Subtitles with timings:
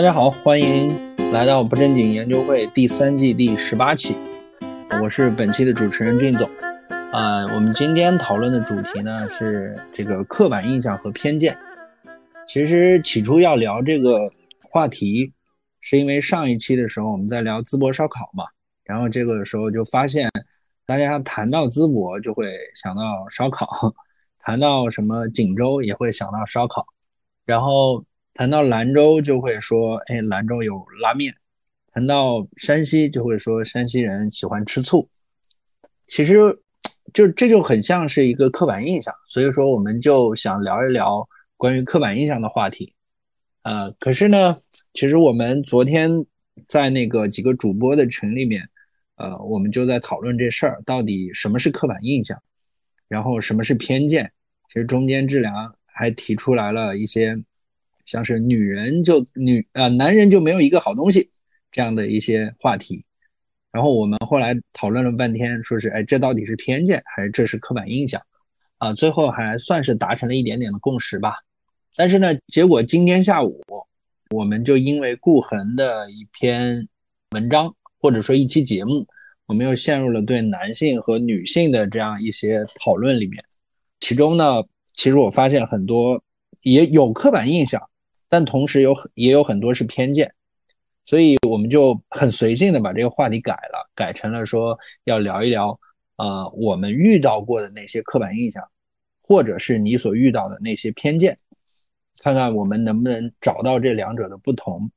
[0.00, 4.16] 大家好，欢迎来到不正经研究会第三季第十八期，
[5.02, 6.48] 我是本期的主持人俊总。
[7.12, 11.54] 啊，我们今天讨论的主题呢是这个刻板印象和偏见。
[12.48, 14.32] 其实起初要聊这个
[14.70, 15.30] 话题，
[15.82, 18.44] 是因为上一期的时候我们在聊淄博烧烤嘛，
[18.84, 20.30] 然后这个时候就发现，
[20.86, 23.68] 大家谈到淄博就会想到烧烤，
[24.40, 26.86] 谈到什么锦州也会想到烧烤，
[27.44, 28.02] 然后。
[28.32, 31.32] 谈到兰州就会说，哎，兰州有拉面；
[31.92, 35.06] 谈到山西就会说山西人喜欢吃醋。
[36.06, 36.34] 其实，
[37.12, 42.94] 就这就很像是一个刻板印象，所以说我们就想聊一聊关于刻板印象的话题。
[43.62, 44.56] 呃，可是呢，
[44.94, 46.10] 其实我们昨天
[46.66, 48.66] 在那个几个主播的群里面，
[49.16, 52.40] 呃，我们就在讨论这事儿，到底什么是刻板印象，
[53.06, 54.32] 然后什么是偏见。
[54.68, 57.36] 其实中间质量还提出来了一些。
[58.10, 61.30] 像是女人就女啊，男人就没有一个好东西
[61.70, 63.04] 这样的一些话题，
[63.70, 68.20] 然后我们后来讨论了半天，说是哎，这到底是偏见还是这是刻板印象
[68.78, 68.92] 啊？
[68.92, 71.36] 最后还算是达成了一点点的共识吧。
[71.94, 73.62] 但是呢，结果今天下午
[74.34, 76.88] 我们就因为顾恒的一篇
[77.30, 79.06] 文章或者说一期节目，
[79.46, 83.40] 我们又陷入了对男性和女性的这样一些讨论里面。
[84.00, 84.44] 其中呢，
[84.94, 86.20] 其实我发现很多
[86.62, 87.80] 也有刻板印象。
[88.30, 90.32] 但同时有也有很多是偏见，
[91.04, 95.78] 所以我们就很随性的把这个话题改了，改成了说要聊一聊，
[96.16, 98.62] 呃，我们遇到过的那些刻板印象，
[99.20, 101.36] 或者是你所遇到的那些偏见，
[102.22, 104.88] 看看我们能不能找到这两者的不同，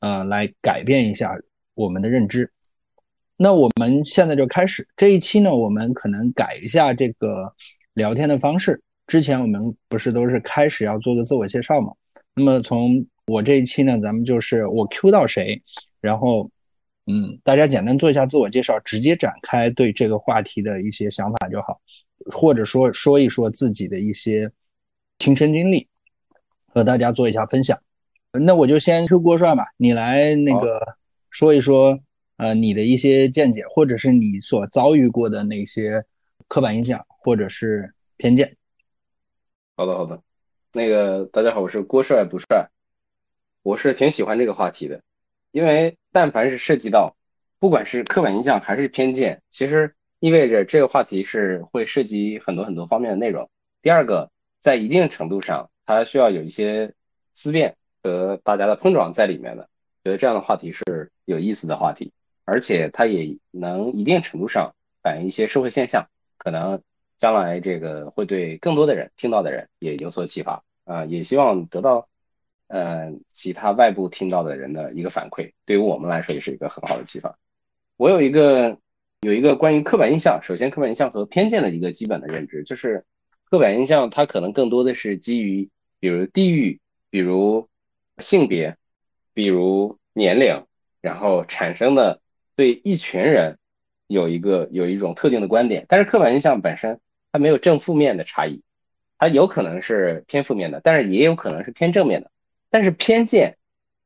[0.00, 1.38] 呃，来改变一下
[1.74, 2.50] 我们的认知。
[3.36, 7.52] 那我们现在就开始这一期呢，我们可能改一下这个
[7.94, 8.82] 聊天的方式。
[9.06, 11.92] 之前我们不是都是开始要做个自我介绍吗？
[12.34, 15.60] 那么从我这一期呢，咱们就是我 Q 到谁，
[16.00, 16.50] 然后，
[17.06, 21.80] 嗯，大家简单做一下自我介绍，直接展开对这个话题的一些想法就好，
[22.32, 24.50] 或者说说一说自己的一些
[25.18, 25.86] 亲身经历，
[26.68, 27.78] 和大家做一下分享。
[28.32, 30.80] 那我就先 Q 郭帅吧，你来那个
[31.30, 31.98] 说一说，
[32.36, 36.04] 呃，你的一些见解，或者是你所遭遇过的那些
[36.48, 38.56] 刻板印象或者是偏见。
[39.76, 40.22] 好的，好的。
[40.72, 42.70] 那个大家好，我是郭帅不帅，
[43.62, 45.02] 我是挺喜欢这个话题的，
[45.50, 47.16] 因为但凡是涉及到，
[47.58, 53.50] 不管是刻板印象还是偏见，其实意味着这个话题是会涉及很多很多方面的内容。
[53.82, 54.30] 第二个，
[54.60, 56.94] 在一定程度上，它需要有一些
[57.34, 59.68] 思辨和大家的碰撞在里面的，
[60.04, 62.12] 觉得这样的话题是有意思的话题，
[62.44, 66.80] 而且它也能一定程度上反映一些社会现象，可能。
[67.20, 72.08] 将来这个会对更多的人听到的人也有所启发啊，也希望得到
[72.66, 77.38] 呃其他外部听到的人的一个反馈，对于我们来说也是一个很好的启发。
[77.98, 78.78] 我有一个
[79.20, 83.04] 有一个关于刻板印象，首先刻板印象和偏见的一个基本的认知，就是
[83.44, 86.80] 刻板印象它可能更多的是基于比如地域、
[87.10, 87.68] 比如
[88.16, 88.78] 性别、
[89.34, 90.64] 比如年龄，
[91.02, 92.22] 然后产生的
[92.56, 93.58] 对一群人
[94.06, 96.98] 有一个有一种特定的观点，但是刻板印象本身。
[97.32, 98.62] 它没有正负面的差异，
[99.18, 102.30] 它有可能是偏负面的，但是也有可能是偏正面的。
[102.70, 103.56] 但是偏见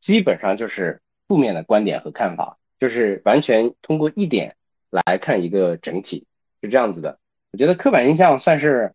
[0.01, 4.57] 基本上就是负面的观点和看法，就是完全通过一点
[4.91, 6.27] 来看一个整体，
[6.63, 7.19] 是这样子的。
[7.53, 8.95] 我觉得刻板印象算是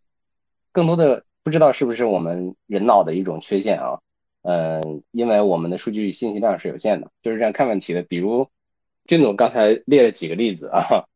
[0.72, 4.00] 更多的不知道是不是我们人脑的一种缺陷啊？
[4.42, 8.02] 嗯，因为我们的数据信息量是有限的，就是这样看问题的。
[8.02, 8.48] 比如
[9.06, 11.06] 俊总刚才列了几个例子啊。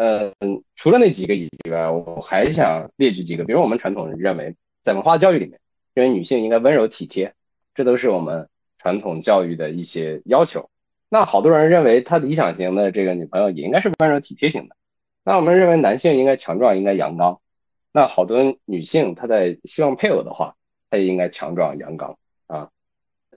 [0.00, 0.32] 嗯，
[0.76, 3.44] 除了那几个以外，我还想列举几个。
[3.44, 4.54] 比如我们传统认为，
[4.84, 5.58] 在文化教育里面，
[5.92, 7.34] 认为女性应该温柔体贴，
[7.74, 8.48] 这都是我们
[8.78, 10.70] 传统教育的一些要求。
[11.08, 14.76] 那好多人认为，他理想型的这个女朋友也应该是温柔体贴型的。
[15.24, 17.40] 那我们认为，男性应该强壮，应该阳刚。
[17.90, 20.54] 那好多女性她在希望配偶的话，
[20.90, 22.16] 她也应该强壮阳刚。
[22.46, 22.70] 啊。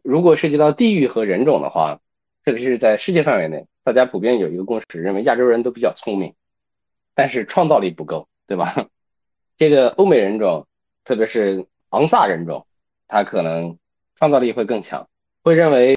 [0.03, 2.01] 如果涉及到地域和人种的话，
[2.45, 6.35] 特别是在世界范围内，大家普遍有一个共识，认为亚洲人都比较聪明。
[7.13, 8.87] 但是创造力不够，对吧？
[9.57, 10.67] 这个欧美人种，
[11.03, 12.65] 特别是昂萨人种，
[13.07, 13.77] 他可能
[14.15, 15.07] 创造力会更强，
[15.43, 15.95] 会认为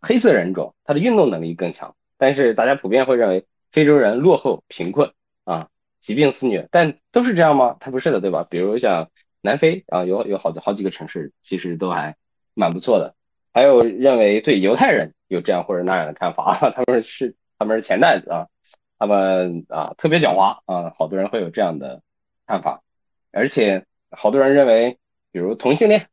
[0.00, 1.94] 黑色人种他的运动能力更强。
[2.16, 5.12] 但是大家普遍会认为非洲人落后、贫困
[5.44, 5.68] 啊，
[6.00, 6.68] 疾病肆虐。
[6.70, 7.76] 但都是这样吗？
[7.78, 8.46] 他不是的，对吧？
[8.48, 9.10] 比如像
[9.42, 12.16] 南非啊，有有好好几个城市其实都还
[12.54, 13.14] 蛮不错的。
[13.52, 18.48] 还有认为对犹太人有这样或者那样的看法， 他们是他们是钱袋子啊。
[18.98, 22.02] 他们啊特别狡猾啊，好多人会有这样的
[22.46, 22.82] 看法，
[23.30, 24.98] 而且好多人认为，
[25.32, 26.08] 比如同性恋，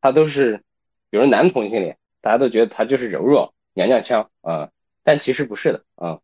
[0.00, 0.62] 他都是，
[1.10, 4.70] 比如男同性恋，大家都觉得他就是柔弱娘娘腔啊，
[5.02, 6.20] 但其实不是的啊。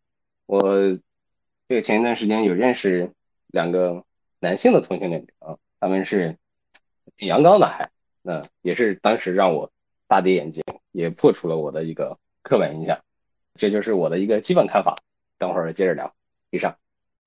[0.47, 0.61] 我
[1.69, 3.12] 这个前一段时间有认识
[3.49, 4.05] 两个
[4.38, 6.38] 男性的同性恋啊，他们是
[7.17, 7.91] 挺阳刚的，还
[8.23, 9.73] 那也是当时让我
[10.06, 10.62] 大跌眼镜，
[10.93, 13.00] 也破除了我的一个刻板印象。
[13.55, 14.99] 这就是我的一个基本看法。
[15.38, 16.15] 等会儿接着聊。
[16.50, 16.77] 以上。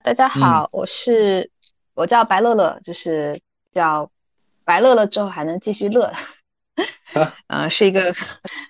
[0.03, 1.51] 大家好，我是
[1.93, 3.39] 我叫白乐乐，就是
[3.71, 4.09] 叫
[4.63, 6.11] 白乐乐之后还能继续乐，
[7.47, 8.13] 呃，是一个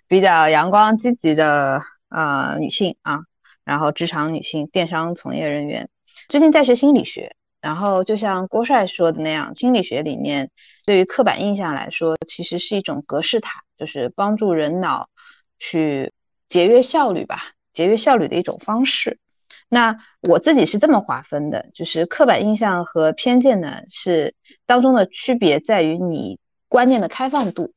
[0.08, 3.22] 比较阳光积极的呃女性啊，
[3.64, 5.90] 然后职场女性，电商从业人员，
[6.28, 7.36] 最近在学心理学。
[7.62, 10.50] 然后就像郭帅说的那样，心理学里面
[10.86, 15.10] 对于刻板印象来说，其实是一种格式塔，就是帮助人脑
[15.60, 16.14] 去
[16.48, 19.20] 节约效率吧，节约效率的一种方式。
[19.70, 24.34] 那我自己是这么划分的，就是刻板印象和偏见呢，是
[24.66, 27.74] 当中的区别在于你观念的开放度。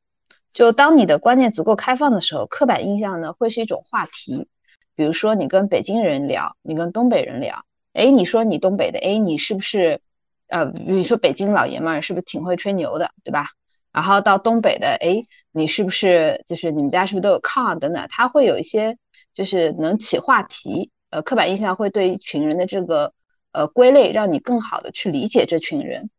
[0.51, 4.49] 就当你的观念足够开放的时候，刻板印象呢会是一种话题。
[4.95, 7.63] 比如说你跟北京人聊，你跟东北人聊，
[7.93, 10.01] 哎，你说你东北的，哎，你是不是，
[10.47, 13.47] 呃，比如说北京老爷们儿是不是挺会吹牛的，对吧？
[13.91, 18.07] 然后到东北的，哎，你是不是就是你们家是不是都有炕等等？
[18.09, 18.97] 他会有一些
[19.33, 20.91] 就是能起话题。
[21.13, 23.13] 呃，刻板印象会对一群人的这个
[23.51, 26.09] 呃归类，让你更好的去理解这群人。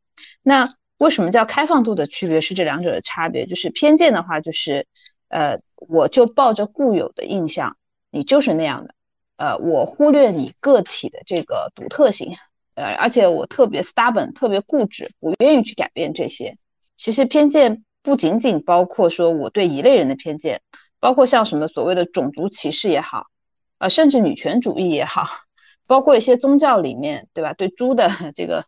[0.41, 3.45] 那为什么叫开放度的区别是这两者的差别？
[3.45, 4.87] 就是偏见的话，就是
[5.27, 7.77] 呃，我就抱着固有的印象，
[8.13, 8.95] 你就是那样的，
[9.37, 12.37] 呃，我忽略你个体的这个独特性，
[12.77, 16.55] 呃，而且我特别 stubborn，特别固执，不愿意去改变这些。
[16.97, 20.63] 其实偏见不仅仅包括说我对一类人的偏见，
[21.01, 23.27] 包括像什么所谓的种族歧视也好。
[23.79, 25.27] 呃，甚至女权主义也好，
[25.87, 27.53] 包括一些宗教里面，对吧？
[27.53, 28.65] 对猪的这个，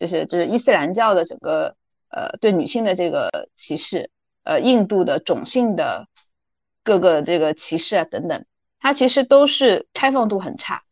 [0.00, 1.76] 就是就是伊斯兰教的整个
[2.08, 4.10] 呃对女性的这个歧视，
[4.44, 6.08] 呃，印度的种姓的
[6.82, 8.44] 各个这个歧视啊等等，
[8.80, 10.82] 它其实都是开放度很差。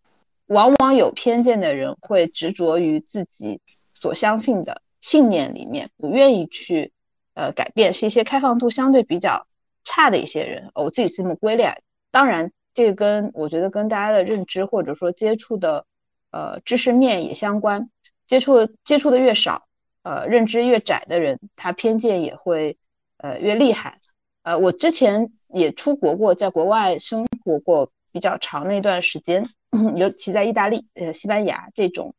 [0.47, 3.63] 往往有偏见的人会执着于自己
[3.99, 6.93] 所相信的信念里面，不愿意去
[7.33, 9.47] 呃改变，是一些开放度相对比较
[9.85, 10.71] 差的一些人。
[10.75, 11.73] 我自己这么归类，
[12.11, 12.53] 当然。
[12.75, 15.87] 这个跟我觉得跟大家的认知或者说接触的
[16.31, 17.89] 呃知识面也相关，
[18.27, 19.67] 接触接触的越少，
[20.03, 22.77] 呃认知越窄的人，他偏见也会
[23.17, 23.95] 呃越厉害。
[24.43, 29.49] 呃，我之前也出国过，在国外生活过比较长的一段时间，
[29.97, 32.15] 尤其在意大利、呃西班牙这种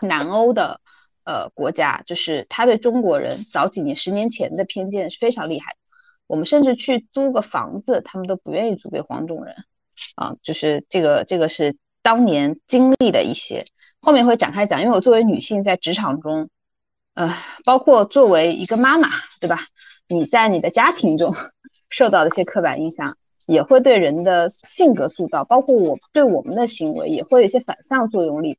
[0.00, 0.80] 南欧的
[1.24, 5.78] 呃国家，就是他对中国人早几年、十年前的偏见是非常厉害的。
[6.26, 9.54] 我们甚至去租个房子，他们都不愿意租给黄种人，
[10.14, 13.64] 啊，就是这个这个是当年经历的一些，
[14.00, 14.80] 后面会展开讲。
[14.82, 16.48] 因为我作为女性在职场中，
[17.14, 17.34] 呃，
[17.64, 19.08] 包括作为一个妈妈，
[19.40, 19.60] 对吧？
[20.08, 21.34] 你在你的家庭中
[21.90, 28.58] 受到的一些刻板印象，也会对人的性格塑造，包括我对我们的行为也会有一些反向作用力。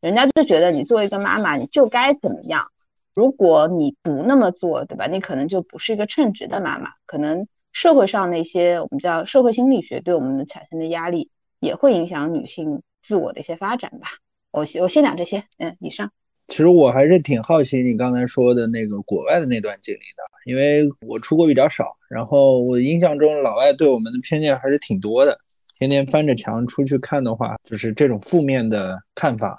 [0.00, 2.70] 人家就觉得你作为一个妈妈，你就该怎么样。
[3.18, 5.08] 如果你不那么做，对吧？
[5.08, 6.90] 你可能就不是一个称职的妈妈。
[7.04, 11.28] 可能社会上那些我们叫社会心理学对我们的产生的压力，
[11.58, 14.06] 也会影响女性自我的一些发展吧。
[14.52, 16.12] 我我先讲这些，嗯，以上。
[16.46, 25.36] 其实我还是挺好奇你刚才说的那个国外的那段经历的，因为我出国比较少，然后我印象中老外对我们的偏见还是挺多的。
[25.76, 29.56] 天天翻着墙出去看的话，就是这种负面的看法，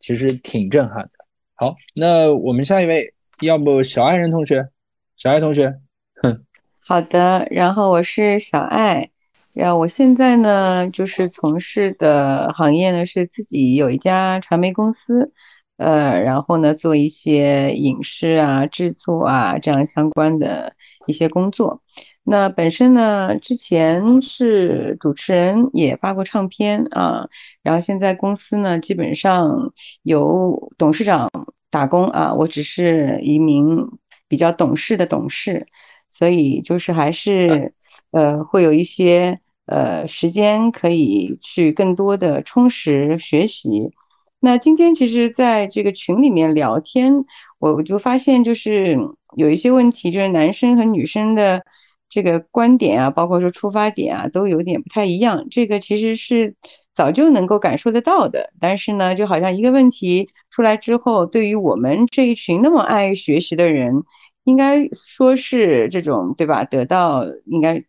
[0.00, 1.15] 其实挺震撼的。
[1.58, 4.68] 好，那我们下一位，要不小爱人同学，
[5.16, 5.74] 小爱同学，
[6.22, 6.44] 哼，
[6.86, 9.08] 好的，然后我是小爱，
[9.54, 15.32] 然后我现在呢就是从事的行业呢是自己有一家传媒公司，
[15.78, 20.74] 呃，然后呢做一些影视啊制作啊这样相关的
[21.06, 21.80] 一些工作。
[22.28, 27.28] 那本身呢，之前是主持人，也发过唱片啊。
[27.62, 31.30] 然后现在公司呢，基本上由董事长
[31.70, 33.86] 打工啊，我只是一名
[34.26, 35.66] 比较懂事的董事，
[36.08, 37.72] 所以就是还是
[38.10, 43.92] 呃会有一些呃时间可以去更多的充实学习。
[44.40, 47.22] 那今天其实在这个群里面聊天，
[47.60, 48.98] 我我就发现就是
[49.36, 51.62] 有一些问题，就是男生和女生的。
[52.08, 55.46] 这个观点啊，包括说出发点啊，都有点不太一样。
[55.50, 56.54] 这个其实是
[56.94, 64.04] 早就能够感受得到的，但是呢，就好像一个问题出来之后，对于我们这一群那么爱学习的人，
[64.44, 66.64] 应该说是这种对吧？
[66.64, 67.84] 得到应该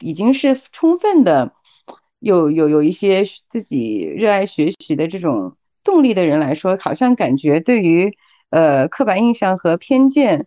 [0.00, 1.52] 已经是充分的，
[2.18, 8.12] 有有有一些自己热爱学习的这种动力的人来说，好像感觉对于
[8.50, 10.46] 呃刻板印象和偏见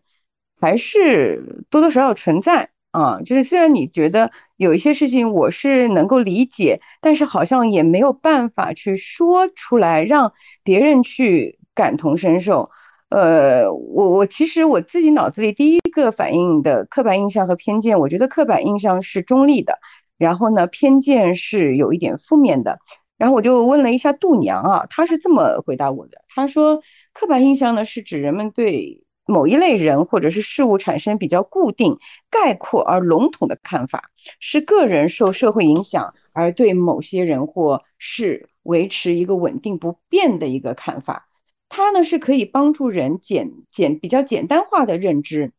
[0.60, 2.70] 还是多多少少存在。
[2.96, 10.32] 啊，就是虽然你觉得有一些事情我是能够理解，但是好像也没有办法去说出来，让
[10.64, 12.70] 别人去感同身受。
[13.10, 19.80] 呃，我我其实我自己脑子里第一个反应的刻板印象和偏见，我觉得刻板印象是中立的，
[20.18, 22.80] 然后呢，偏见是有一点负面的。
[23.18, 26.82] 然后我就问了一下度娘啊，她是这么回答我的，她说
[27.14, 29.05] 刻板印象呢是指人们对。
[29.26, 31.98] 某一类人或者是事物产生比较固定、
[32.30, 41.28] 概括而笼统的看法，是个人受社会影响而对某些人或事维持一个稳定不变的一个看法。
[41.70, 45.52] 它呢是可以帮助人简简比较简单化的认知，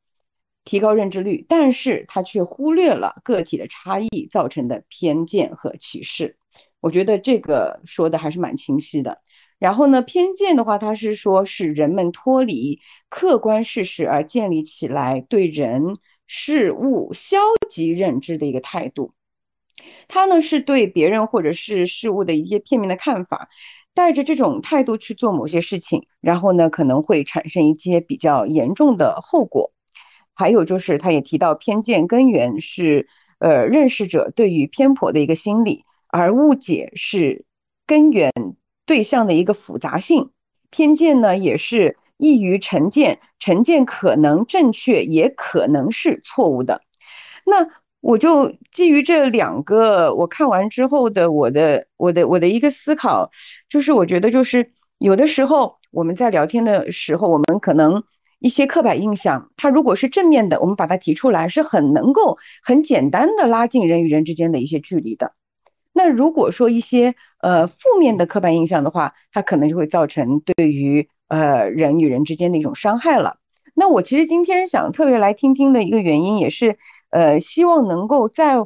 [0.64, 6.38] 提高认知率，但是它却忽略了个体的差异造成的偏见和歧视。
[6.80, 9.20] 我觉得这个说的还是蛮清晰的。
[9.58, 15.96] 然后呢，偏见的话，它是说使人们脱离客观事实而建立起来对人
[16.26, 19.14] 事物消极认知的一个态度。
[20.08, 23.48] 它呢是对别人或者是事物的一些片面的看法，
[23.94, 29.72] 带着这种态度去做某些事情，然后呢可能会产生一些比较严重的后果。
[30.34, 33.08] 还有就是，他也提到偏见根源是
[33.38, 37.46] 呃认识者对于偏颇的一个心理，而误解是
[37.86, 38.32] 根源。
[38.86, 40.30] 对象的一个复杂性，
[40.70, 46.80] 偏见呢也是易于成见，成见可能正确，也可能是错误的。
[47.44, 47.68] 那
[48.00, 53.30] 我就基于这两个，我看完之后的我的我的我的一个思考，
[53.68, 58.04] 就是我觉得就是有的时候我们在聊天的时候，我们可能
[58.38, 65.32] 一些刻板印象，它如果是正面的，我们把它提出来，是很能够很简单的拉近人与人之间的一些距离的。
[65.92, 67.14] 那如果说一些
[67.46, 73.38] 呃负面的刻板印象的话，它可能就会造成对于呃人与人之间的一种伤害了。
[73.72, 76.76] 那我其实今天想特别来听听的一个原因，也是
[77.10, 78.56] 呃希望能够在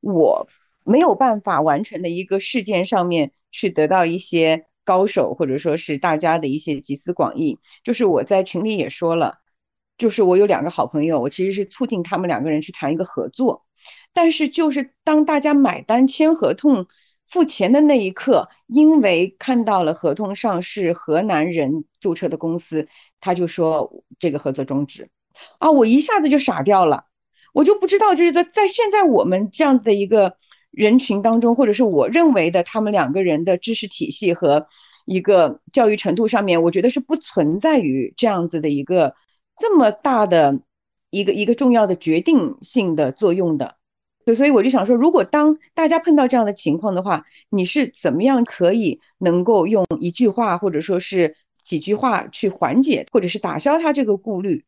[0.00, 0.48] 我
[0.82, 7.60] 没有办法完成的一个事件上面去得到一些高手，或者说是大家的一些集思广益。
[7.84, 9.38] 就是我在群里也说了，
[9.96, 13.64] 就是我有两个好朋友，我其实是促进他们两个人去谈一个合作。
[14.12, 16.86] 但是，就是当大家买单、签合同、
[17.26, 22.88] 付钱的那一刻，因为看到了合同上是河南人注册的公司，
[23.20, 25.10] 他就说这个合作终止。
[25.58, 27.06] 啊，我一下子就傻掉了，
[27.52, 30.36] 我就不知道，就是在在现在我们这样子的一个
[30.70, 34.68] 人群当中，或者是我认为的他们两个人的知识体系和
[35.06, 39.14] 一个教育程度上面，我觉得是不存在于这样子的一个
[39.58, 40.60] 这么大的
[41.10, 43.76] 一个一个重要的决定性的作用的。
[44.24, 54.64] 对，所以我就想说，如果当大家碰到这样的情况的话，你是怎么样可以能够用一句话或者说是几句话去缓解或者是打消他这个顾虑，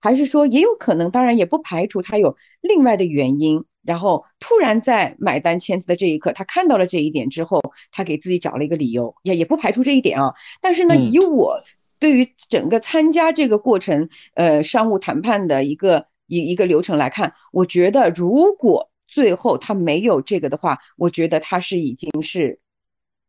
[0.00, 10.34] 还是说也有可能，当然也不排除他有另外的原因，然后突然在买单签字的这一刻，他看到了这一点之后，他给自己找了一个理由，也也不排除这一点啊。
[10.60, 11.60] 但是呢，以我
[11.98, 16.06] 对于整个参加这个过程，呃，商务谈判的一个。
[16.26, 22.58] 一一个流程来看，我觉得如果最后他没有这个的话，我觉得他是已经是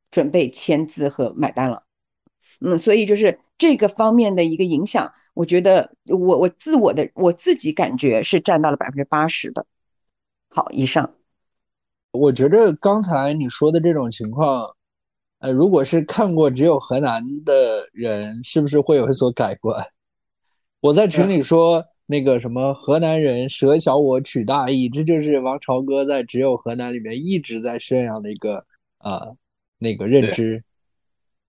[0.09, 1.83] 准备签字和买单了。
[2.59, 9.67] 嗯，所以就是这个方面的一个影响，我觉得我我自我的我自己感觉是占到了百分之八十的。
[10.49, 11.13] 好，以上。
[12.13, 14.75] 我觉得刚才你说的这种情况，
[15.37, 19.85] 呃，如果是看过只有河南的人，是不是会有所改观？
[20.79, 21.85] 我在群里说。
[22.09, 28.65] 那个什么河南人舍小我取大义，这就是王朝歌在《只有河南》里面一直在宣扬的一个
[28.97, 29.27] 啊
[29.77, 30.63] 那个认知。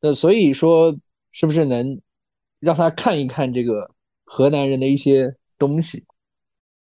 [0.01, 0.97] 那所以说，
[1.31, 2.01] 是不是能
[2.59, 3.89] 让他看一看这个
[4.25, 6.05] 河南人的一些东西？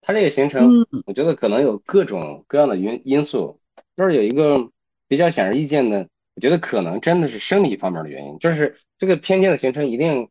[0.00, 0.71] 他这个行程，
[1.04, 3.61] 我觉得可能有各种各样的因因素。
[3.95, 4.71] 就是有一个
[5.06, 10.28] 比较显而易见的，我觉得可能真的是生理方面的原因，就是这个偏见的形成一定。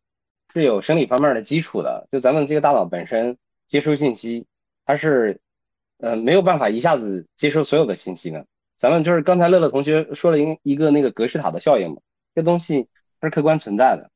[0.59, 4.45] 是有生理方面的基础的，就咱们这个大脑本身接收信息，
[4.85, 5.39] 它是，
[5.97, 8.45] 呃，没有办法一下子接收所有的信息的。
[8.75, 11.97] 咱们就是刚才乐乐同学说了一一个那个格式塔的效应嘛，
[12.33, 12.87] 这东西
[13.19, 14.09] 它是客观存在的。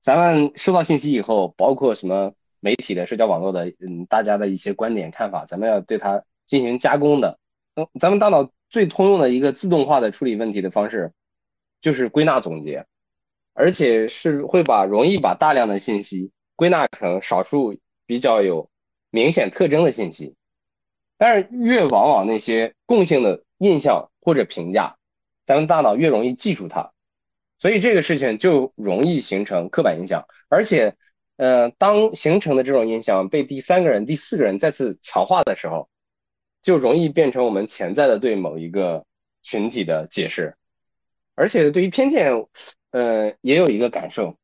[0.00, 7.38] 咱们收到信息以后，包括什么媒体的、社交网络的，嗯，大家的一些观点看法，咱们要对它进行加工的。
[7.74, 11.12] 嗯，咱们大脑最通用的一个自动化的处理问题的方式，
[11.80, 12.86] 就是归纳总结。
[13.54, 17.76] 而且是会把容易把大量的信息归纳成少数
[18.06, 18.70] 比较有
[19.10, 20.34] 明显特征的信息，
[21.18, 24.96] 但是越往往那些共性的印象或者评价，
[25.44, 26.92] 咱们大脑越容易记住它，
[27.58, 30.26] 所以这个事情就容易形成刻板印象。
[30.48, 30.96] 而且，
[31.36, 35.88] 呃，当形成的这种印象被第三个人、第四个人再次强化的时候，
[36.62, 39.04] 就容易变成我们潜在的对某一个
[39.42, 40.56] 群体的解释。
[41.34, 42.46] 而且对于偏见，
[42.90, 44.36] 呃，也有一个感受，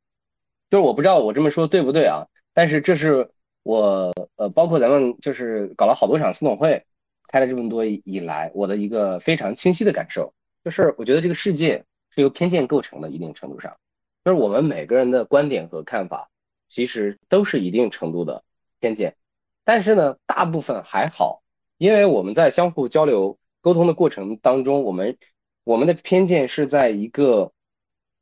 [0.70, 2.26] 就是我不知道我这么说对不对啊？
[2.52, 3.30] 但是这是
[3.62, 6.84] 我呃，包括咱们就是搞了好多场私董会，
[7.28, 10.32] 开了这么多以来，我的一个非常清晰的感受，
[10.64, 13.76] 就是我觉得这个世界是由偏见构成的，一定程度上，
[14.24, 16.30] 就是我们每个人的观点和看法，
[16.68, 18.44] 其实都是一定程度的
[18.80, 19.16] 偏见。
[19.64, 21.42] 但是呢，大部分还好，
[21.76, 25.18] 因为我们在相互交流沟通的过程当中，我们
[25.64, 27.52] 我们的偏见是在一个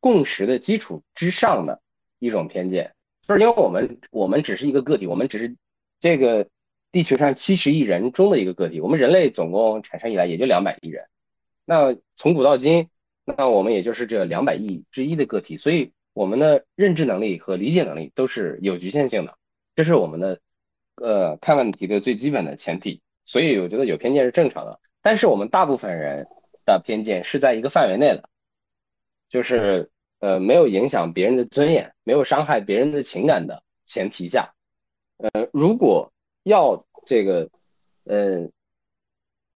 [0.05, 1.81] 共识的基础之上的
[2.19, 2.95] 一种偏见，
[3.27, 5.57] 就是因为我们我们只是一个个体，我们只是
[5.99, 6.47] 这个
[6.93, 11.07] 地球上七十亿人中的一个个体，我们人类总共产生以来也就两百亿人，
[11.65, 12.91] 那从古到今，
[13.25, 19.39] 那我们也就是这两百亿之一的个体，所以我们的认知能力和理解能力都是有局限性的，
[19.75, 20.39] 这是我们的
[20.97, 26.29] 呃看问题的最基本的前提，所以我觉得有偏见是正常的，但是我们大部分人。
[26.67, 28.31] 的偏见是在一个范围内的，
[29.29, 29.91] 就是
[30.25, 34.55] 呃没有影响别人的尊严，没有伤害别人的情感的前提下，
[35.19, 36.13] 呃如果
[36.45, 37.51] 要这个
[38.05, 38.49] 呃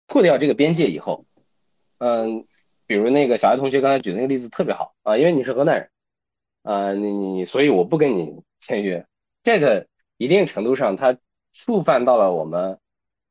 [0.09, 1.25] 破掉这个边界以后，
[1.99, 2.45] 嗯，
[2.87, 5.91] 比如那个小爱同学刚才举那个例子特别好啊，因为你是河南人
[6.63, 9.07] 啊，你你所以我不跟你签约，
[9.45, 11.17] 这个一定程度上它
[11.53, 12.81] 触犯到了我们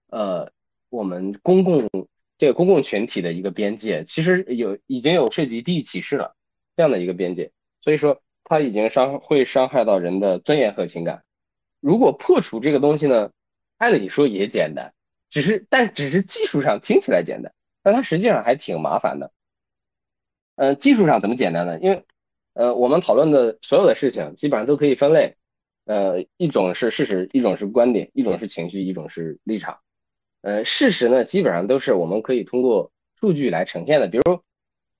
[0.08, 0.52] 呃
[0.90, 1.90] 我们公共。
[2.38, 6.36] 这个公共群体的一个边界，其实有已经有涉及地域歧视了
[6.76, 7.52] 这样的一个边界，
[7.82, 11.24] 所以说它已经伤会伤害到人的尊严和情感。
[11.80, 13.32] 如果破除这个东西呢，
[13.78, 14.94] 按理说也简单，
[15.30, 17.54] 只是但只是技术上听起来简单，
[17.84, 19.32] 但它实际上还挺麻烦的。
[20.56, 21.80] 嗯，技术上怎么简单呢？
[21.80, 22.06] 因为
[22.54, 25.36] 呃，我们讨论的所有的事情基本上都可以分类，
[25.84, 29.80] 呃，一种是事实，一种是观点，一种是情绪，一种是立场。
[30.42, 34.08] 呃，事实呢，基本上都是我们可以通过数据来呈现的。
[34.08, 34.42] 比如，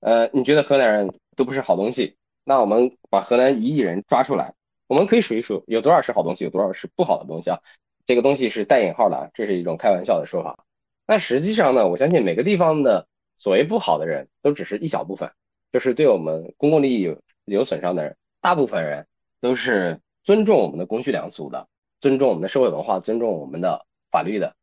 [0.00, 4.54] 呃，你觉得河南人都不是好东西，那我们把河南一亿人抓出来，
[4.88, 7.60] 我们可以数一数有多少是好东西，有多少是不好的东西啊？
[8.06, 10.64] 这个东西是带引号的啊，这是一种开玩笑的说法。
[11.06, 15.30] 那实际上呢，我相信每个地方的所谓不好的人都只是一小部分，
[15.72, 19.06] 就是对我们公共利益有有损伤的人，大部分人
[19.40, 21.68] 都是尊重我们的公序良俗的，
[22.00, 24.56] 尊重我们的社会文化，尊重我们的法律的。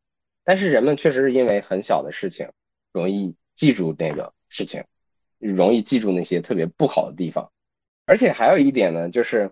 [0.43, 2.49] 但是人们确实是因为很小的事情，
[2.91, 4.83] 容易记住那个事情，
[5.51, 7.51] 容易记住那些特别不好的地方。
[8.05, 9.51] 而且还有一点呢，就是，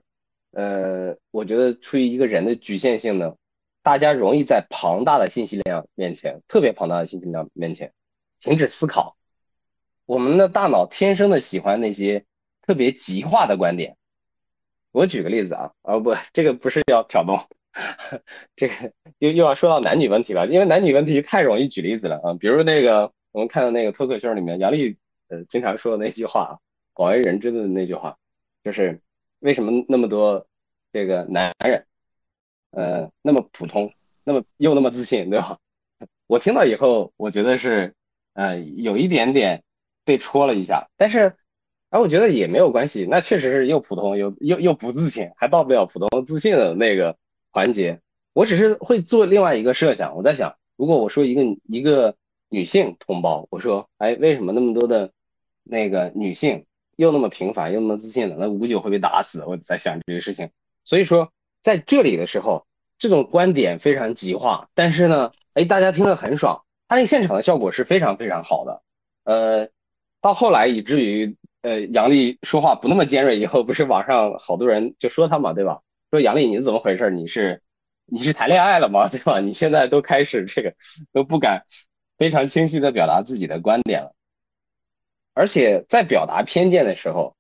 [0.52, 3.36] 呃，我觉得出于一个人的局限性呢，
[3.82, 7.94] 大家容易在庞大的信息量面前，特别庞大的信息量面前，
[8.40, 9.16] 停止思考。
[10.06, 12.26] 我们的大脑天生的喜欢那些
[12.62, 13.96] 特别极化的观点。
[14.92, 17.40] 我举个例子啊，啊不，这个不是要挑动。
[18.58, 22.34] 这个又又要说到男女问题了，因为男女问题太容易举例子了啊。
[22.34, 24.98] 比如那个我们看到那个脱口秀里面杨笠
[25.32, 26.60] 呃经常说的那句话，
[26.94, 28.18] 广为人知的那句话，
[28.64, 29.02] 就是
[29.40, 30.46] 为什么那么多
[30.94, 31.86] 这个男人
[32.72, 33.92] 呃那么普通，
[34.24, 35.58] 那么又那么自信，对吧？
[36.28, 37.96] 我听到以后，我觉得是
[38.34, 39.64] 呃有一点点
[40.06, 41.36] 被戳了一下，但是
[41.90, 47.18] 啊我觉得也没有关系，那确实是又普通又又又不自信，还到不了普通自信的那个。
[47.54, 48.00] 环节，
[48.32, 50.16] 我只是会做另外一个设想。
[50.16, 52.16] 我在想，如果我说一个一个
[52.48, 55.12] 女性同胞，我说，哎，为什么那么多的
[55.64, 58.36] 那个女性又那么平凡又那么自信的？
[58.38, 59.44] 那五九会被打死。
[59.46, 60.50] 我在想这个事情。
[60.84, 62.66] 所以说，在这里的时候，
[62.98, 68.82] 这种观点非常极化，但是呢，哎，大家听了很爽，他那现场的效果是非常非常好的。
[69.24, 69.70] 呃，
[70.22, 75.82] 到后来以至于，呃，杨丽说话不那么尖锐以后，不是网上好多人就说他嘛，对吧？
[76.10, 77.10] 说杨丽，你怎么回事？
[77.12, 77.62] 你是
[78.06, 79.08] 你是谈恋爱了吗？
[79.08, 79.40] 对吧？
[79.40, 80.74] 你现在都开始这个
[81.14, 81.66] 都不敢
[82.18, 84.14] 非常清晰的表达自己的观点了，
[85.34, 87.36] 而且在表达偏见的时候，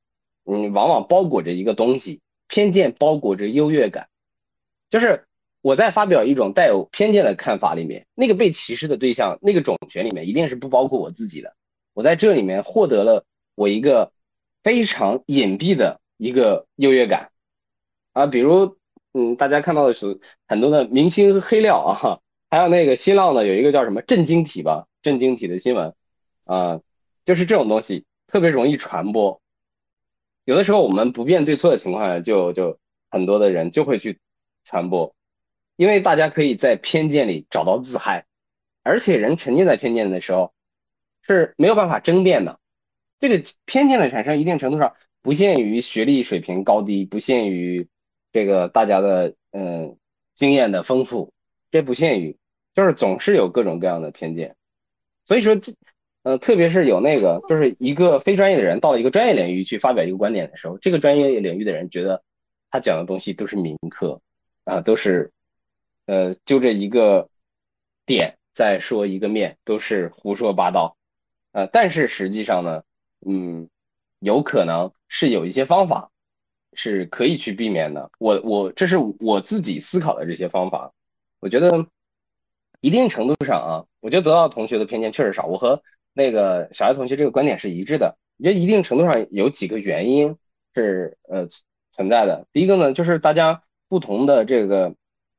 [0.46, 4.10] 嗯，往往包裹着一个东西，偏见包裹着优越感，
[4.90, 5.26] 就是
[5.62, 11.56] 我在发表一种带有偏见的看法里面，那个被歧视的对象，那个种群里面一定是不包括我自己的，
[11.94, 13.26] 我在这里面获得了
[13.56, 14.12] 我一个
[14.64, 17.30] 非常隐蔽的一个优越感。
[18.14, 18.78] 啊，比如，
[19.14, 25.94] 嗯，大家看到的是很多的明星黑料啊，还有那个新浪的有一个叫什么震惊体吧，震惊体的新闻，
[26.44, 26.82] 啊，
[27.26, 29.42] 就是这种东西特别容易传播。
[30.44, 32.80] 有的时候我们不辨对错的情况下，就就
[33.10, 34.20] 很多的人就会去
[34.64, 35.16] 传播，
[35.76, 38.26] 因为大家可以在偏见里找到自嗨，
[38.84, 40.54] 而且人沉浸在偏见的时候
[41.22, 42.60] 是没有办法争辩的。
[43.20, 47.88] 这个偏见的产生，一定程度上不限于学历水平高低，不限于。
[48.34, 49.98] 这个大家的嗯
[50.36, 51.34] 经验的丰富，
[51.70, 52.38] 这不限于，
[52.74, 54.56] 就是总是有各种各样的偏见。
[55.26, 55.74] 所以说，这
[56.24, 62.24] 呃，特别是有那个，就是一个非专业的人到了一个专业领域去发表一个观点的时候，这个专业领域的人觉得
[62.70, 64.22] 他讲的东西都是民科
[64.64, 65.32] 啊，都是
[66.06, 67.28] 呃就这一个
[68.06, 70.96] 点在说一个面，都是胡说八道。
[71.54, 72.84] 呃，但是实际上呢，
[73.26, 73.68] 嗯，
[74.20, 76.12] 有可能是有一些方法
[76.74, 78.12] 是可以去避免的。
[78.20, 80.94] 我我这是我自己思考的这些方法，
[81.40, 81.88] 我觉得
[82.80, 85.46] 一定程度上啊，我觉得得到同学的偏见确实少。
[85.46, 85.82] 我和
[86.14, 88.18] 那个小爱同学这个观点是一致的。
[88.38, 90.36] 我觉得一定程度上有几个原因
[90.74, 91.48] 是呃
[91.92, 92.48] 存在的。
[92.52, 94.96] 第一个呢，就是大家不同的这个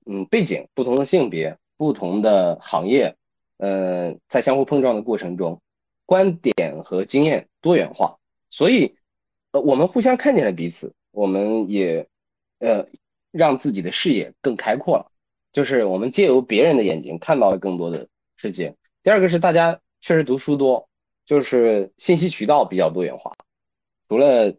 [0.06, 3.16] 嗯背景、不同的性别、不同的行业，
[3.58, 5.60] 呃，在相互碰撞的过程中。
[6.04, 8.18] 观点和经验多元化，
[8.50, 8.96] 所以，
[9.52, 12.06] 呃，我们互相看见了彼此，我们也，
[12.58, 12.86] 呃，
[13.30, 15.10] 让自己的视野更开阔了。
[15.52, 18.74] 就是我们借由别人的眼睛看到了更多的世界。
[19.02, 20.90] 第二个是大家确实读书多，
[21.24, 23.34] 就是信息渠道比较多元化。
[24.08, 24.54] 除了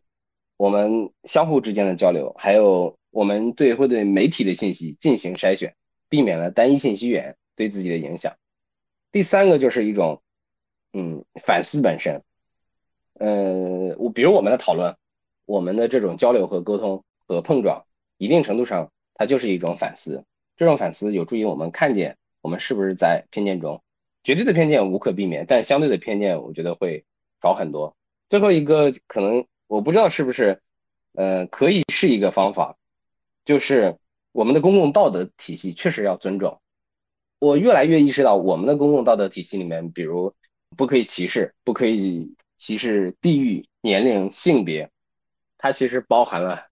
[0.57, 5.75] 我们相互之间的交流，还有我们对会对媒体的信息进行筛选，
[6.09, 8.35] 避免了单一信息源对自己的影响。
[9.11, 10.19] 第三个就是一种。
[10.95, 12.21] 嗯，反思本身，
[13.15, 14.95] 呃，我比如我们的讨论，
[15.43, 17.87] 我们的这种交流和沟通和碰撞，
[18.19, 20.23] 一定程度上它就是一种反思。
[20.55, 23.81] 这种反思有助于我们看见我们是不是在偏见中，
[24.23, 27.05] 绝对的偏见无可避免，但相对的偏见我觉得会
[27.41, 27.95] 少很多。
[28.29, 30.61] 最后一个可能我不知道是不是，
[31.13, 32.77] 呃，可以是一个方法，
[33.45, 33.97] 就是
[34.31, 36.61] 我们的公共道德体系确实要尊重。
[37.39, 40.33] 我越来越意识到我们的公共道德体系里面，比如。
[40.75, 44.89] 不可以歧视，不可以歧视地域、年龄、性别，
[45.59, 46.65] 它其实包含了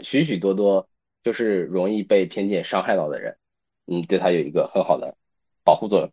[0.00, 0.88] 许许多多
[1.24, 3.36] 就是容易被偏见伤害到的人，
[3.88, 5.16] 嗯，对他有一个很好的
[5.64, 6.12] 保护作用，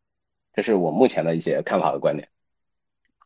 [0.56, 2.30] 这是我目前的一些看法和观点。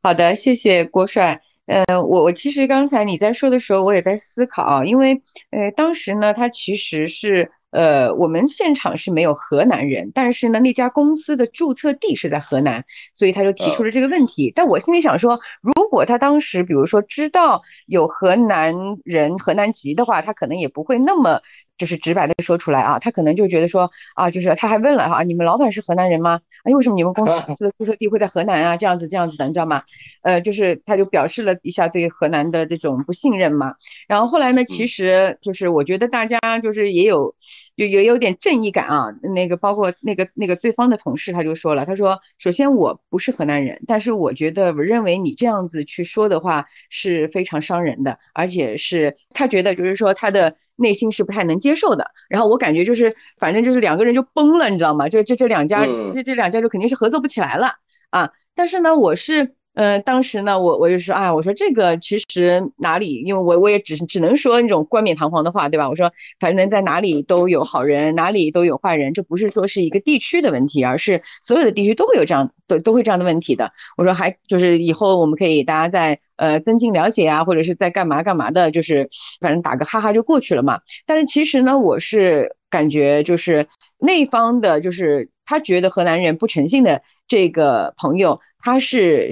[0.01, 1.41] 好的，谢谢郭帅。
[1.65, 7.51] 呃，我我其实刚才你在说的时候，我也在思考，因为呃，当时呢，他其实是。
[7.71, 14.51] 呃，我们现场是没有河南人，但是呢，那家公司的注册地是在河南，所以他就提出了这个问题。
[14.55, 21.41] 但我心里想说，如果他当时比如说知道有河南人、河南籍的话，他可能也不会那么。
[21.79, 26.41] 就是直白的说出来啊，他可能就觉得说啊，就是他还问了哈，你们老板是河南人吗？
[26.65, 28.75] 哎，为什么你们公司 的注册地会在河南啊？
[28.75, 29.83] 这样子这样子的，你知道吗？
[30.21, 33.75] 呃，就是他就表示了一下对河南的这种不信任嘛。
[34.09, 37.33] 然后后来呢，其实就是我觉得大家就是也有
[37.75, 39.07] 就也有点正义感啊。
[39.33, 50.55] 那个包括那个那个对方的同事他就说了，他说首先我不是河南人，但是我觉得我认为你这样子去说的话是非常伤人的，而且是他觉得就是说他的。
[50.81, 55.09] 内心是不太能接受的，然后我感觉就是，反正就是两个人就崩了，你知道吗？
[55.09, 57.73] 就这这两家，这这两家就肯定是合作不起来了
[58.11, 58.31] 啊。
[58.55, 59.55] 但是呢，我是。
[59.75, 65.87] 嗯，当时呢，我我就说啊，我说这个其实哪里，因为我我也只只能说那种冠冕堂皇的话，对吧？
[65.87, 73.71] 我说反正在哪里都有好人，哪里都有坏人，这不是说是一个地区的问题，而是所有的地区都会有这样都都会这样的问题的。
[73.95, 79.07] 我说还就是以后我们可以大家在呃增进了解啊，或者是在干嘛干嘛的，就是
[79.39, 80.81] 反正打个哈哈就过去了嘛。
[81.05, 89.29] 但是其实呢，我是感觉就是那方的，就是他觉得河南人不诚信的这个朋友，他是。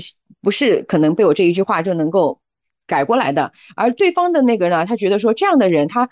[0.48, 2.40] 不是可能被我这一句话就能够
[2.88, 6.10] 改过来的，而对方的那个呢，他觉得说这样的人，他，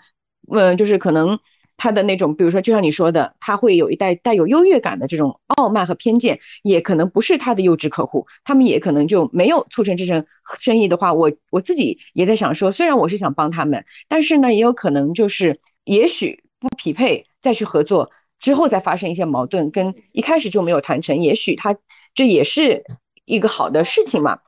[0.52, 1.38] 嗯，就是可能
[1.78, 10.26] 他的那种，比如说就像你说的，他会有一带带有优越感的这种傲慢和偏见，也可能不是他的优质客户，他们也可能就没有促成这成
[10.60, 21.78] 生意的话，我我自己也在想说，虽然我是想帮他们，但是呢，也有可能就是也许不匹配再去合作之后再发生一些矛盾，跟一开始就没有谈成，也许他
[22.12, 22.84] 这也是。
[23.26, 24.38] 一个好的事情嘛，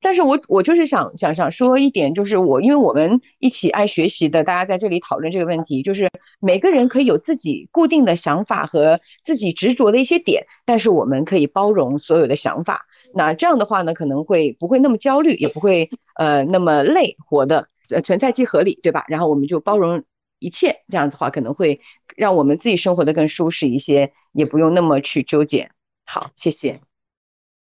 [0.00, 6.08] 但是我我就是想想想说一点，就是我因为我们一起爱学习的，大家在这里讨论这个问题，就是
[6.40, 12.86] 每个人可以有自己固定的想法和自己执着的一些点，但是我们可以包容所有的想法。
[13.12, 17.68] 那这样的话呢，可能会不会那么焦虑，也不会呃那么累，活的
[18.04, 19.04] 存在即合理，对吧？
[19.08, 20.04] 然后我们就包容
[20.38, 21.80] 一切，这样子的话可能会
[22.16, 25.70] 让我们自己生活的更舒适一些，也不用那么去纠结。
[26.06, 26.89] 好，谢谢。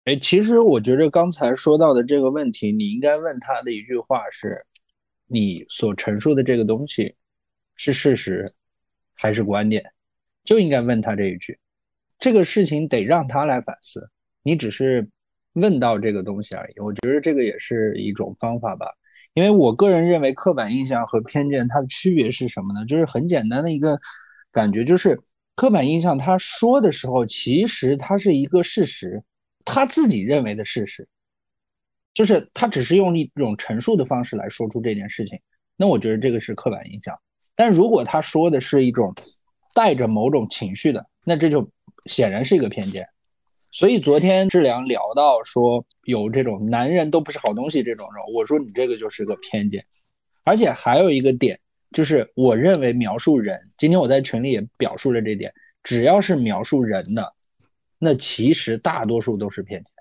[0.05, 4.61] 哎，其实我觉得刚才说到的这个问题，你应该问他的一句话是：
[5.29, 7.15] 你所陈述的这个东西
[7.77, 8.45] 是事实
[9.15, 9.85] 还是观点？
[10.43, 11.57] 就应该问他这一句。
[12.19, 14.11] 这个事情得让他来反思，
[14.43, 15.09] 你只是
[15.53, 16.81] 问到这个东西而已。
[16.81, 18.87] 我觉得这个也是一种方法吧。
[19.35, 22.85] 因为我个人认为，刻板印象和偏见它的区别是什么呢？
[22.87, 23.97] 就是很简单的一个
[24.51, 25.17] 感觉，就是
[25.55, 29.23] 刻板印象他说的时候，其实他是一个事实，
[29.65, 31.07] 他自己认为的事实，
[32.15, 35.39] 就是他只是用一种陈述的方式来说出这件事情。
[35.77, 37.19] 那我觉得这个是刻板印象。
[37.55, 39.15] 但如果他说的是一种
[39.75, 41.69] 带着某种情绪的，那这就
[42.07, 43.07] 显然是一个偏见。
[43.71, 49.85] 所以昨天志良聊到说有这种男人都不是好东西这种时候，我说你这个就是个偏见。
[50.45, 51.59] 而且还有一个点。
[51.95, 57.31] 就是我认为描述人，今天我在群里也表述了这点，只要是描述人的，
[58.05, 59.93] 那其实大多数都是骗钱。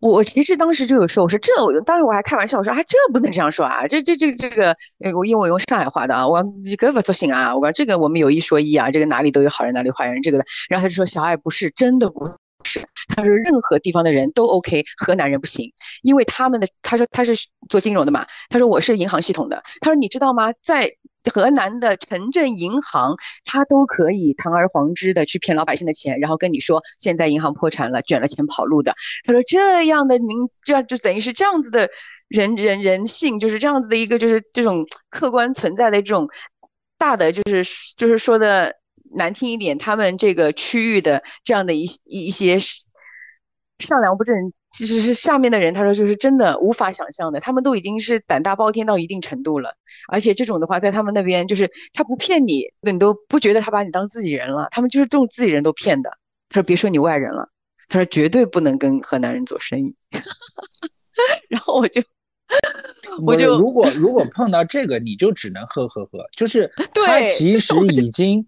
[0.00, 4.74] 我其实当时就有说，我说这，我当时我还开玩笑，我说啊，这不能这样说啊，这这这这个，
[5.14, 10.46] 我因为我用上海话的啊，我这个不行啊，我这个我们有一说一啊，这个哪里都有好人，哪里坏人，这个的。
[10.70, 12.26] 然后他就说小爱不是真的不
[12.64, 12.80] 是，
[13.14, 17.34] 他说任何地方的人都 OK，河南人不行，因为他们的他说他是
[17.68, 20.96] 做金融的嘛，他说我是银行系统的，他说你知道吗，在。
[21.32, 28.94] 河南的城镇银行，他都可以堂而皇之的去骗老百姓的钱，然后跟你说现在银行破产了，卷了钱跑路的。
[29.24, 31.90] 他说这样的您，这样就等于是这样子的
[32.28, 36.28] 人人人性，就是这样子的一个就是这种客观存在的这种
[36.98, 37.62] 大的就是
[37.96, 38.74] 就是说的
[39.14, 44.52] 难听一点，他们这个区域的这样的一一些上梁不正。
[44.76, 49.74] 其实是下面的人，他说就是真的无法想象的，他们都已经是胆大包天到一定程度了，
[50.06, 56.10] 而且这种的话，在他们那边就是他不骗你，你都不觉得他把你当自己人了，他们就是这种自己人都骗的。
[56.50, 57.48] 他说别说你外人了，
[57.88, 59.94] 他说绝对不能跟河南人做生意。
[61.48, 62.02] 然后我就
[63.24, 68.44] 我就如果如果碰到这个，你就只能呵呵呵，就是 他其实已经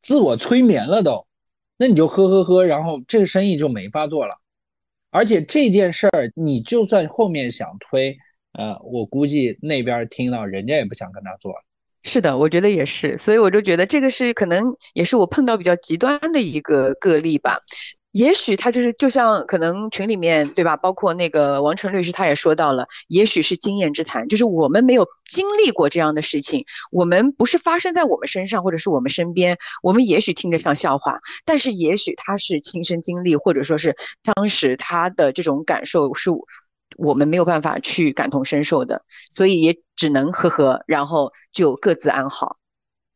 [0.00, 1.26] 自我催眠了都，
[1.76, 4.38] 那你就呵呵呵，然后这个生意就没法做了。
[5.12, 8.16] 而且这件事儿，你就算后面想推，
[8.54, 11.54] 呃，我估计那边听到人家也不想跟他做。
[12.02, 17.60] 是的，我觉得也是，所以我就觉得这个是可能也是我碰到比较极端的一个个例吧。
[18.12, 36.30] 也许他就是就像可能群里面对吧，包括那个王晨律师他也说到了，也许是经验之谈，就是我们没有经历过这样的事情，我们不是发生在我们身上或者是我们身边，我们也许听着像笑话，但是也许他是亲身经历，或者说是当时他的这种感受是
[36.98, 42.56] 我们没有办法去感同身受的，所以也只能呵呵，然后就各自安好。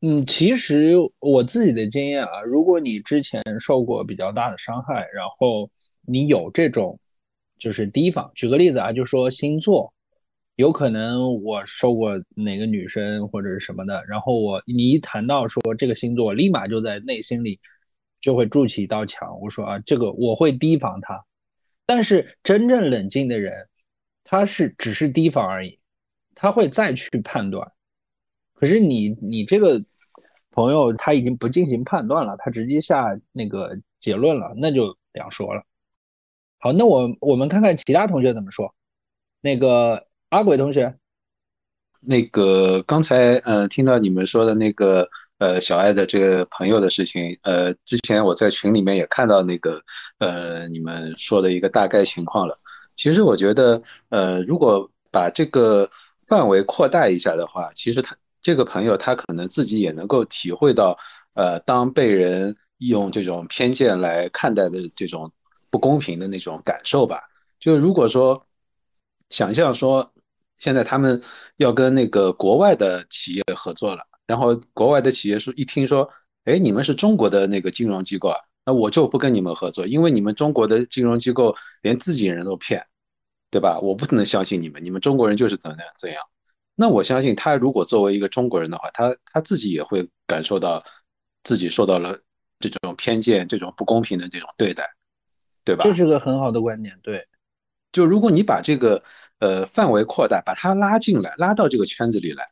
[0.03, 5.69] 嗯，其实我自己的经验啊，如果你之前受过比较大的伤害，然后
[6.03, 6.99] 你有这种
[7.59, 9.93] 就是提防，举个例子啊，就说星座，
[10.57, 17.59] 有可能我受过哪个女生或者是什么的，然后我你一谈到说这个星座，立马就在内心里
[18.21, 19.41] 就会筑起一道墙。
[19.41, 21.19] 我说啊，这个我会提防他，
[21.87, 23.67] 但是真正冷静的人，
[24.23, 25.79] 他是只是提防而已，
[26.35, 27.67] 他会再去判断。
[28.59, 29.85] 可是你你这个
[30.51, 35.63] 朋友他已经不进行判断了，他直接下那个结论了，那就两说了。
[36.59, 38.75] 好，那我我们看看其他同学怎么说。
[39.43, 40.97] 那个阿鬼同学，
[42.01, 49.83] 那个刚才呃听到你们说的那个呃小爱的这个朋友的事情，呃之前我在群里面也看到那个
[50.19, 52.59] 呃你们说的一个大概情况了。
[52.95, 55.91] 其实我觉得呃如果把这个
[56.27, 58.17] 范围扩大一下的话，其实他。
[58.47, 60.97] 这个朋友他可能自己也能够体会到，
[61.35, 65.33] 呃，当被人用这种偏见来看待的这种
[65.69, 67.21] 不公平的那种感受吧。
[67.59, 68.47] 就如果说
[69.31, 70.13] 想象说，
[70.55, 71.21] 现在他们
[71.57, 76.09] 要跟那个国外的企业合作了，然后国外的企业说一听说，
[76.45, 82.87] 哎，你们是中国的那个金融机构啊，那我就不跟你们合作，因为你们中国的金融机构连自己人都骗，
[83.51, 83.81] 对吧？
[83.81, 86.23] 我不能相信你们，你们中国人就是怎样怎样。
[86.79, 90.85] 那我相信他如果作为一个中国人的话，他他自己也会感受到
[91.43, 92.17] 自己受到了
[92.61, 94.89] 这种偏见、这种不公平的这种对待，
[95.65, 95.83] 对吧？
[95.85, 97.27] 这是个很好的观点，对。
[97.93, 99.03] 就如果你把这个
[99.39, 102.47] 呃范围扩大，把他拉进来，拉到这个圈子里来，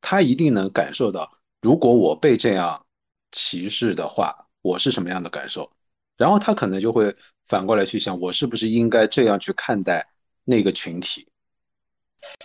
[0.00, 2.84] 他一定能感受到，如果我被这样
[3.30, 5.70] 歧视的话，我是什么样的感受。
[6.16, 7.14] 然后他可能就会
[7.46, 10.04] 反过来去想，我是不是应该这样去看待
[10.42, 11.28] 那个群体。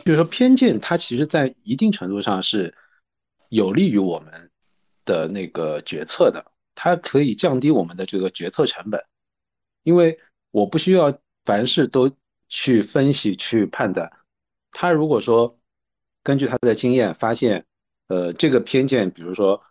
[0.05, 2.73] 就是说，偏见它其实，在一定程度上是
[3.49, 4.51] 有利于我们
[5.05, 9.03] 的那个决策的，它可以降低我们的这个决策成本，
[9.83, 10.19] 因为
[10.51, 12.11] 我不需要凡事都
[12.49, 14.11] 去分析、去判断。
[14.71, 15.59] 他如果说
[16.23, 17.65] 根据他的经验发现，
[18.07, 19.61] 呃，这个偏见，比如说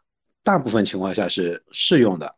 [0.42, 2.34] 大部分情况下是适用的，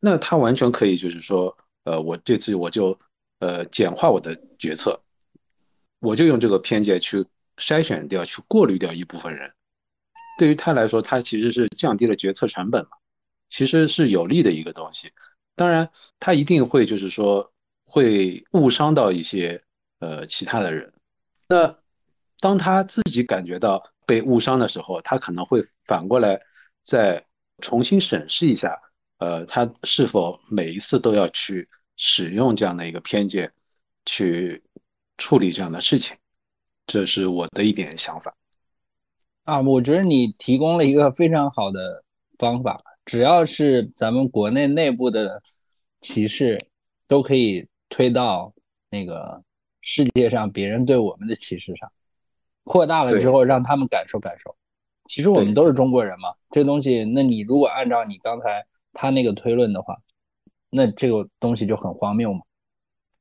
[0.00, 2.98] 那他完全可以就是说，呃，我这次我就
[3.40, 5.00] 呃简化我的决策。
[6.04, 9.52] 我就用这个偏见去筛选掉、去过滤掉一部分人，
[10.38, 12.90] 对于他来说，他其实是降低了决策成本嘛。
[13.48, 15.12] 其实是有利的一个东西。
[15.54, 15.88] 当然，
[16.18, 17.52] 他一定会就是说
[17.84, 19.62] 会误伤到一些
[20.00, 20.92] 呃其他的人。
[21.48, 21.78] 那
[22.40, 26.40] 当他自己感觉到被误伤的时候，他可能会反过来
[26.82, 27.24] 再
[27.60, 28.76] 重新审视一下，
[29.18, 33.52] 呃，他是否每一次都要去使用这样的一个偏见
[34.04, 34.64] 去
[35.16, 36.16] 处理这样的事情。
[36.86, 38.34] 这是我的一点想法。
[39.44, 42.02] 啊，我觉得你提供了一个非常好的
[42.38, 42.80] 方法。
[43.04, 45.42] 只要是咱们国内内部的
[46.00, 46.68] 歧视，
[47.06, 48.52] 都可以推到
[48.90, 49.42] 那个
[49.82, 51.92] 世界上别人对我们的歧视上，
[52.64, 54.56] 扩大了之后让他们感受感受。
[55.06, 59.98] 其实我们都是中国人嘛，这东西，那你如果按照你刚才他那个推论的话，
[60.70, 62.40] 那这个东西就很荒谬嘛，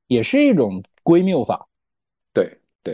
[0.08, 1.68] 也是一种归谬法。
[2.34, 2.94] 对对，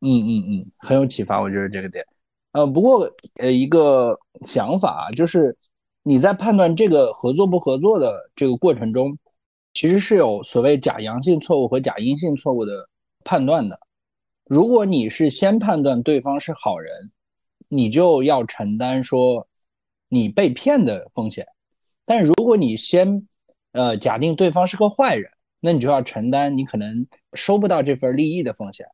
[0.00, 2.04] 嗯嗯嗯，很有启发，我觉得这个点。
[2.52, 5.56] 呃，不过呃，一个想法就是，
[6.02, 9.16] 你在判断这个合作不合作的这个过程中，
[9.74, 12.88] 其实是有所谓假阳性错误和假阴性错误的
[13.24, 13.78] 判断的。
[14.46, 17.12] 如果你是先判断对方是好人，
[17.68, 19.46] 你就要承担说
[20.08, 21.44] 你被骗的风险；
[22.04, 23.28] 但如果你先
[23.72, 28.86] 呃假定对方是个坏人，那你就要承担你可能收不到这份利益的风险。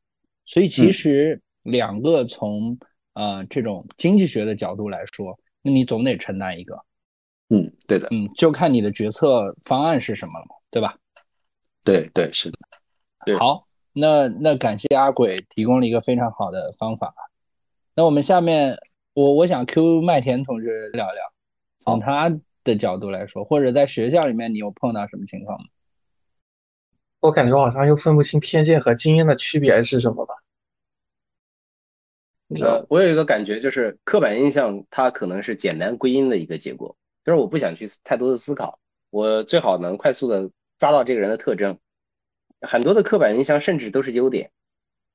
[0.44, 2.78] 所以其实两个从
[3.14, 6.78] 呃，这种经济学的角度来说，那你总得承担一个。
[7.48, 8.08] 嗯，对的。
[8.10, 10.98] 嗯，就看你的决策方案是什么了嘛，对吧？
[11.82, 12.58] 对对是的。
[13.38, 17.14] 好，那那感谢阿鬼提供了一个非常好的方法。
[17.94, 18.76] 那我们下面，
[19.14, 21.22] 我我想 Q 麦田同志聊聊，
[21.84, 22.28] 从他
[22.62, 25.64] 的角度来说，或者在学校里面你有碰到什么情况吗？
[27.20, 30.34] 我感觉好像又分不清偏见和经验的区别是什么吧。
[32.60, 38.78] 呃，我有一个感觉，就是刻板印象它可能是简单归因的一个结果，就是我不想去太多的思考，
[39.10, 41.78] 我最好能快速的抓到这个人的特征。
[42.60, 44.52] 很多的刻板印象甚至都是优点，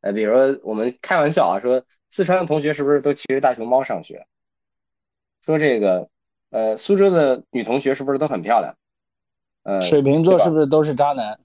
[0.01, 4.27] 呃，比如说我们开玩笑啊，说四川的同学是不是都骑着大熊猫上学？
[5.45, 6.09] 说这个，
[6.49, 8.75] 呃，苏州的女同学是不是都很漂亮？
[9.63, 11.39] 呃，水瓶座是不是都是渣男？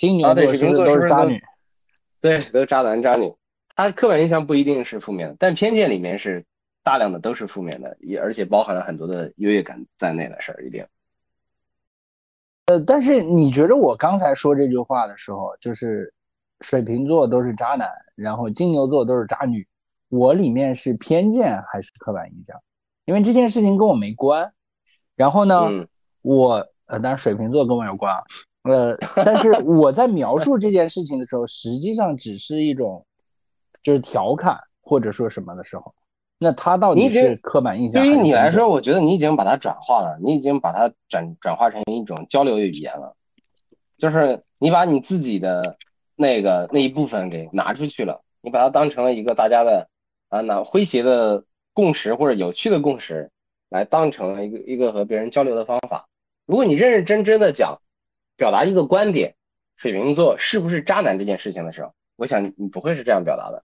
[0.00, 1.38] 金牛座是不是都是渣女？
[2.22, 3.30] 对，都是渣男渣女。
[3.76, 6.42] 他刻板印象不一定是负面的，但偏见里面是
[6.82, 10.86] 大量的都是负面的，也而且包含了很多的优越感在内的事儿，一定。
[12.64, 16.10] 呃，但是你觉得我刚才说这句话的时候，就是
[16.62, 19.68] 水瓶座都是渣男，然后金牛座都是渣女，
[20.08, 22.58] 我里面是偏见还是刻板印象？
[23.04, 24.50] 因为这件事情跟我没关。
[25.14, 25.68] 然后呢，
[26.24, 28.22] 我呃，当然水瓶座跟我有关啊，
[28.64, 33.04] 呃，但是我在描述这件事情的时候，实际上只是一种。
[33.82, 35.94] 就是调侃或者说什么的时候，
[36.38, 38.02] 那他到底是刻板印象？
[38.02, 43.16] 对于你来说，我觉得你已经把它转化了，你已经把它转转化成一种交流语言了。
[43.96, 45.78] 就是你把你自己的
[46.14, 49.88] 那个那一部分给拿出去了，你把它当成了一个大家的
[50.28, 51.42] 啊那诙谐的
[51.72, 53.30] 共识或者有趣的共识，
[53.70, 56.06] 来当成了一个一个和别人交流的方法。
[56.44, 57.80] 如果你认认真真的讲
[58.40, 59.36] 表达一个观点，
[59.76, 63.62] 水瓶座是不是渣男这件事情的时候，我想你不会是这样表达的。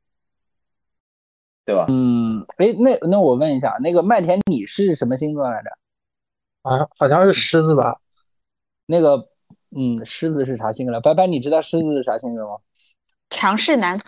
[1.65, 1.87] 对吧？
[1.89, 5.71] 嗯，哎，那那我问一下，那个麦田，你是什么星座来着？
[6.61, 7.99] 啊，好像是狮子吧？
[8.85, 9.31] 那个，
[9.75, 11.01] 嗯，狮子是啥性格来？
[11.01, 12.59] 白白，你知道狮子是啥性格吗？
[13.31, 13.99] 强势男。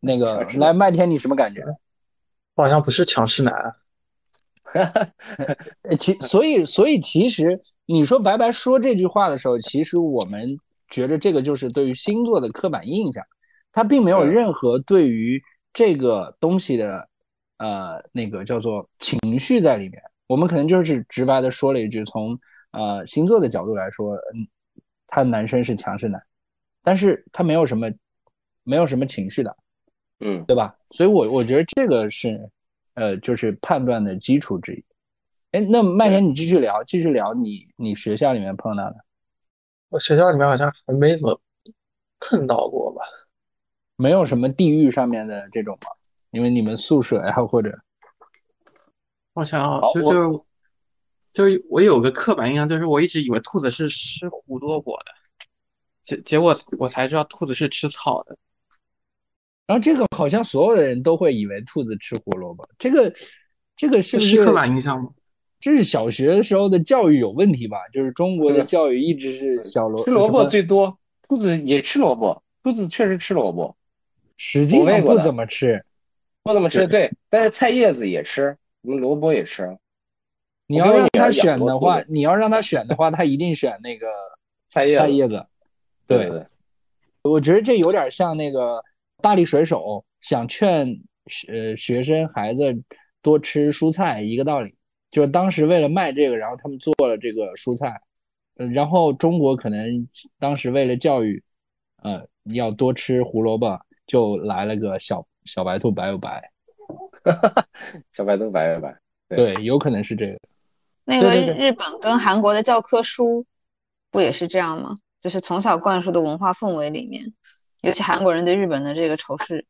[0.00, 1.64] 那个，来，麦田，你什么感觉？
[2.56, 3.76] 我好像不是强势男。
[4.64, 5.06] 哈 哈，
[5.98, 7.58] 其所以所以其实
[7.90, 10.56] 你说白白说这句话的时候，其实我们
[10.88, 13.24] 觉得这个就是对于星座的刻板印象，
[13.72, 15.42] 他并没有任何对于。
[15.70, 17.08] 这个东西的，
[17.58, 20.02] 呃，那个叫做情绪在里面。
[20.26, 22.36] 我们可能就是直白的说了一句，从
[22.72, 24.48] 呃星座的角度来说，嗯，
[25.06, 26.20] 他男生是强势男，
[26.82, 27.88] 但是他没有什么，
[28.64, 29.56] 没有什么情绪的，
[30.20, 30.74] 嗯，对吧？
[30.90, 32.50] 所以，我我觉得这个是，
[32.94, 34.84] 呃，就是判断的基础之一。
[35.52, 38.96] 哎，那麦田，你继续聊，继续聊你你学校里面碰到的。
[39.88, 41.40] 我学校里面好像还没怎么
[42.20, 43.02] 碰到过吧。
[43.96, 45.88] 没有什么地域上面的这种吗？
[46.32, 47.76] 因为你们宿舍呀，或者，
[49.32, 50.46] 我想就就
[51.32, 55.12] 就我有个刻板印象，就是我一直以为兔子是吃胡萝卜的，
[56.02, 58.36] 结结果我才知道兔子是吃草的。
[59.66, 63.10] 然后这个好像所有的人都会以为兔子吃胡萝卜，这个
[63.74, 65.10] 这个是不是刻板印象吗？
[65.60, 67.78] 这是小学的时候的教育有问题吧？
[67.92, 70.96] 就是中国的教育一直是小萝吃萝卜最多，
[71.26, 73.76] 兔子也吃萝卜，兔子确实吃萝卜。
[74.36, 75.84] 实际上不怎么吃，
[76.44, 79.76] 不怎么吃，对，但是菜叶子也吃，我们萝卜也吃。
[80.68, 84.06] 你要让他选的话，你要让他选的话，他一定选那个
[84.70, 85.44] 菜叶菜叶子。
[86.06, 86.42] 对对，
[87.22, 88.80] 我觉得这有点像那个
[89.20, 90.86] 大力水手想劝
[91.48, 92.62] 呃学生孩子
[93.20, 94.72] 多吃蔬菜一个道理。
[95.10, 97.94] 就是当时为了卖这个，然后他们做了这个蔬菜。
[98.56, 101.42] 嗯，然后中国可能当时为了教育，
[102.02, 106.42] 呃，要多吃胡萝卜，就来了个小 小白兔白又白。
[108.12, 108.96] 小白兔白又白。
[109.28, 110.38] 对，有可能是这个。
[111.04, 113.46] 那个日本跟韩国的教科书
[114.10, 114.96] 不也是这样吗？
[115.20, 117.32] 就是从小灌输的文化氛围里面，
[117.82, 119.66] 尤其韩国人对日本的这个仇视。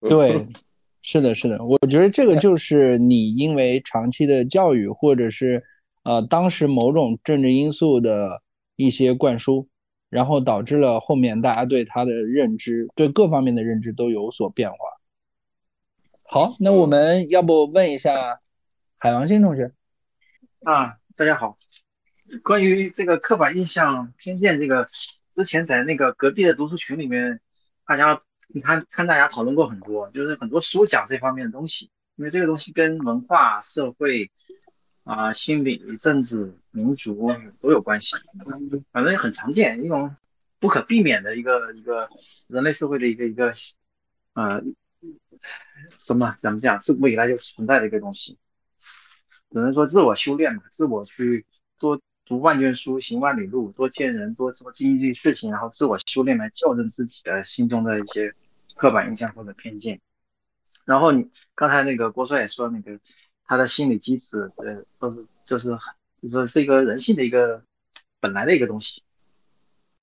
[0.00, 0.46] 对，
[1.06, 5.62] 是的，是的，我觉得这个就是你因为长期的教育，或者是
[6.02, 8.40] 呃当时某种政治因素的
[8.76, 9.68] 一些灌输，
[10.08, 14.76] 然后导致了后面大家对他的认知，对各方面的认知都有所变化。
[16.26, 18.40] 好，那我们要不问一下
[18.96, 19.70] 海王星同学？
[20.64, 21.54] 啊，大家好。
[22.42, 24.86] 关于这个刻板印象、偏见，这个
[25.30, 27.38] 之前在那个隔壁的读书群里面，
[27.86, 34.30] 大家你看看大家讨论过很多，就是很多书讲这方面的东西，因为这个东西跟文化、社会
[35.04, 37.30] 啊、心理、政治、民族
[37.60, 38.16] 都有关系，
[38.92, 40.14] 反正很常见，一种
[40.58, 42.08] 不可避免的一个一个
[42.46, 43.52] 人类社会的一个一个
[44.34, 44.62] 呃
[45.98, 48.38] 什么怎么讲，自古以来就存在的一个东西。
[49.50, 58.32] 只能说自我修炼嘛，自我去做读万卷书，行万里路，多见人，多多经历事情，然后自我修炼来校正自己的心中的一些
[58.76, 60.00] 刻板印象或者偏见。
[60.84, 62.98] 然后你刚才那个郭帅也说，那个
[63.44, 65.68] 他的心理机制，呃，都是就是
[66.22, 67.62] 就说是一个人性的一个
[68.20, 69.02] 本来的一个东西。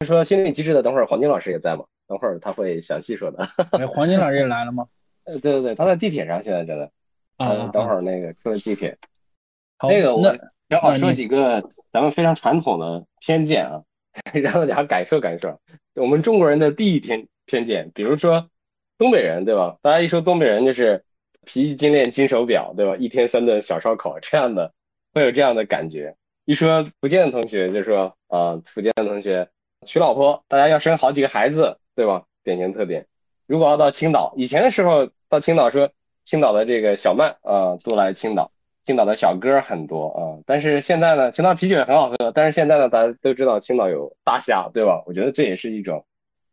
[0.06, 1.86] 说心理机制的，等会儿黄金老师也在吗？
[2.08, 3.48] 等会儿他会详细说的。
[3.80, 4.88] 哎，黄金老师也来了吗？
[5.24, 6.92] 呃，对对对，他在地铁上，现在正在。
[7.38, 8.98] 啊，等会儿那个出了地铁。
[9.82, 10.22] 那个我
[10.72, 13.84] 正好说几个咱们非常传统的偏见啊，
[14.32, 15.60] 让大家感受感受
[15.96, 17.92] 我们中国人的第一偏偏见。
[17.94, 18.48] 比如说
[18.98, 19.76] 东北人，对吧？
[19.82, 21.04] 大家一说东北人就是
[21.46, 22.96] 皮衣金链金手表，对吧？
[22.96, 24.72] 一天三顿小烧烤这样的，
[25.14, 26.16] 会有这样的感觉。
[26.46, 29.50] 一说福建的同学就说啊，福建的同学
[29.86, 32.24] 娶老婆，大家要生好几个孩子，对吧？
[32.46, 33.08] 典型特点。
[33.46, 35.92] 如果要到青岛，以前的时候到青岛说
[36.24, 38.52] 青岛的这个小曼啊，都来青岛。
[38.84, 42.32] 青岛的小哥很多啊，但是现在呢，青岛啤酒也很好喝。
[42.34, 45.04] 但是现在呢，大家都知道青岛有大虾，对吧？
[45.06, 46.04] 我觉得这也是一种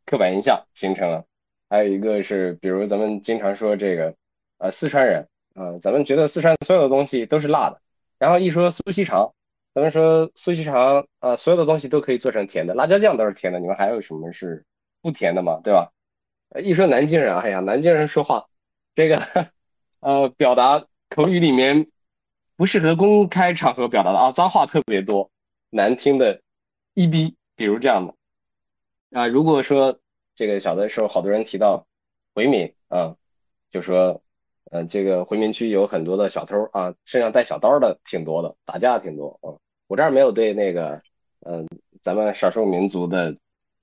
[0.05, 1.25] 刻板印象形成了。
[1.71, 4.15] 还有一个是，比如咱们经常说这个，
[4.59, 7.81] 呃，四川人啊，咱们觉得四川所有的东西都是辣的。
[8.19, 9.33] 然后一说苏锡常，
[9.75, 14.67] 咱们说苏锡常啊，所有的东西都可以做成甜的，辣椒酱都是甜的，你们还有什么是
[15.01, 15.61] 不甜的吗？
[15.65, 15.93] 对吧？
[16.63, 18.47] 一说南京人，哎呀，南京人说话
[18.95, 19.23] 这个
[20.01, 21.87] 呃，表达口语里面。
[22.59, 25.31] 不适合公开场合表达的啊，脏话特别多，
[25.71, 26.43] 难听的
[26.93, 28.15] 一逼，比如这样的
[29.17, 29.29] 啊。
[29.29, 30.01] 如果说
[30.35, 31.87] 这个小的时候，好多人提到
[32.35, 33.15] 回民啊，
[33.71, 34.23] 就说
[34.73, 39.55] 嗯，这个回民区有很多的小偷啊，身上带小刀的挺多的，打架挺多啊。
[39.87, 41.01] 我这儿没有对那个
[41.47, 41.69] 嗯，
[42.03, 43.37] 咱们少数民族的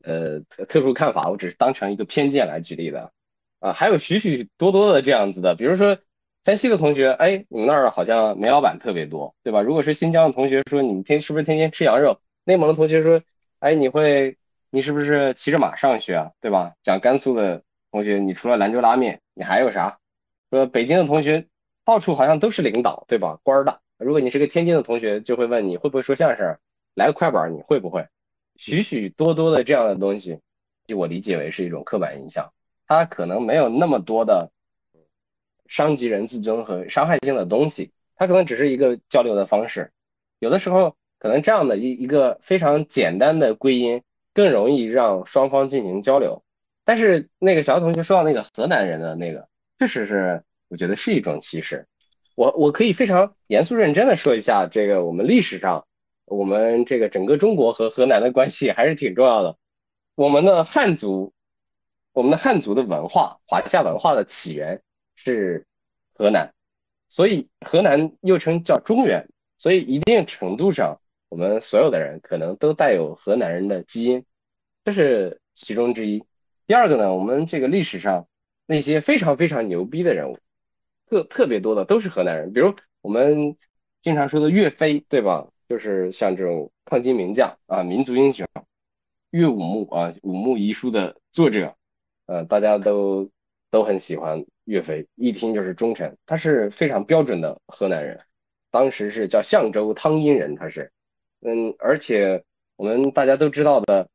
[0.03, 3.13] 呃特殊看法，我只是当成一个偏见来举例的
[3.61, 3.71] 啊。
[3.71, 5.97] 还有许许多多的这样子的，比如说。
[6.45, 9.63] 山西的同学，哎，你们那儿好像煤老板特别多，对吧？
[9.63, 12.19] 如果是新疆的同学说，你们天是不是天天吃羊肉？
[12.43, 13.19] 内蒙的同学说，
[13.57, 14.37] 哎，你会，
[14.69, 16.31] 你是不是骑着马上学啊？
[16.39, 16.75] 对吧？
[16.83, 19.97] 讲甘肃的同学，你除了兰州拉面，你还有啥？
[20.51, 21.47] 说北京的同学，
[21.83, 23.39] 到处好像都是领导，对吧？
[23.41, 23.79] 官儿大。
[23.97, 26.59] 如果你是个天津的同学，就会问你会不会说相声，
[26.93, 28.05] 来个快板，你会不会？
[28.55, 30.41] 许许多多的这样的东西，
[30.85, 32.53] 就我理解为是一种刻板印象，
[32.85, 34.51] 它可能没有那么多的。
[35.67, 39.91] 伤及人自尊和伤害性的东西，它可能只是一个交流的方式。
[40.39, 44.03] 有的时候，可能这样的一一个非常简单的归因，
[44.33, 46.43] 更容易让双方进行交流。
[46.83, 49.47] 但是那个小同学说到那个河南人的那个，
[49.79, 51.87] 确实是我觉得是一种歧视。
[52.35, 55.87] 我我可以非常严肃认真的说一下，这个我们历史上，
[56.25, 59.57] 我们这个整个中国和河南的关系还是挺重要的。
[60.15, 61.33] 我们的汉族，
[62.13, 64.81] 我们的汉族的文化，华夏文化的起源。
[65.15, 65.65] 是
[66.13, 66.53] 河南，
[67.09, 70.99] 所以河南又称叫中原，所以一定程度上，
[71.29, 74.25] 我们所有的人可能都带有河南人的基因，
[74.83, 76.23] 这是其中之一。
[76.67, 78.27] 第二个呢，我们这个历史上
[78.65, 80.37] 那些非常非常牛逼的人物，
[81.07, 83.55] 特特别多的都是河南人，比如我们
[84.01, 85.47] 经常说的岳飞，对吧？
[85.67, 88.47] 就是像这种抗金名将啊，民族英雄，
[89.31, 91.75] 岳武穆啊，武穆遗书的作者，
[92.27, 93.31] 呃，大家都
[93.71, 94.45] 都很喜欢。
[94.65, 98.19] 岳飞一听就是忠臣，他是非常标准的河南人。
[98.71, 100.91] 当时是叫象州汤阴人，他是，
[101.41, 102.43] 嗯，而且
[102.75, 104.09] 我们大家都知道的，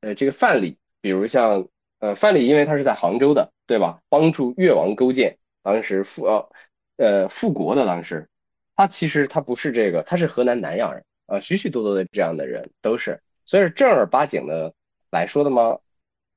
[0.00, 1.68] 呃，这个范蠡，比如像
[1.98, 4.00] 呃范蠡，因为他是在杭州的，对吧？
[4.08, 6.48] 帮助越王勾践，当时复呃
[6.96, 8.28] 呃复国的当时，
[8.76, 14.72] 他其实他不是这个，他是河南南阳人啊，许许多多的这样的人都是，所以正儿八经的
[15.10, 15.80] 来说的吗？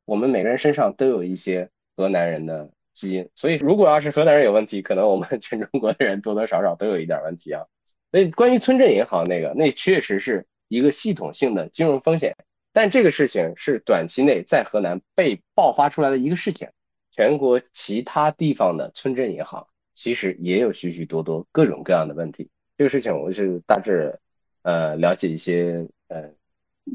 [0.04, 2.70] 我们每个人身上都有一些河南人的。
[2.96, 7.66] 基因，所以如果要是河南人有问题，可能我们 全中国的人多多少少都有一点问题啊。
[8.12, 12.38] 所以关于村镇银行那个，那确实是一个系统性的金融风险，
[12.72, 16.70] 但这个事情是短期内在河南被爆发出来的一个事情。
[17.12, 22.50] 全国其他地方的村镇银行其实也有许许多多各种各样的问题。
[22.78, 24.20] 这个事情我是大致
[24.64, 26.32] 呃了解一些呃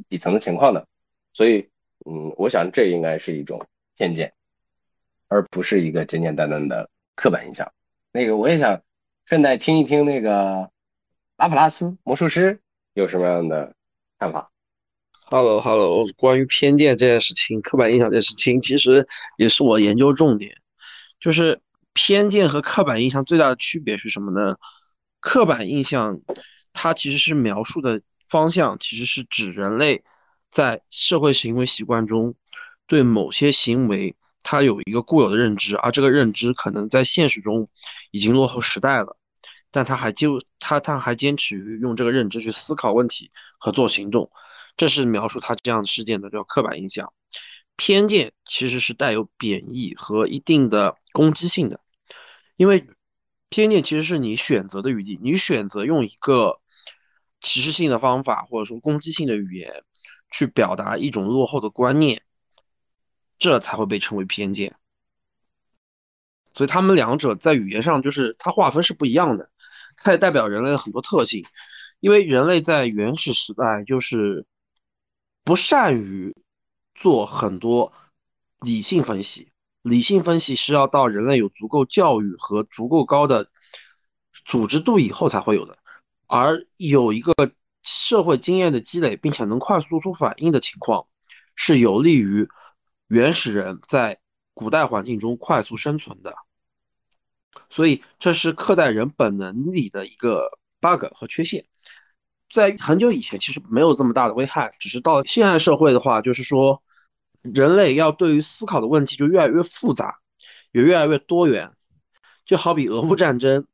[0.08, 0.86] 底层的情况的，
[1.32, 1.68] 所以
[2.06, 4.32] 嗯，我想这应该是一种偏见。
[5.30, 7.72] 而不是一个简简单单的刻板印象。
[8.10, 8.82] 那个，我也想
[9.26, 10.68] 顺带听一听那个
[11.36, 12.60] 拉普拉斯魔术师
[12.94, 13.72] 有什么样的
[14.18, 14.50] 看法。
[15.26, 19.06] Hello，Hello，关于偏见这件事情、刻板印象这件事情，其实
[19.38, 20.52] 也是我研究重点。
[21.20, 21.60] 就是
[21.92, 24.56] 偏见和刻板印象最大的区别是什么呢？
[25.20, 26.20] 刻板印象
[26.72, 30.02] 它其实是描述的方向，其实是指人类
[30.50, 32.34] 在社会行为习惯中
[32.88, 34.16] 对某些行为。
[34.42, 37.68] 他有一个固有的认知，而这个认知可能在现实中
[38.10, 39.16] 已经落后时代了，
[39.70, 44.30] 但他还就他他还坚持于用这个认知去思考问题和做行动，
[44.76, 47.12] 这是描述他这样的事件的叫刻板印象。
[47.76, 51.80] 偏见其实是带有贬义和一定的攻击性的，
[52.56, 52.86] 因为
[53.48, 56.60] 偏见其实是你选择的余地，你选择用一个
[57.40, 59.82] 歧视性的方法或者说攻击性的语言
[60.30, 62.22] 去表达一种落后的观念。
[63.40, 64.76] 这才会被称为偏见，
[66.54, 69.50] 所以他们两者在语言上就是它划分是不一样的，
[69.96, 71.42] 它也代表人类的很多特性。
[72.00, 74.44] 因为人类在原始时代就是
[75.42, 76.36] 不善于
[76.94, 77.94] 做很多
[78.60, 83.50] 理性分析，理性分析是要到人类有足够教育和足够高的
[84.44, 85.78] 组织度以后才会有的，
[86.26, 87.32] 而有一个
[87.82, 91.06] 社会经验的积累，并且能快速做出反应的情况，
[91.56, 92.46] 是有利于。
[93.10, 94.20] 原始人在
[94.54, 96.32] 古代环境中快速生存的，
[97.68, 101.66] 所以这是刻在人本能里的一个 bug 和缺陷。
[102.52, 106.84] 在很久以前，其实没有这么大的危害，只是到现代社会的话，就是说
[107.42, 110.20] 人类要对于思考的问题就越来越复杂，
[110.70, 111.72] 也越来越多元。
[112.44, 113.66] 就好比俄乌战争，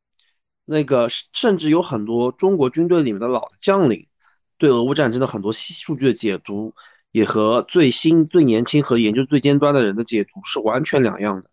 [0.64, 4.08] 那个甚至有很多中国军队里面的老将领
[4.56, 6.74] 对俄乌战争的很多数据的解读。
[7.16, 11.48] 也和最新、最年轻和研究最尖端的人的解读是完全两样的，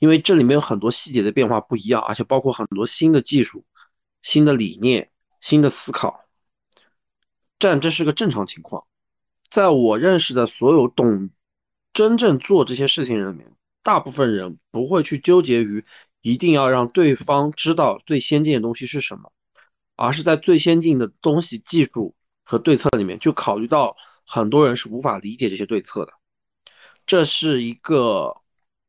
[0.00, 3.64] 因为这里面有很多细节的变化不一样，而且包括很多新的技术、
[4.20, 6.24] 新的理念、新的思考。
[7.56, 8.84] 但这是个正常情况，
[9.48, 11.30] 在我认识的所有懂、
[11.92, 15.84] 真正做这些事情人里面，大部分人不会去纠结于
[16.20, 19.30] 一定要让对方知道最先进的东西是什么，
[19.94, 23.96] 而是在最先进的东西、技术和对策里面就考虑到。
[24.26, 26.12] 很多人是无法理解这些对策的，
[27.06, 28.40] 这是一个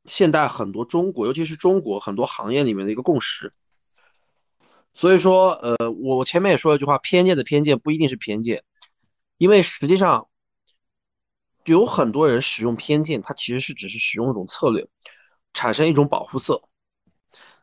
[0.06, 3.52] 现代很多中国，尤其是中国很多行业里面的一个共识。
[4.94, 8.64] 所以说，呃，我前面也说了一句话，偏见的偏见不一定是偏见，
[9.38, 10.30] 因为实际上
[11.66, 14.88] 有很多人使用偏见，他其实是只是使用一种策略，
[15.54, 16.62] 产生一种保护色，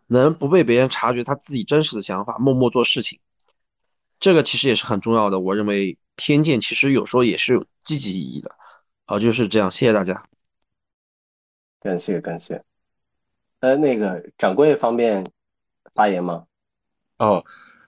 [0.06, 3.18] 能不被别人察觉他自己真实的想法，默默做事情。
[4.22, 5.98] 这个其实也是很重要的，我认为。
[6.14, 8.54] 偏见其实有时候也是有积极意义的，
[9.06, 10.22] 好，就是这样，谢谢大家，
[11.80, 12.62] 感谢感谢。
[13.60, 15.26] 呃，那个掌柜方便
[15.94, 16.44] 发言吗？
[17.16, 17.42] 哦，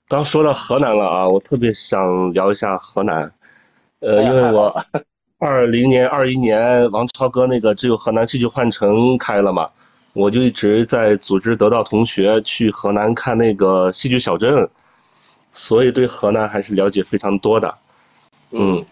[0.09, 3.31] 刚说到河南了啊，我特别想聊一下河南，
[4.01, 4.75] 呃，因为我
[5.39, 9.71] 二零年、二一年王超哥那个只有河南戏剧幻城开了嘛，
[10.15, 14.69] 我就一直在组织得到同学去河南看那个戏剧小镇，
[15.55, 17.75] 所以对河南还是了解非常多的。
[18.51, 18.85] 嗯，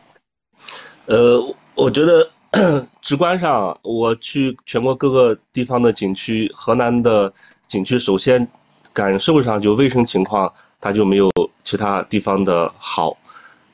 [1.05, 2.31] 呃，我觉得
[3.03, 7.33] 直观上，我去全国各个地方的景区，河南的
[7.67, 8.49] 景区，首先
[8.95, 11.31] 感受上就卫生情况，它就没有
[11.65, 13.17] 其他地方的好。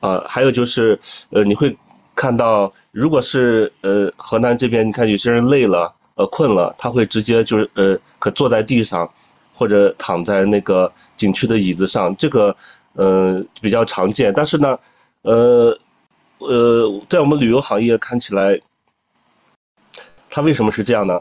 [0.00, 0.98] 呃，还有就是，
[1.30, 1.76] 呃，你会
[2.14, 9.10] 看到，如果是呃河南这边，你看有些人累了，呃困了，他会直接就是呃可坐在地上，
[9.52, 12.54] 或者躺在那个景区的椅子上，这个
[12.98, 14.34] 呃比较常见。
[14.34, 14.76] 但是呢。
[15.22, 15.76] 呃，
[16.38, 18.58] 呃，在我们旅游行业看起来，
[20.30, 21.20] 他为什么是这样呢？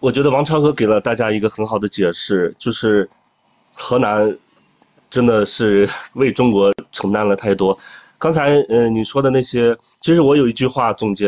[0.00, 3.08] 我觉得王超哥给了大家一个很好的解释，就是
[3.72, 4.36] 河南
[5.10, 7.76] 真的是为中国承担了太多。
[8.18, 11.26] 刚才嗯你说的那些，其实我有一句话总结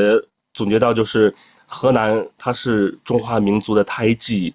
[0.53, 1.35] 总结到就是
[1.67, 4.55] 河南它是中华民族的胎记，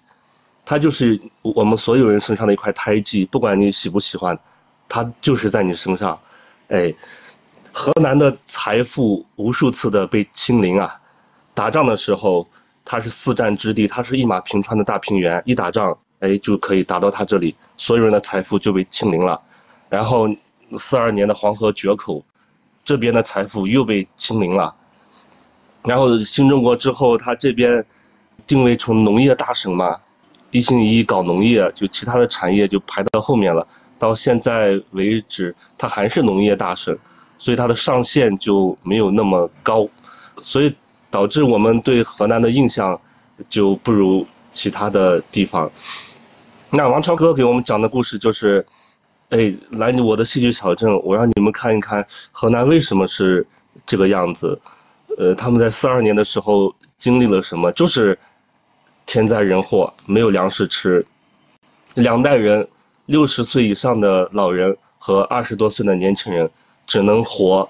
[0.64, 4.38] 它就是我们所有人身上的一块胎记，不管你喜不喜欢，
[4.88, 6.18] 它就是在你身上。
[6.68, 6.94] 哎，
[7.72, 11.00] 河南的财富无数次的被清零啊！
[11.52, 12.46] 打仗的时候，
[12.84, 15.96] 它是四战之地，它是一马平川的大平原，一打仗。
[16.20, 19.38] 哎，就可以打到他这里，所有人的财富就被清零了。
[19.90, 20.26] 然后
[20.78, 22.24] 四二年的黄河决口，
[22.82, 24.74] 这边的财富又被清零了。
[25.82, 27.84] 然后新中国之后，他这边
[28.46, 30.00] 定位成农业大省嘛，
[30.50, 33.66] 一心一意搞农业，就其他的产业就排到后面了。
[33.98, 36.96] 到现在为止，它还是农业大省，
[37.38, 39.88] 所以它的上限就没有那么高，
[40.42, 40.74] 所以
[41.10, 43.00] 导致我们对河南的印象
[43.48, 45.70] 就不如其他的地方。
[46.70, 48.64] 那王超哥给我们讲的故事就是，
[49.30, 53.46] 哎，来我的戏剧小镇，我让你们看一看河南为什么是
[53.86, 54.60] 这个样子。
[55.16, 57.70] 呃，他们在四二年的时候经历了什么？
[57.72, 58.18] 就是
[59.06, 61.06] 天灾人祸，没有粮食吃，
[61.94, 62.66] 两代人，
[63.06, 66.48] 六十岁以上的老人和二十多岁的年轻人
[66.86, 67.68] 只能活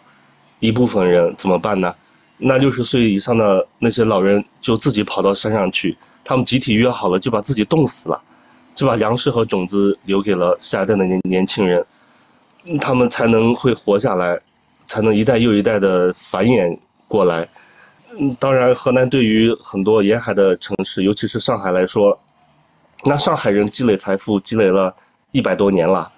[0.60, 1.94] 一部分人，怎么办呢？
[2.36, 8.20] 那六十岁以上的那些老人就自己跑到山上去，他们集体约好了，就把自己冻死了。
[8.74, 11.86] 就把粮食和种子留给了下一代的年年轻人，
[12.80, 14.40] 他们才能会活下来，
[14.88, 16.76] 才能一代又一代的繁衍
[17.06, 17.48] 过来。
[18.18, 22.18] 嗯，当然，河南对于很多沿海的城市，尤其是上海来说，
[23.04, 24.92] 那上海人积累财富积累了
[25.34, 26.12] 一百多年了，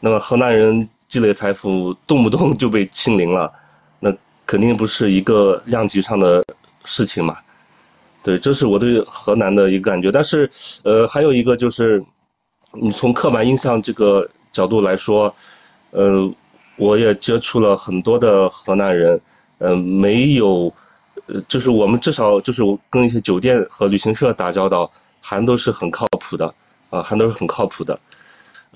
[0.00, 3.52] 那么河南人积累财富动不动就被清零了，
[4.00, 4.10] 那
[4.46, 6.42] 肯定不是一个量级上的
[6.82, 7.36] 事情嘛。
[8.22, 10.50] 对，这是我对河南的一个感觉，但是，
[10.84, 12.02] 呃，还有一个就是，
[12.72, 15.34] 你从刻板印象这个角度来说，
[15.90, 16.32] 呃，
[16.76, 19.20] 我也接触了很多的河南人，
[19.58, 20.72] 呃，没有，
[21.26, 24.90] 呃，就是我们至少就是跟一些酒店和旅行社打交道，
[25.20, 26.54] 还都是很靠谱的，
[26.88, 28.00] 啊，还都是很靠谱的。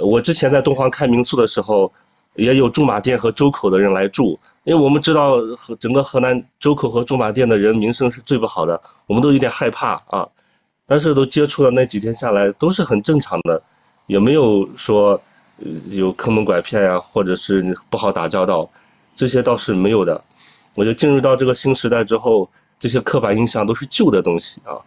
[0.03, 1.92] 我之前在东煌开民宿的时候。
[2.36, 10.28] 也有驻马店和周口的人来住，因为我们知道河整个河南周口和驻马店的人名声是最不好的，我们都有点害怕啊。
[10.86, 13.61] 但是都接触了那几天下来，都是很正常的，
[14.07, 15.20] 也没有说
[15.88, 18.70] 有坑蒙拐骗呀，或者是不好打交道，
[19.16, 20.22] 这些倒是没有的。
[20.76, 22.48] 我就进入到这个新时代之后，
[22.78, 24.78] 这些刻板印象都是旧的东西啊，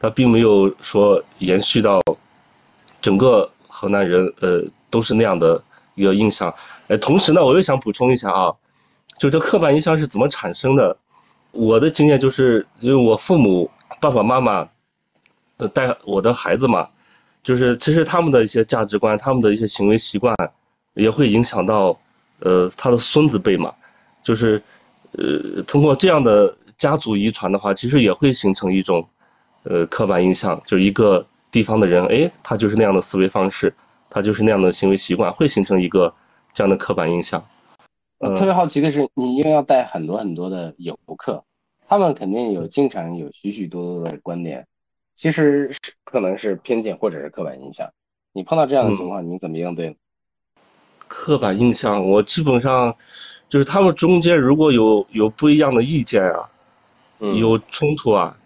[0.00, 2.00] 它并没有说延续到
[3.02, 5.60] 整个河南人呃都是那样的
[5.96, 6.54] 一个印象。
[6.86, 8.54] 呃，同时呢，我又想补充一下啊，
[9.18, 10.96] 就这刻板印象是怎么产生的？
[11.50, 13.70] 我的经验就是，因为我父母
[14.00, 14.68] 爸爸妈妈，
[15.56, 16.88] 呃，带我的孩子嘛，
[17.42, 20.34] 就是其实他们的一些价值观，他们的一些行为习惯，
[20.94, 21.98] 也会影响到，
[22.40, 23.72] 呃，他的孙子辈嘛，
[24.22, 24.62] 就是，
[25.12, 29.08] 呃，通过这样的家族遗传的话，其实也会形成一种，
[29.62, 31.24] 呃，刻板印象，就一个
[31.54, 33.72] 地方的人，哎，他就是那样的思维方式，
[34.10, 36.12] 他就是那样的行为习惯，会形成一个。
[36.56, 37.44] 这样的刻板印象，
[38.18, 41.42] 我特别好奇的是，你因为要带很多很多的游客，
[41.88, 44.64] 他们肯定有经常有许许多多的观点，
[45.16, 47.90] 其实是可能是偏见或者是刻板印象。
[48.32, 49.96] 你碰到这样的情况，你怎么应对？
[51.08, 52.94] 刻板印象，我基本上
[53.48, 56.48] 就是他们中间如果有有不一样的意见啊，
[57.18, 58.36] 有冲突啊，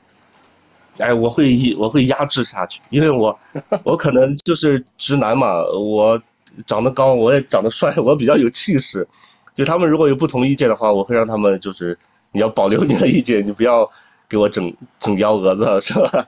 [0.98, 3.38] 哎，我会一我会压制下去，因为我
[3.84, 6.20] 我可能就是直男嘛，我。
[6.66, 9.06] 长得高，我也长得帅，我比较有气势。
[9.54, 11.96] 就他们如果有不同意见的话，我会让他们就是
[12.32, 13.88] 你要保留你的意见，你不要
[14.28, 16.26] 给我整整幺蛾子，是吧？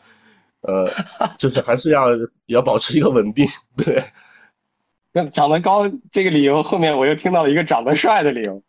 [0.60, 0.88] 呃，
[1.36, 2.10] 就是还是要
[2.46, 3.44] 要保持一个稳定，
[3.76, 4.04] 对。
[5.12, 8.62] 那长得高这个理由后面我又听到了一个长得帅的理由。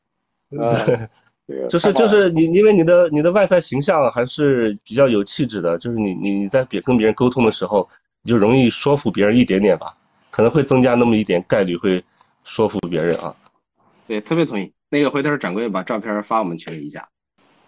[0.49, 1.09] 对，
[1.69, 7.87] 就是就是你因为你的你的外在形象还是比较有气质的，就是你你你在别跟别人沟通的时候，
[8.23, 9.97] 你就容易说服别人一点点吧。
[10.29, 12.01] 可能会增加那么一点概率会
[12.45, 13.35] 说服别人啊，
[14.07, 14.71] 对，特别同意。
[14.89, 17.09] 那个回头掌柜把照片发我们群里一下。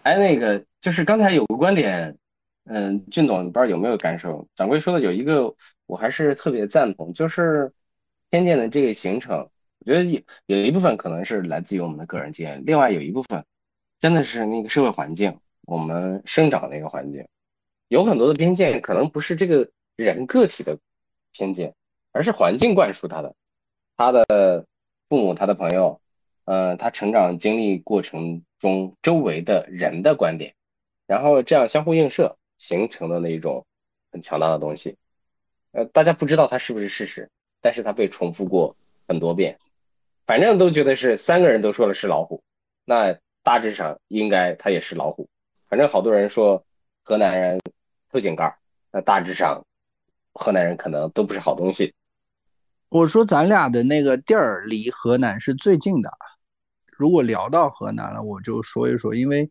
[0.02, 2.16] 哎，那个就是刚才有个观点，
[2.64, 4.48] 嗯，俊总不知道有没有感受？
[4.54, 5.54] 掌柜说的有一个
[5.84, 7.70] 我还是特别赞同，就是
[8.30, 13.44] 偏见的这个形成，我觉得有有一部分可能是来自于我们的个人经验，另外有一部分
[14.00, 17.26] 真的是那个社会环境，我们生长的那个环境，
[17.88, 20.78] 有很多的偏见可能不是这个人个体的
[21.32, 21.74] 偏见。
[22.16, 23.34] 而是环境灌输他的，
[23.96, 24.66] 他的
[25.08, 26.00] 父母、他的朋友，
[26.44, 30.54] 呃，他成长经历过程中周围的人的观点，
[31.08, 33.66] 然后这样相互映射形成的那一种
[34.12, 34.96] 很强大的东西，
[35.72, 37.30] 呃，大家不知道它是不是事实，
[37.60, 38.76] 但是它被重复过
[39.08, 39.58] 很多遍，
[40.24, 42.44] 反正都觉得是三个人都说了是老虎，
[42.84, 45.28] 那大致上应该他也是老虎。
[45.68, 46.64] 反正好多人说
[47.04, 47.60] 河南人
[48.10, 48.58] 偷井盖，
[48.90, 49.64] 那大致上
[50.32, 51.94] 河南人可能都不是好东西。
[52.88, 56.10] 我说咱俩的那个地儿离河南是最近的，
[56.96, 59.50] 如果聊到河南了，我就说一说，因为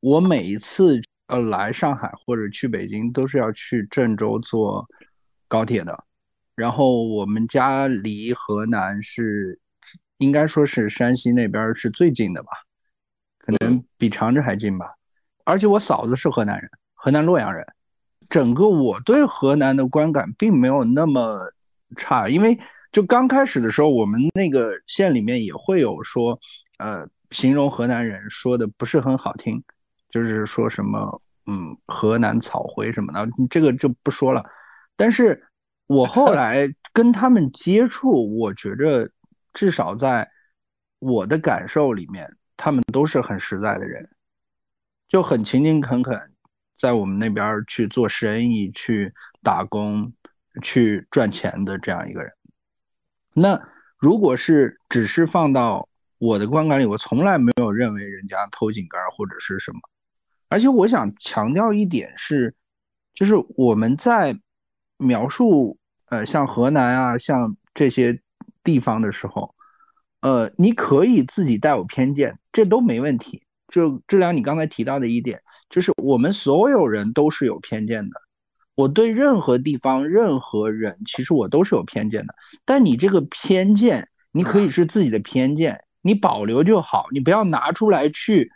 [0.00, 4.86] 我每一次呃来上海或者去北京都是要去郑州坐
[5.48, 6.04] 高铁的。
[6.54, 9.58] 然后我们家离河南是，
[10.18, 12.50] 应该说是山西那边是最近的吧，
[13.44, 14.86] 可能比长治还近吧。
[15.44, 17.64] 而且我嫂子是河南人，河南洛阳人。
[18.30, 21.38] 整个我对河南的观感并没有那么
[21.96, 22.58] 差，因为
[22.90, 26.38] 就刚开始的时候，我们那个县里面也会有说，
[26.78, 29.62] 呃，形容河南人说的不是很好听，
[30.10, 30.98] 就是说什么，
[31.46, 34.42] 嗯，河南草灰什么的，这个就不说了。
[34.96, 35.40] 但是。
[35.86, 39.06] 我后 来跟他们接触，我觉着
[39.52, 40.26] 至少在
[40.98, 42.26] 我的感受里面，
[42.56, 44.08] 他们都是很实在的人，
[45.08, 46.18] 就很勤勤恳恳，
[46.78, 50.12] 在我们那边去做生意、去打工、
[50.62, 52.32] 去赚钱的这样一个人。
[53.32, 53.60] 那
[53.96, 55.88] 如果是只是放到
[56.18, 59.78] 我的观感里，我从来没有认为人家偷井盖或者是什么。
[60.48, 62.54] 而且我想强调一点是，
[63.12, 64.38] 就是我们在。
[64.96, 65.76] 描述
[66.06, 68.18] 呃，像河南啊，像这些
[68.62, 69.52] 地方的时候，
[70.24, 73.42] 呃，你可以自己带有偏见，这都没问题。
[73.68, 78.16] 就治疗，你刚才提到的一点，就是我们所有人都是有偏见的。
[78.74, 82.34] 我对任何地方、任何人，其实我都是有偏见的。
[82.64, 88.50] 但你这个偏见，你可以是自己的偏见，你保留就好，你不要拿出来去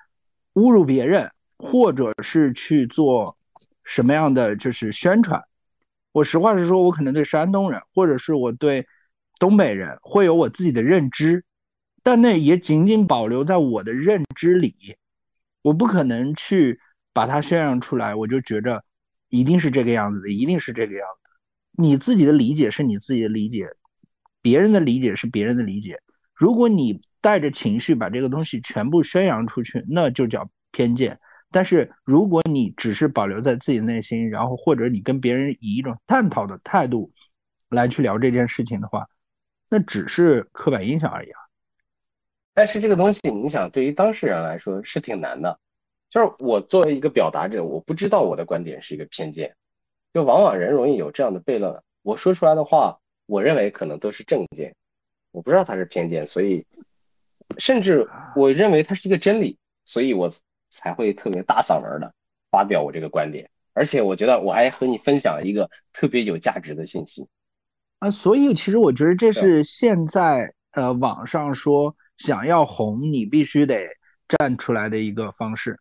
[0.54, 3.36] 侮辱别人，或者是去做
[3.84, 5.38] 什么样的就是宣传。
[6.12, 8.86] 我实话实说，我可能对山东人，或者是我对
[9.38, 11.44] 东北人会有我自己的认知，
[12.08, 14.72] 但那也仅仅保留在我的认知里，
[15.60, 16.80] 我不可能去
[17.12, 18.14] 把它宣扬出来。
[18.14, 18.80] 我就觉着
[19.28, 21.30] 一定是这个样子的，一定是这个样子。
[21.72, 23.68] 你自己的理解是你自己的理解，
[24.40, 25.98] 别人的理解是别人的理解。
[26.32, 31.14] 如果你带着情绪把这个东西全部宣扬出去，那就叫偏见。
[31.50, 37.12] 但是如果你只是保留在自己内心，然后或者你跟别人以一种探讨的态度
[37.68, 39.06] 来去聊这件事情的话，
[39.70, 41.40] 那只是刻板印象而已啊。
[42.58, 45.60] 但是这个东西，你想对于当事人来说是挺难的。
[46.10, 49.54] 就是我作为一个表达者，我不知道我的观点是一个偏见，
[50.12, 51.80] 就往往人容易有这样的悖论。
[52.02, 54.74] 我说出来的话，我认为可能都是正见，
[55.30, 56.66] 我不知道它是偏见，所以
[57.58, 60.28] 甚至我认为它是一个真理，所以我。
[60.70, 62.12] 才会特别大嗓门的
[62.50, 67.26] 发表我这个观点，而且我觉得我还和你分享一个特别有价值的信息
[68.00, 73.86] 啊，所以其实我觉得这是现在呃网上说想要红你必须得
[74.28, 75.78] 站出来的一个方式，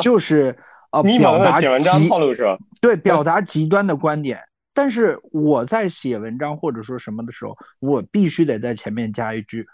[0.00, 0.56] 就是
[0.92, 2.56] 呃表达写文章套路是吧？
[2.80, 4.40] 对，表达极端的观点。
[4.72, 9.64] 但是我在写文章或者说什么的时候，我必须得在前面加一句，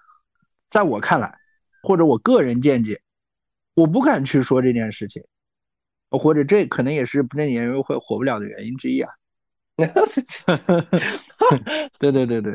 [0.71, 1.37] 在我看来，
[1.83, 2.99] 或者我个人见解。
[3.75, 5.21] 我不敢去说这件事情，
[6.11, 9.11] 或者这可能也是不正经研究会火不了的原因之一啊。
[11.99, 12.55] 对对对对，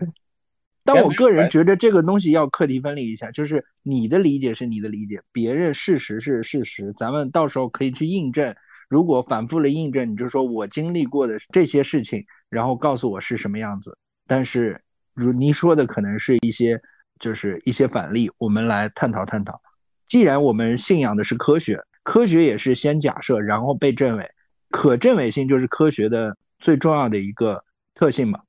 [0.94, 8.56] 但我个人觉得这个东西要课题分离一下，就是你的理解是你的理解，别人事实是事实，咱们到时候可以去印证。
[8.90, 13.96] 如果反复的印证，你就说我经历过的这些事情，然后告诉我是什么样子。
[14.26, 14.82] 但是
[15.14, 16.82] 如您说的，可能是一些
[17.20, 19.62] 就是一些反例，我们来探讨探讨。
[20.08, 24.28] 既然我们信仰的是科学，科学也是先假设，然后被证伪，
[24.72, 27.64] 可证伪性就是科学的最重要的一个
[27.94, 28.40] 特性嘛。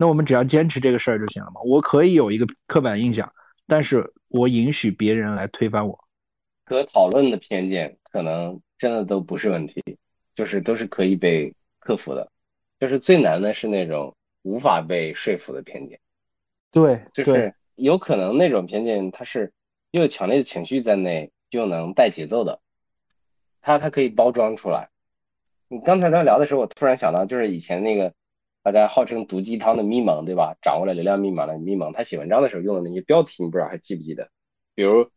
[0.00, 1.60] 那我们只要坚持这个事儿就行了嘛。
[1.68, 3.30] 我可以有一个刻板印象，
[3.66, 5.98] 但是我允许别人来推翻我。
[6.64, 9.82] 可讨论的偏见可能真的都不是问题，
[10.34, 12.32] 就是都是可以被克服的。
[12.80, 16.00] 就是最难的是那种无法被说服的偏见。
[16.72, 19.52] 对，就是有可能那种偏见它是。
[19.92, 22.60] 又有强烈的情绪在内，又能带节奏的，
[23.60, 24.88] 它它可以包装出来。
[25.66, 28.14] 你刚才在聊的时候，我突然想到，就是以前那个
[28.62, 30.56] 大家号称毒鸡汤的咪蒙，对吧？
[30.60, 34.30] 掌握了流量密码的咪蒙，他写文章的时候用的那些标题，你不知道还记不记得？
[34.74, 35.10] 比如，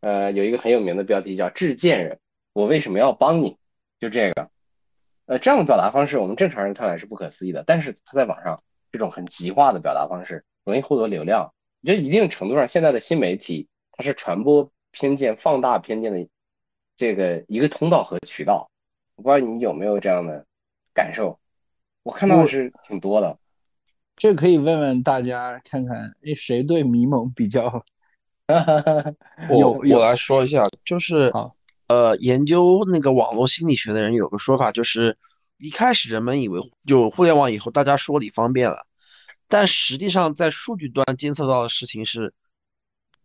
[0.00, 2.18] 呃，有一个很有名的标题叫“致贱人”，
[2.52, 3.56] 我为什么要帮你？
[3.98, 4.50] 就这个，
[5.26, 11.52] 呃，这样的表达方式，我们正常人看来是不可思议的，但是他在网上这种很极化的表达方式，容易获得流量。
[11.82, 13.68] 我觉得一定程度上，现在的新媒体。
[13.94, 16.26] 它是传播偏见、放大偏见的
[16.96, 18.70] 这个一个通道和渠道，
[19.16, 20.46] 我不知道你有没有这样的
[20.94, 21.38] 感受？
[22.02, 23.38] 我看到的是挺多的。
[24.14, 27.84] 这可以问问大家看看，哎，谁对迷蒙比较？
[29.48, 31.32] 我我来说一下，就是
[31.86, 35.16] 呃，研究那个网络心理学的人有个说法，就是
[35.58, 38.86] 一开始人们以为有互联网以后，大家说理方便了，
[39.48, 42.34] 但实际上在数据端监测到的事情是，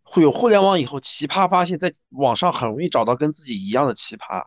[0.02, 4.46] 会有互联网以后，奇葩发现在网上很容易找到跟自己一样的奇葩，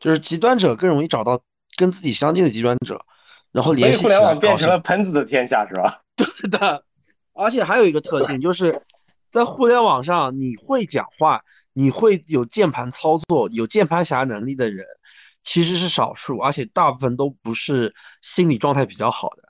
[0.00, 1.40] 就是极端者更容易找到
[1.76, 3.06] 跟自己相近的极端者。
[3.52, 6.02] 然后联系互联网变成了喷子的天下，是吧？
[6.16, 6.84] 对的，
[7.32, 8.82] 而且还有一个特性，就是
[9.30, 11.42] 在互联网上，你会讲话，
[11.72, 14.86] 你会有键盘操作、有键盘侠能力的人，
[15.42, 19.44] 其实是少数，而且大部分都不是心理状态比较好的。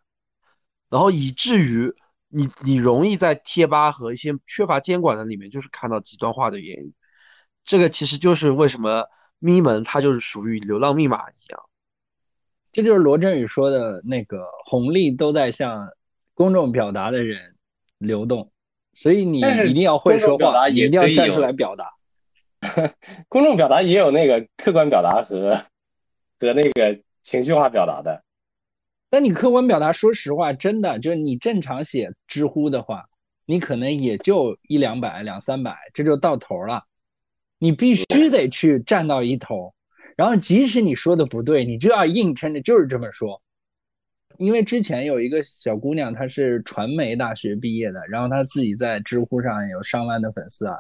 [0.91, 1.93] 然后以至于
[2.29, 6.95] 你你容易在贴吧和一些缺乏监管的里面，就是看到极端化的言语。
[7.65, 9.07] 这个其实就是为什么
[9.39, 11.68] 咪蒙它就是属于流浪密码一样。
[12.79, 15.91] 这就是罗振宇说的那个红利都在向
[16.33, 17.57] 公众表达的人
[17.99, 18.49] 流动，
[18.93, 21.93] 所以你一定要会说话，一定要站出来表达。
[23.27, 25.61] 公众表达也有那个客观表达和
[26.39, 28.23] 和那个情绪化表达的。
[29.11, 33.05] 但你客观表达，说实话，真的就是你正常写知乎的话，
[33.47, 36.85] 你可能也就一两百、两三百，这就到头了。
[37.59, 39.75] 你必须得去站到一头。
[40.19, 43.41] 然后，即使你说的不对，你就要硬撑着，就是这么说。
[44.37, 50.77] 因为之前有一个小姑娘，她是传媒大学毕业的，然后她自己在知乎上有上万的粉丝啊。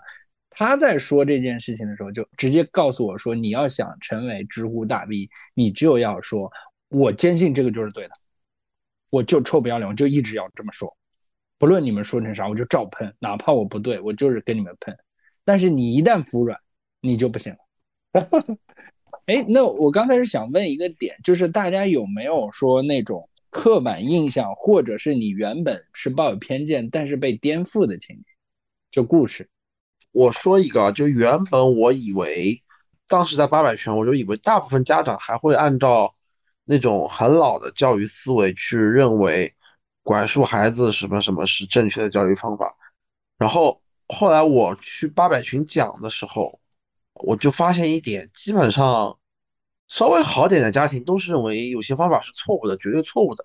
[0.50, 6.50] 她在说这件事情的时候，就直接告诉我说：“你要想成为知乎大 V，你就要说，
[6.88, 8.14] 我坚信这个就是对的，
[9.08, 10.92] 我就臭不要脸，我就一直要这么说，
[11.58, 14.92] 不论你们说成啥，我就照喷，哪怕我不对，我就是跟你们喷。
[15.44, 16.58] 但是你一旦服软，
[17.00, 17.58] 你就不行了。”
[19.28, 28.22] 哎，那我刚才是想问一个点，就是大家有没有说那种刻板印象，或者是你原本是抱有偏见，但是被颠覆的情节？
[28.90, 29.46] 就故事，
[30.12, 32.62] 我说一个，就原本我以为，
[33.06, 36.14] 当时在八百圈，我就以为大部分家长还会按照
[36.64, 39.54] 那种很老的教育思维去认为，
[40.02, 42.74] 管束孩子什么什么是正确的教育方法。
[43.36, 46.58] 然后后来我去八百群讲的时候。
[47.20, 49.18] 我就发现一点，基本上
[49.86, 53.44] 稍微好点的家庭都是认为有些方法是错误的，绝对错误的。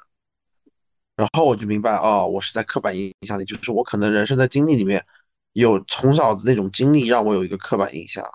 [1.16, 5.06] 然后我就明白，哦，我是在刻板印象里，就是我可能人生的经历里面
[5.52, 8.28] 有从小的那种经历让我有一个刻板印象。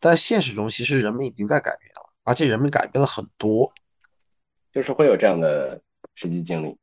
[0.00, 3.72] 但现实中，其实人们已经在改变了，而且人们改变了很多，
[4.72, 5.80] 就是会有这样的
[6.14, 6.76] 实际经历。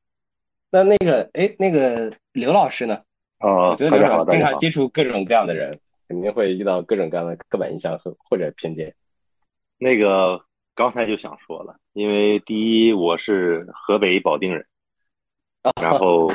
[0.72, 2.96] 那那个，哎，那个刘老师呢？
[3.40, 5.80] 啊，我觉得刘老师经常接触各种各样的人。
[6.10, 8.96] 肯定会遇到各种各样的刻板印象和或者偏见。
[9.78, 10.44] 那个
[10.74, 14.66] 刚才就想说了，因为第一我是河北保定人，
[15.80, 16.32] 然后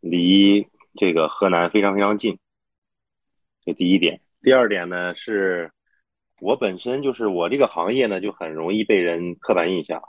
[0.00, 2.38] 离这个河南非常非常近，
[3.66, 4.22] 这第一点。
[4.40, 5.70] 第二点呢是，
[6.40, 10.02] 我本身就是我这个行业呢就很容易被人刻板印象，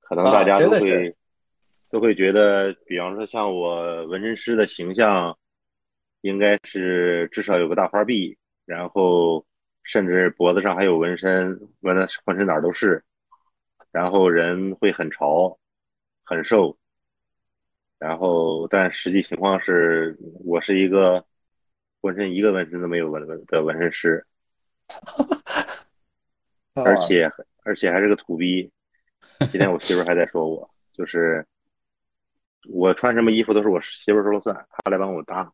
[0.00, 1.14] 可能大家都会
[1.90, 5.36] 都会觉得，比方说像我纹身师的形象。
[6.20, 9.46] 应该是至少有个大花臂，然后
[9.82, 13.04] 甚至脖子上还有纹身，纹的浑身哪儿都是，
[13.92, 15.58] 然后人会很潮，
[16.24, 16.76] 很瘦，
[17.98, 21.24] 然后但实际情况是我是一个
[22.00, 24.26] 浑身一个纹身都没有纹的纹身师，
[26.74, 27.30] 而且
[27.62, 28.70] 而且还是个土逼。
[29.50, 31.46] 今天我媳妇还在说我，就是
[32.68, 35.52] 我穿什么衣服都是我媳妇说了算，她来帮我搭。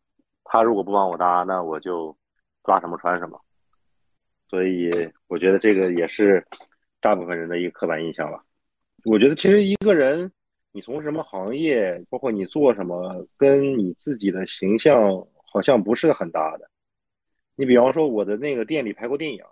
[0.53, 2.15] 他如果不帮我搭，那我就
[2.63, 3.41] 抓什么穿什么。
[4.47, 4.91] 所以
[5.25, 6.45] 我觉得这个也是
[7.01, 8.39] 大部分人的一个刻板印象了。
[9.05, 10.31] 我觉得其实一个人
[10.71, 16.69] 你从什么行业，包括你做什么，跟你自己的形象好像不是很搭的。
[17.55, 19.43] 你比方说我的那个店里拍过电影，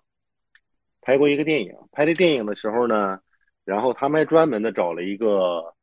[1.01, 3.19] 拍过一个电影，拍这电影的时候呢，
[3.65, 5.73] 然后他们还专门的找了一个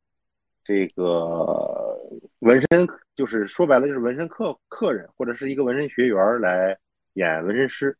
[0.63, 1.99] 这个
[2.39, 2.87] 纹身。
[3.19, 6.79] 就是说白了，就是纹身客客人或者是一个纹身学员来
[7.15, 7.97] 演纹身师，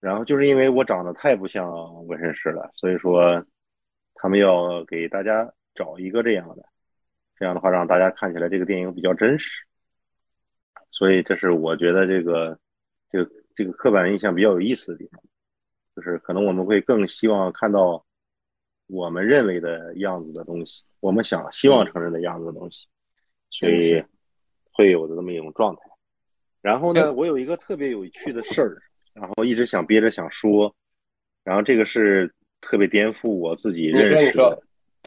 [0.00, 3.46] 然后就是因为我长得太不像纹身师了，所以说
[4.16, 6.64] 他们要给大家找一个这样的，
[7.36, 9.62] 这样的话让大家看起来这个电影比较真实。
[10.90, 12.58] 所以这是我觉得这个
[13.12, 15.22] 这个这个刻板印象比较有意思的地方，
[15.94, 18.04] 就是可能我们会更希望看到
[18.88, 22.88] 我们认为的样子的东西，我们想希望承认的样子的东西。
[23.50, 24.02] 所以
[24.72, 25.82] 会有的这么一种状态，
[26.62, 28.82] 然后呢，我有一个特别有趣的事儿，
[29.12, 30.74] 然后一直想憋着想说，
[31.44, 34.62] 然后这个是特别颠覆我自己认识的，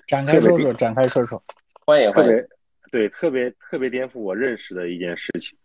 [0.06, 1.44] 展开说说，展开说说，
[1.86, 2.48] 欢迎欢迎。
[2.92, 5.58] 对，特别特别颠覆我认识的一件事情。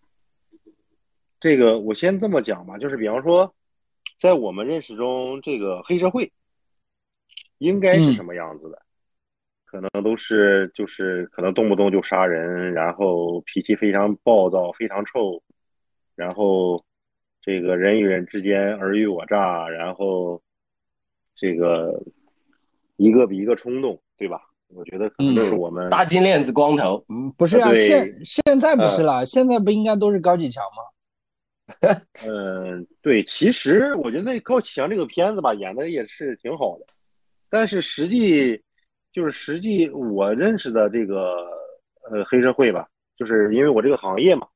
[1.41, 3.55] 这个我先这么讲吧，就是比方说，
[4.19, 6.33] 在我们认识中，这个黑社会
[7.59, 8.83] 应该是什么样子的？
[9.71, 15.43] 可能都是就是可能动不动就杀人，然后脾气非常暴躁，非常臭，
[16.17, 16.83] 然后
[17.43, 20.41] 这个人与人之间尔虞我诈，然后
[21.37, 22.03] 这个
[22.97, 24.41] 一个比一个冲动，对吧？
[24.69, 32.01] 我觉得可能是我们大金链子、光头，嗯，不是啊，现现在不是了，现在不应该都是高启强吗？
[32.27, 36.87] 嗯，对，其实我觉得那高启强这个片子吧，演的也是挺好的，
[37.51, 38.63] 但是实际
[39.19, 41.35] 就是实际我认识的这个
[42.09, 44.47] 呃黑社会吧，就是因为我这个行业嘛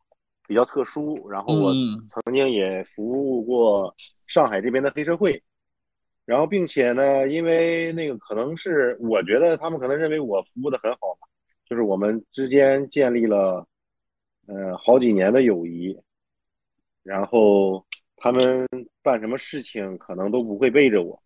[0.46, 1.72] 比较特殊，然后我
[2.08, 3.92] 曾经也服务过
[4.28, 5.42] 上海这边的黑社会。
[6.24, 11.26] 然后，并且呢，因为那个可能是我觉得他们可能认为我服务的很好嘛，
[11.68, 13.66] 就是我们之间建立了，
[14.46, 15.98] 呃，好几年的友谊。
[17.02, 17.84] 然后
[18.16, 18.64] 他们
[19.02, 21.20] 办什么事情可能都不会背着我，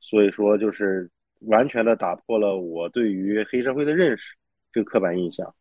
[0.00, 1.08] 所以说就是
[1.46, 4.36] 完全的打破了我对于黑社会的认识，
[4.72, 5.54] 这个刻板印象。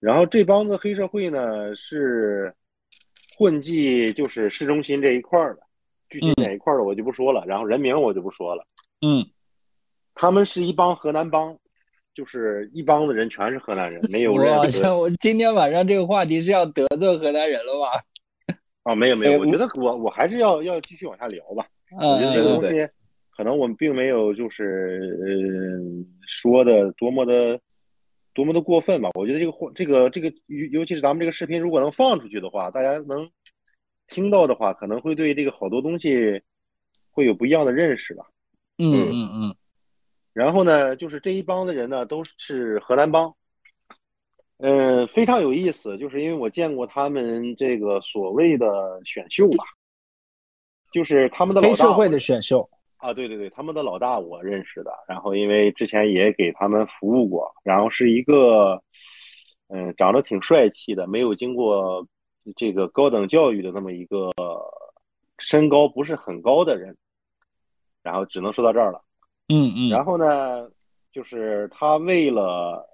[0.00, 2.54] 然后这帮子黑社会呢是
[3.36, 5.62] 混迹就是市中心这一块儿的。
[6.08, 8.64] 具体哪一块儿的我就不说了，然后人名我就不说了。
[9.02, 9.26] 嗯，
[10.14, 11.54] 他们是一帮河南帮，
[12.14, 14.56] 就是一帮子人全是河南人，没有人。
[14.56, 18.56] 我我今天晚上这个话题是要得罪河南人了吧？
[18.84, 21.66] 啊，没有没有，我觉得我我还是要要继续往下聊吧。
[21.90, 22.88] 我觉得这个东西
[23.38, 27.58] 可能我们并没有就是呃说的多么的
[28.34, 29.08] 多么的过分吧。
[29.14, 33.30] 我觉得这个这个这个尤尤其是咱们这个视频如果能放出去的话，大家能。
[34.10, 36.40] 听到的话，可能会对这个好多东西
[37.10, 38.24] 会有不一样的认识吧。
[38.78, 39.56] 嗯嗯嗯。
[40.32, 43.34] 然后呢，就是这一帮的人呢，都是荷兰帮。
[44.56, 48.66] 嗯，非常有意思，就是因为我见过他们这个所谓的
[49.04, 49.64] 选秀吧，
[50.90, 51.74] 就是他们的老大。
[51.74, 52.66] 黑社会的选秀
[52.98, 54.92] 啊，对对对，他们的老大我认识的。
[55.08, 58.82] 然后因为之前也给他们服务过，然后是一个
[59.68, 62.06] 嗯，长得挺帅气的，没有经过。
[62.56, 64.30] 这个高等教育的那么一个
[65.36, 66.96] 身高不是很高的人，
[68.02, 69.02] 然后只能说到这儿了。
[69.48, 69.90] 嗯嗯。
[69.90, 70.70] 然后呢，
[71.12, 72.88] 就是他为了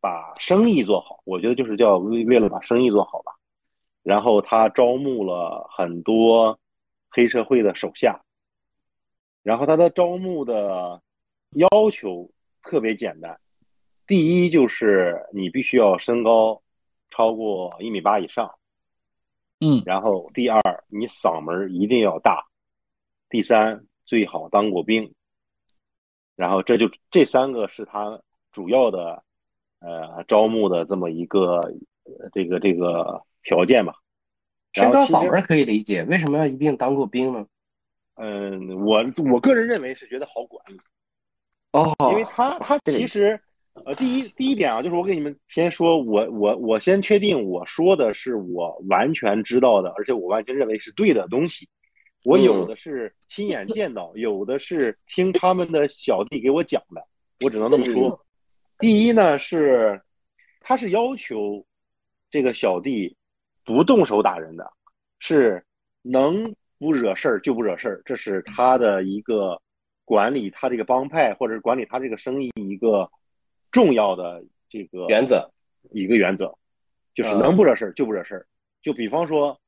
[0.00, 3.30] 把生意做好，我觉得就是叫为为了把生意做好吧。
[4.02, 6.58] 然后他招募了很多
[7.08, 8.20] 黑社会的手下，
[9.46, 11.00] 然后他的招募的
[11.52, 12.32] 要求
[12.64, 13.38] 特别简单，
[14.04, 16.64] 第一就是你必须要身高
[17.10, 18.56] 超过一米八以上。
[19.60, 22.48] 嗯，然后第二，你嗓门一定要大；
[23.28, 25.14] 第三，最好当过兵。
[26.34, 28.20] 然后这就这三个是他
[28.50, 29.22] 主要的
[29.78, 31.72] 呃招募的这么一个
[32.32, 33.94] 这个这个条件吧。
[34.72, 37.46] 身高嗓门可以理解，为什么要一定当过兵呢？
[38.16, 40.80] 嗯，我我个人认为是觉得好管理。
[41.72, 43.40] 哦，因为他他其实。
[43.84, 51.68] 呃，第一第一点啊，就是我给你们先说，我我我先确定我说的是我完全知道的，而且我完全认为是对的东西。
[52.24, 57.06] 我有的是亲眼见到，有的是听他们的小弟给我讲的，
[57.44, 58.24] 我只能这么说。
[58.78, 60.00] 第一呢是，
[60.60, 61.66] 他是要求
[62.30, 63.18] 这个小弟
[63.62, 64.72] 不动手打人的，
[65.18, 65.66] 是
[66.00, 69.60] 能不惹事儿就不惹事儿，这是他的一个
[70.04, 73.10] 管理他这个帮派或者是管理他这个生意一个。
[73.72, 75.52] 重要的这个原则，
[75.90, 76.56] 一个原则，
[77.14, 78.46] 就是能不惹事儿就不惹事儿。
[78.80, 79.60] 就比方说，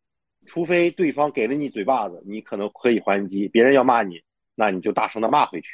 [0.46, 4.22] 除非对方给了你嘴巴子，你可能可以还击；别人要骂你，
[4.54, 5.68] 那你就大声的骂回去，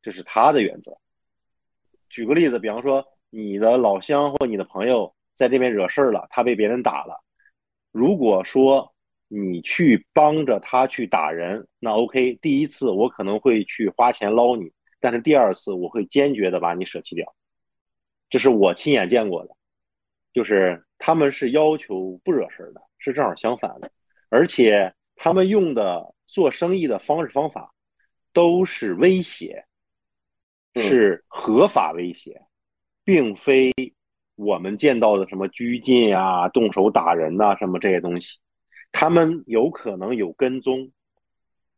[0.00, 0.96] 这是他的原则。
[2.08, 7.22] 举个例子，比方说你的老乡或你的朋友在这边惹事儿了，他被别人打了。
[7.92, 8.94] 如果说
[9.28, 17.34] 你去帮着他去打人，那 OK，第一次我可能会去花钱捞你，但是第二次我会坚决的把你舍弃掉。
[18.30, 19.54] 这是我亲眼见过的，
[20.32, 23.90] 就是他们是要求不惹事儿的，是正好相反的，
[24.30, 27.74] 而且他们用的做生意的方式方法
[28.32, 29.66] 都是威胁，
[30.74, 32.42] 是合法威胁，
[33.04, 33.72] 并非
[34.36, 38.38] 我们见到的什么拘禁啊、动手打人呐什么这些东西。
[38.92, 40.92] 他们有可能有跟踪，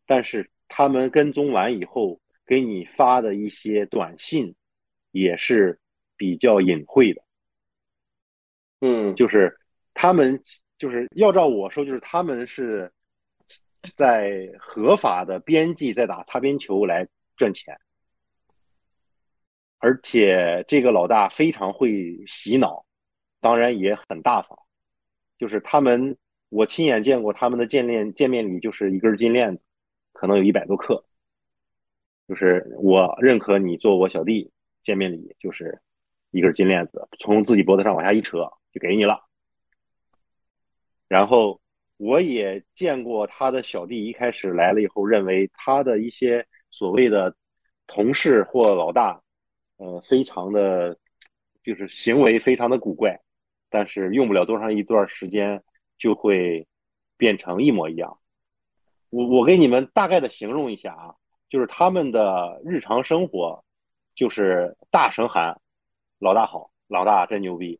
[0.07, 4.55] 但是他们跟踪完以后给你发的一些短信
[5.11, 5.79] 也是。
[6.21, 7.23] 比较隐晦的，
[8.81, 9.59] 嗯，就是
[9.95, 10.43] 他们
[10.77, 12.93] 就是要照我说，就是他们是
[13.97, 17.09] 在合法的边际在打擦边球来
[17.39, 17.81] 赚钱，
[19.79, 22.85] 而且这个老大非常会洗脑，
[23.41, 24.59] 当然也很大方。
[25.39, 26.19] 就是他们，
[26.51, 29.63] 我亲眼见过他们的见面见面礼，就是一根金链子，
[30.13, 31.07] 可能有一百多克。
[32.29, 35.81] 就是我认可你做我小弟，见面礼就是
[36.31, 39.25] 一根金链子，从自己脖子上往下一扯就给你了。
[41.09, 41.61] 然后
[41.97, 47.35] 我也见过他的小弟一开始来了以后，认为他的一些所谓的
[47.87, 49.23] 同事或老大，
[49.77, 50.97] 呃，非常的，
[51.63, 53.21] 就是行为非常的古怪。
[53.69, 55.63] 但是用不了多长一段时间，
[56.01, 56.67] 就会
[57.17, 58.19] 变成一模一样。
[59.11, 61.15] 我我给你们大概的形容一下啊，
[61.49, 63.65] 就是他们的日常生活，
[64.17, 65.61] 就是大声喊
[66.19, 67.79] “老大好，老大真牛逼”，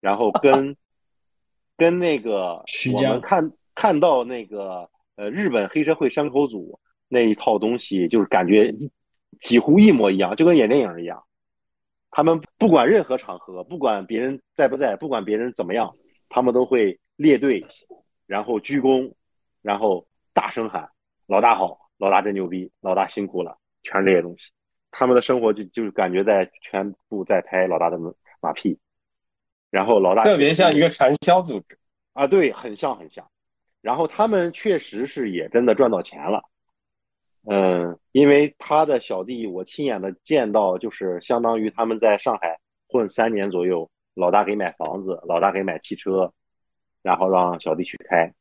[0.00, 0.76] 然后跟
[1.76, 2.64] 跟那个
[2.94, 8.74] 我们看看到那个呃日本黑社会山口组那一套东西，就是感觉
[9.40, 11.22] 几乎一模一样，就跟演电影一样。
[12.10, 15.94] 他们不管任何场合，不管别人在不在，不管别人怎么样，
[16.30, 17.66] 他们都会列队，
[18.26, 19.12] 然后鞠躬，
[19.60, 20.88] 然后大声喊
[21.26, 24.52] “老大好，老大真牛逼，老大辛苦了”，全是这些东西。
[24.92, 27.98] 他们的生活就就是感觉在全部在拍老大的
[28.40, 28.78] 马屁，
[29.70, 31.76] 然后老大特别像一个传销组织
[32.12, 33.28] 啊，对，很像很像。
[33.82, 36.44] 然后他们确实是也真的赚到钱了。
[37.50, 46.32] 嗯，因为他的小弟，我亲眼的见到，就是相当于他们在上海混三年左右，老大给买房子，老大给买汽车，
[47.02, 48.32] 然后让小弟去开。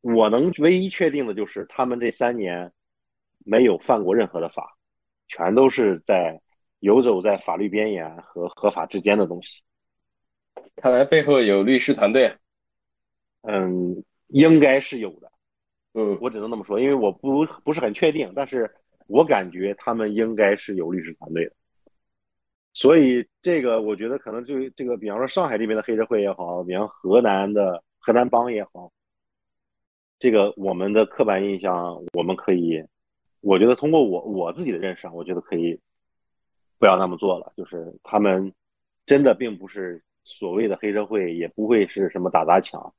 [0.00, 2.72] 我能唯一确定的就是他们这三年
[3.44, 4.76] 没有犯过任何的法，
[5.26, 6.40] 全都是在
[6.78, 9.62] 游走在法律边缘和合法之间的东西。
[10.76, 12.36] 看来背后有律师团队。
[13.42, 15.30] 嗯，应该是有的。
[15.94, 18.70] 嗯，我只能那么说，因为我不不是很确定，但是
[19.06, 21.52] 我感觉他们应该是有律师团队的，
[22.78, 28.92] 所以这个我觉得可能就这个，比方说上海这边的黑社会也好，比方河南的河南帮也好，
[30.20, 32.80] 这个我们的刻板印象，我们可以，
[33.40, 35.80] 我觉得通过我我自己的认识，我觉得可以
[36.78, 38.54] 不要那么做了，就是他们
[39.06, 42.94] 真的并不是所谓的黑社会，也不会是什么打砸抢。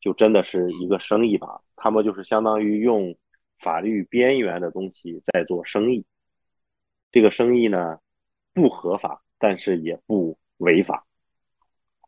[0.00, 3.16] 就真的是一个生意吧，他们就是相当于用
[3.60, 6.04] 法律边缘的东西在做生意。
[7.12, 8.00] 这个生意呢
[8.54, 11.06] 不合法，但是也不违法，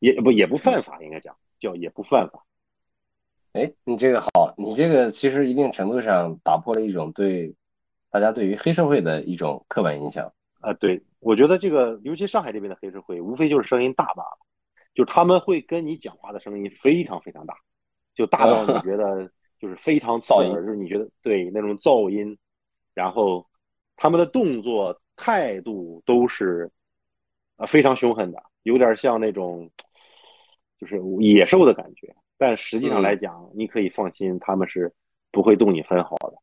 [0.01, 2.45] 也不也不犯法，应该讲叫也不犯法。
[3.53, 7.55] 哎，你这个好，你这个其实一定程度上打破了一种对
[8.11, 10.73] 大家对于黑社会的一种刻板印象啊。
[10.75, 14.39] 对，我觉得这个尤其上海这边的黑社会，无非就是声音大罢了，
[14.93, 17.55] 就他们会跟你讲话的声音非常非常大。
[18.15, 22.39] 就大到你觉得 就是非常噪音，就是你觉得对那种噪音，
[22.93, 23.49] 然后
[23.97, 26.71] 他们的动作态度都是
[27.57, 29.71] 呃非常凶狠的，有点像那种
[30.79, 32.15] 就是野兽的感觉。
[32.37, 34.93] 但实际上来讲，你可以放心，他们是
[35.31, 36.35] 不会动你分毫的，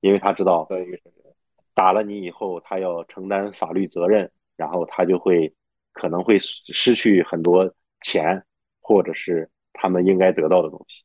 [0.00, 0.66] 因为他知道
[1.74, 5.54] 打了你以后，他要承担法律责任，然后他就会
[5.92, 8.42] 可能会失去很多钱，
[8.80, 11.04] 或者是他们应该得到的东西。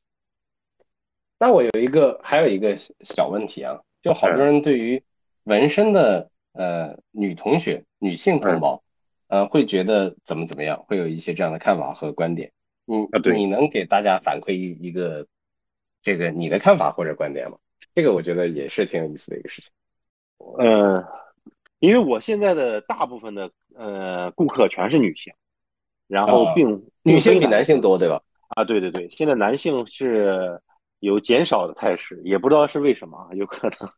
[1.38, 5.04] 那我有一个，还有一个小问题啊，就好多人对于
[5.44, 8.84] 纹身的呃女同学、女性同胞，
[9.28, 12.52] 呃，会觉得怎么怎么样，会有一些这样的看法和观点。
[12.88, 15.28] 嗯，你能给大家反馈一一个
[16.02, 17.58] 这个你的看法或者观点吗？
[17.96, 19.72] 这个我觉得也是挺有意思的一个事情。
[20.58, 21.06] 呃，
[21.80, 25.34] 因为我现在的大部分的呃顾客全是女性，
[26.08, 28.22] 然后并女性比男性多，对吧？
[28.50, 30.62] 啊，对对对，现在男性是。
[31.02, 33.90] 有减少的态势，也不知道是为什么，有可能，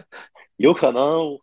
[0.56, 1.38] 有可能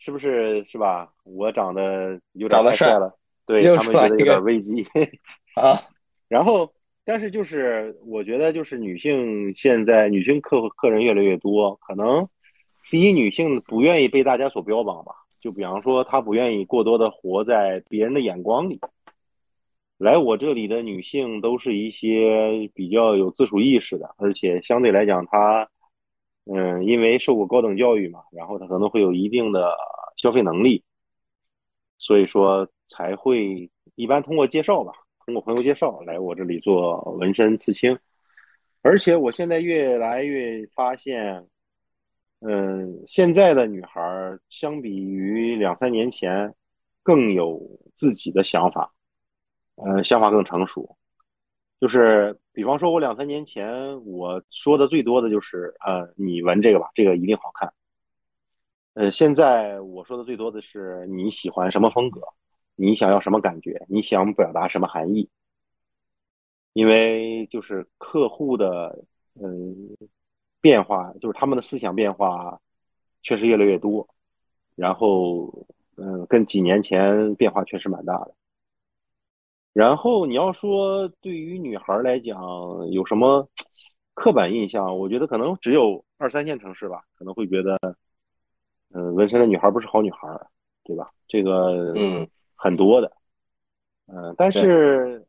[0.00, 1.12] 是不是是吧？
[1.24, 3.14] 我长得有点太帅了，
[3.46, 4.84] 对他们觉得有点危机
[5.54, 5.78] 啊。
[6.26, 6.72] 然后，
[7.04, 12.28] 但是就是我觉得，就是女性现在女性客客人越来越多，可能
[12.90, 18.80] 第一，女性不愿意被大家所标榜吧，就比方说她不愿意过多的活在别人的眼光里。
[19.98, 25.68] 来我这里的女性都是一些比较有自主意识的，而且相对来讲，她，
[26.44, 29.76] 嗯，因为受过高等教育嘛，然后他可能会有一定的
[30.16, 30.84] 消费能力，
[31.98, 34.92] 所以说才会一般通过介绍吧，
[35.24, 37.98] 通过朋友介绍来我这里做纹身刺青，
[38.82, 41.46] 而且我现在越来越发现，
[42.40, 44.00] 嗯，现在的女孩
[44.48, 46.54] 相比于两三年前
[47.02, 47.60] 更有
[47.96, 48.92] 自己的想法。
[49.76, 50.98] 呃，想法更成熟，
[51.80, 57.72] 就是比方说，我两三年前我说的最多的就是，呃，你纹这个吧，这个一定好看。
[58.94, 62.20] 呃，现在我说的最多的是你喜欢什么风格，
[62.76, 65.30] 你想要什么感觉，你想表达什么含义。
[66.74, 69.04] 因为就是客户的
[69.34, 69.96] 嗯
[70.60, 72.60] 变化，就是他们的思想变化
[73.22, 74.06] 确实越来越多，
[74.76, 75.66] 然后
[75.96, 78.34] 嗯跟几年前变化确实蛮大的。
[79.72, 82.40] 然后你要说对于女孩来讲
[82.90, 83.48] 有什么
[84.14, 87.78] 刻板印象，我觉得可能只有二三线城市吧，可能会觉得
[88.92, 90.28] 嗯纹身的女孩不是好女孩，
[90.84, 91.10] 对吧？
[91.28, 93.12] 这个嗯很多的，
[94.06, 95.26] 嗯，但是。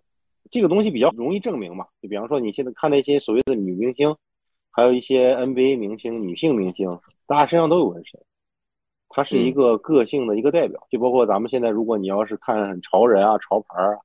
[0.49, 4.17] 这个东西比较容易证明嘛，就比方说你现在看那些所谓的女明星，
[4.69, 8.19] 还有一些 NBA 明星、女性明星，大家身上都有纹身，
[9.07, 10.85] 它是一个个性的一个代表。
[10.89, 13.99] 就包括咱们现在，如果你要是看潮人啊、潮牌啊，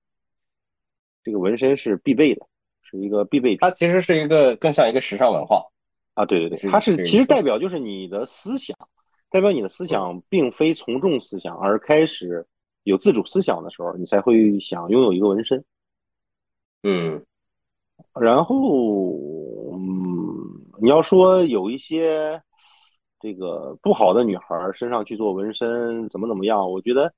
[1.27, 2.47] 这个纹身是必备的，
[2.83, 3.57] 是一个必备。
[3.57, 5.65] 它其实是一个更像一个时尚文化
[6.15, 8.77] 啊，对对对，它是其实代表就是你的思想，
[9.29, 12.47] 代表你的思想并非从众思想，而开始
[12.85, 15.65] 有自主思想的时候，你才会想拥有一个纹身。
[16.85, 17.21] 嗯，
[18.21, 18.55] 然后
[19.73, 22.41] 嗯，你要说有一些
[23.19, 26.71] 这个不好的女孩身上去做纹身，怎么怎么样？
[26.71, 27.13] 我觉得，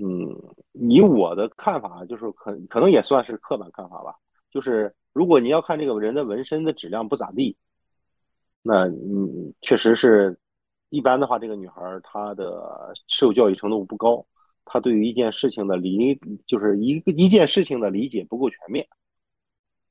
[0.00, 4.14] 嗯，以我的看法，就是可可能也算是刻板看法吧。
[4.50, 7.56] 就是如果你要看这个人的纹身的质量不咋地，
[8.62, 10.38] 那嗯，确实是
[10.88, 14.24] 一般的话，这个女孩她的受教育程度不高。
[14.64, 18.86] 她对于一件事情的理，就是一个一件事情的理解不够全面，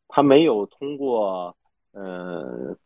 [0.08, 1.58] 他没有通过
[1.92, 2.78] 呃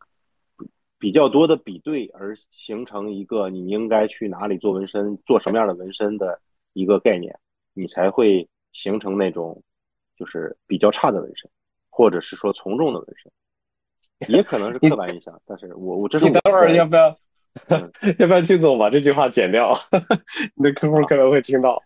[0.98, 6.40] 比较多的比对而形成一个你应该去哪里做纹身，做什么样的纹身的
[6.72, 7.38] 一个概念，
[7.74, 9.62] 你才会形成那种
[10.16, 11.50] 就是比较差的纹身，
[11.90, 13.32] 或者是说从众的纹身，
[14.28, 15.40] 也可能是 刻板印象。
[15.46, 17.18] 但是我我这是你等会儿要不要？
[18.18, 19.74] 要不要俊总把这句话剪掉？
[20.56, 21.76] 你的客户可能会听到。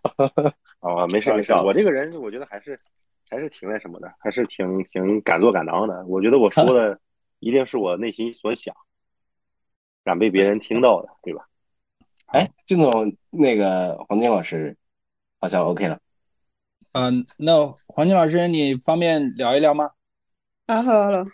[0.78, 2.78] 哦，没事没事，我这个人我觉得还是
[3.28, 6.06] 还是挺那什么的，还是挺挺敢做敢当的。
[6.06, 7.00] 我觉得我说的
[7.40, 8.72] 一定是我内心所想，
[10.04, 11.48] 敢被别人听到的，对吧？
[12.26, 14.76] 哎，俊总，那个黄金老师
[15.40, 16.00] 好像 OK 了。
[16.92, 19.90] 嗯，那黄金老师，你方便聊一聊吗？
[20.66, 21.24] 啊，好了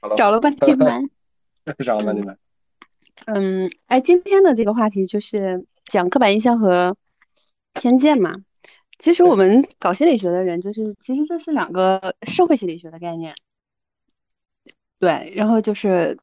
[0.00, 1.02] 好了，找了半天难，
[1.84, 2.38] 找了半天难。
[3.26, 6.96] 嗯，哎，今天的这个话题就是讲刻板印象和
[7.74, 8.32] 偏见嘛。
[8.98, 13.34] 其实我们搞心理学的人，就是其实这是两个社会心理学的概念。
[14.98, 16.18] 对，然后就是，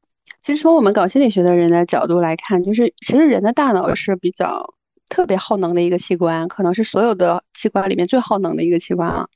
[0.46, 4.64] 其实从我们搞心理学的人的角度来看，就是其实人的大脑是比较
[5.08, 9.28] 特别耗能的一个器官，可能是所有的器官里面最耗能的一个器官了。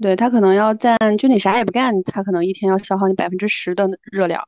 [0.00, 4.42] 对，它可能要占，就你啥也不干，它可能一天要消耗你百分之十的热量。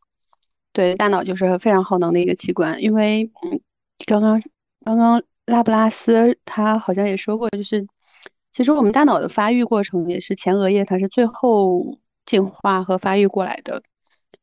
[0.73, 3.61] 对，大脑就是非常耗能的一个器官，因为嗯，
[4.07, 4.43] 刚刚
[4.83, 7.87] 刚刚拉布拉斯他好像也说过，就是
[8.51, 13.83] 其实我们大脑的发育过程也是前额叶，它是最后进化和发育过来的。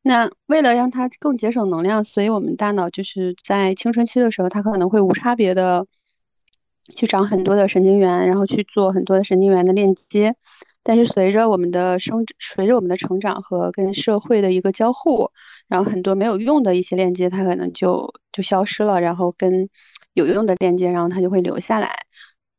[0.06, 5.86] 那为了让它更节省能量，所以我们大脑就是在青春期的时候，它可能会无差别的
[6.94, 10.36] 去长很多的神经元，然后去做很多的神经元的链接。
[10.82, 15.30] 但是随着我们的生，随着我们的成长和跟社会的一个交互，
[15.68, 19.70] 然后很多没有用的一些链接，它可能就就消失了，然后跟
[20.12, 21.90] 有用的链接，然后它就会留下来。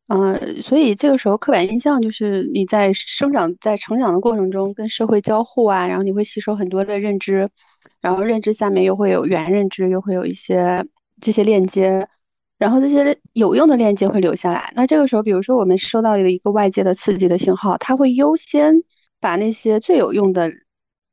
[0.08, 7.50] 嗯，所以这个时候刻板印象就是你在生长、在成长的过程中跟社会交互啊，然后你会吸收很多的认知，
[8.02, 10.86] 然后认知下面又会有原认知，又会有一些
[11.20, 12.08] 这些链接。
[12.58, 14.72] 然后这些有用的链接会留下来。
[14.78, 18.74] 那这个时候，比如说我们收到了一个外界的刺激的信号，它会优先
[19.20, 20.50] 把那些最有用的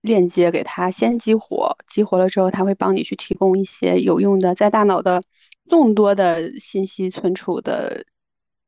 [0.02, 1.76] 链接给它先激活。
[1.88, 5.20] 激活了之后，它会帮你去提供一些有用的，在大脑的
[5.68, 8.04] 众多的信息存储的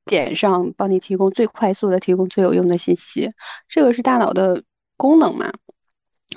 [0.05, 3.33] 点上，帮你提供最快速的提供最有用的信息。
[3.69, 4.63] 这个是大脑的
[4.97, 5.53] 功能嘛？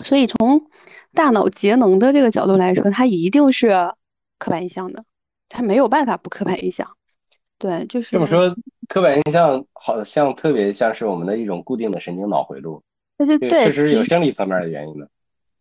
[0.01, 0.69] 所以从
[1.13, 3.69] 大脑节能的这个角度来说，它一定是
[4.37, 5.03] 刻板印象的。
[5.49, 6.97] 它没有办法不刻板印象，
[7.57, 8.53] 对，就是这么说，
[8.89, 12.83] 刻板印象好像特别像是我们的一种固定的神经脑回路，
[13.17, 15.09] 对对对，确实有生理层面的原因的。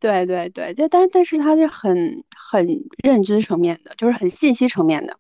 [0.01, 2.67] 对对对，这但但是它是很很
[3.05, 5.17] 认知层面的，就是很信息层面的。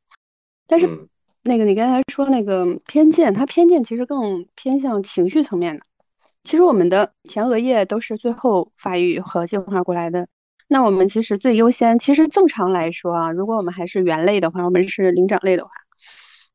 [0.67, 1.09] 但是
[1.47, 5.83] 那个你刚才说那个偏见，它偏见其实更偏向情绪层面的。
[6.43, 10.27] 其实我们的前额叶都是最后发育和进化过来的。
[10.67, 15.71] 那我们其实最优先，其实正常来说啊，如果我们还是猿类的话，我们是灵长类的话，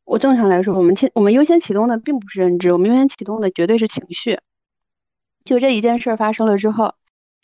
[0.03, 4.39] 我正常来说，我们先我们优先启动的并不是认知，我们优先启动的绝对是情绪。
[5.45, 6.95] 就这一件事发生了之后，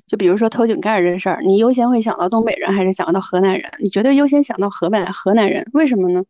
[0.05, 3.71] 就比如说偷井盖这事儿，你优先会想到东北人还是想到河南人？
[3.79, 6.23] 你绝对优先想到河北河南人，为什么呢？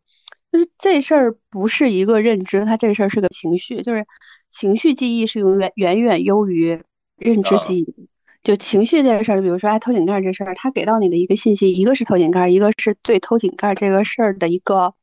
[0.50, 4.06] 就是这事儿不是一个认知，它这事儿是个情绪，就是
[4.48, 6.80] 情绪记忆是永远远远优于
[7.16, 8.08] 认知记忆。
[8.42, 14.94] 就情绪这个事儿，比如说哎偷井盖这事儿，他给到你的一个信息，一个是偷井盖，一个是对偷井盖这个事儿的一个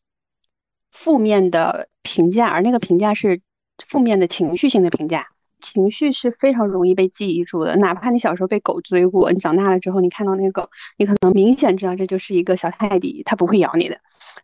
[0.92, 3.42] 负面的评价，而那个评价是
[3.86, 5.28] 负面的情绪性的评价。
[5.60, 13.98] 情绪是非常容易被记忆住的，哪怕你小时候被狗追过，你长大了之后，你看到那个狗，你可能明显知道这就是一个小泰迪，它不会咬你的，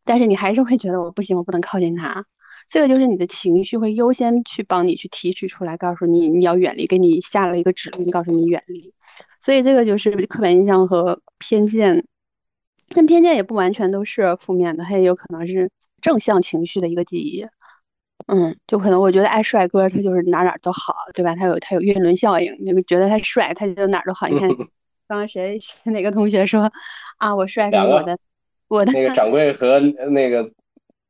[0.03, 2.25] 但是你还是会觉得我不行，我不能靠近它。
[2.67, 8.93] 这个就是你的情绪会优先去帮你去提取出来，告诉你你要远离，给你下了一个指令，告诉你远离。
[9.39, 12.05] 所以这个就是刻板印象和偏见，
[12.89, 15.69] 但偏见也不完全都是负面的，它也有可能是
[15.99, 17.45] 正向情绪的一个记忆。
[18.27, 21.35] 嗯，就可能我觉得爱帅哥，他就是哪哪都好，对吧？
[21.35, 24.27] 他有他有晕轮效应，那个觉得他帅，他就哪儿都好。
[24.27, 24.49] 你看
[25.07, 26.71] 刚刚谁哪个同学说
[27.17, 28.17] 啊，我帅是我的
[28.67, 30.51] 我的那个掌柜和那个。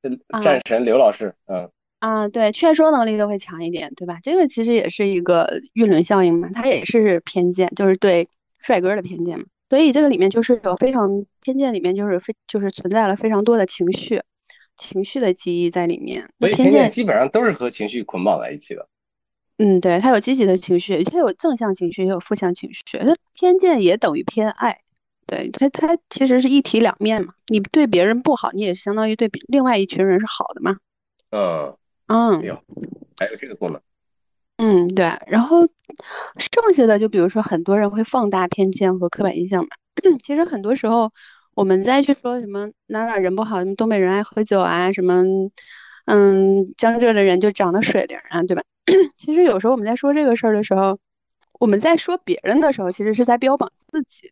[0.42, 1.70] 战神刘老师，嗯
[2.00, 4.18] 啊，对，劝说能力都会强一点，对吧？
[4.24, 8.28] 这个其实也是一个晕轮效应嘛，它也是偏见，就是对
[8.58, 9.46] 帅哥的偏见嘛。
[9.70, 14.24] 所以这个里面就是有非常偏见，里面就是非就是存在了非常多的情绪，
[14.82, 16.28] 情绪的记忆在里面。
[16.40, 18.90] 所以偏见基本上都是和情绪捆绑在一起的。
[19.58, 22.82] 嗯，对，它有积极的情绪，它有正向情绪，也有负向情绪。
[23.04, 24.82] 那偏见也等于偏爱。
[25.28, 27.36] 对他，他其实是一体两面嘛。
[27.48, 30.78] 你对别人不好，你也相当于对比另外一群人是好的嘛。
[31.30, 31.78] 嗯
[32.08, 32.56] 嗯，有，
[33.18, 33.80] 还有这个功能。
[34.58, 35.06] 嗯，对。
[35.28, 35.68] 然后
[36.38, 39.70] 剩下的就比如说，很多人会放大偏见和刻板印象嘛。
[40.24, 41.12] 其实很多时候，
[41.54, 45.24] 我们再去说什么哪哪人不好，什么东北人爱喝酒啊，什么
[46.06, 48.64] 嗯江浙的人就长得水灵啊，对吧？
[49.18, 50.98] 其实有时候我们在说这个事儿的时候，
[51.60, 54.32] 我们在说别人的时候，其实是在标榜自己。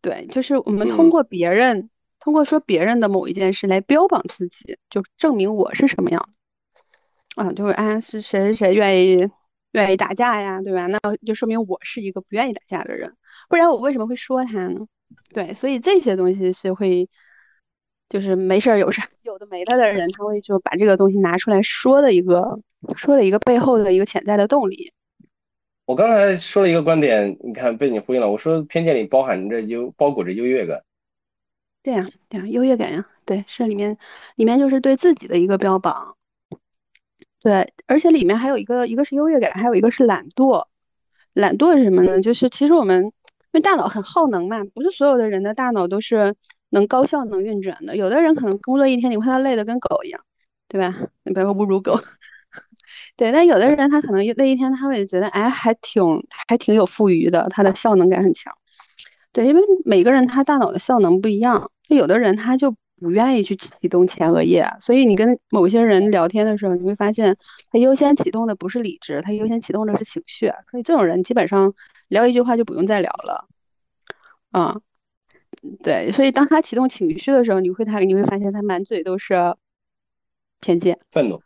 [0.00, 1.88] 对，就是我们通过别人，
[2.20, 6.28] 通过说别人的某一件事来标榜自己，就证明我是什么样
[7.36, 9.30] 啊，就是啊，是谁谁谁愿意
[9.72, 10.86] 愿意打架呀，对吧？
[10.86, 13.16] 那就说明我是一个不愿意打架的人，
[13.48, 14.86] 不然我为什么会说他呢？
[15.32, 17.08] 对，所以这些东西是会，
[18.08, 22.60] 就是没事儿有事有的没的的人，他会就把这个东西拿出来说的一个
[22.96, 24.92] 说的一个背后的一个潜在的动力。
[25.86, 28.30] 我刚才说了一个观点，你看被你呼应了。
[28.30, 30.82] 我说偏见里包含着优，包裹着优越感。
[31.82, 33.98] 对呀，对呀，优越感呀，对，是里面，
[34.36, 36.16] 里面就是对自己的一个标榜。
[37.42, 40.64] 对，而且里面还有一个，一个是优越感，还有一个是懒惰。
[41.34, 42.18] 懒惰是什么呢？
[42.22, 43.10] 就是其实我们因
[43.54, 46.34] 因为大脑很耗能嘛，不是所有的人的大脑都是
[46.70, 47.96] 能高效能运转的。
[47.96, 50.20] 有的人可能工作一天，你看他累的跟狗一样，
[50.66, 50.92] 对吧？
[51.22, 51.94] 你不要侮辱狗。
[53.16, 56.02] 对，但有的人他可能那一天他会觉得，哎，还挺
[56.48, 58.52] 还挺有富余的，他的效能感很强。
[59.30, 67.36] 对，因为每个人他大脑的效能不一样，那有的人他就不愿意去启动前额叶，所以你跟某些人聊天的时候，你会发现
[67.70, 70.48] 他优先启动的不是理智，他优先启动的是情绪。
[70.72, 71.72] 所以这种人基本上
[72.08, 73.48] 聊一句话就不用再聊了。
[74.50, 74.76] 啊，
[75.82, 79.56] 对，所以当他启动情绪的时候，你会他你会发现他满嘴都是
[80.60, 81.42] 偏见、愤怒，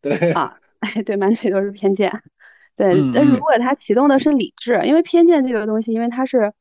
[0.00, 0.58] 对啊。
[0.80, 2.12] 哎， 对，满嘴都是偏见。
[2.76, 6.52] 对，但是如果他启动的是理智，因为偏见这个东西，因为它是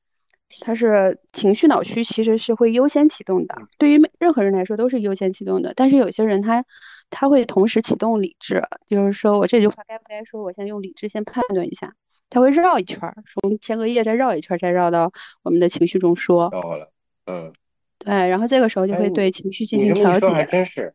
[0.62, 3.56] 它是情绪脑区，其实是会优先启动的。
[3.78, 5.74] 对于任何人来说都是优先启动的。
[5.76, 6.64] 但是有些人他
[7.10, 11.94] 他会同时启动理智，就是说我这句话该不该说，我先用理智先判断一下。
[12.30, 15.12] 他会绕一圈儿，从前额叶再绕一圈，再绕到
[15.44, 16.50] 我们的情绪中说。
[16.52, 16.92] 绕了，
[17.26, 17.54] 嗯，
[17.98, 20.30] 对，然后这个时候就会对情绪进行调节。
[20.30, 20.94] 还真是。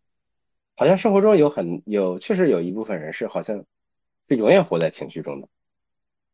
[0.77, 3.65] 好像生活中有很有，确实有一部分人是好像
[4.29, 5.49] 是永远活在情绪中的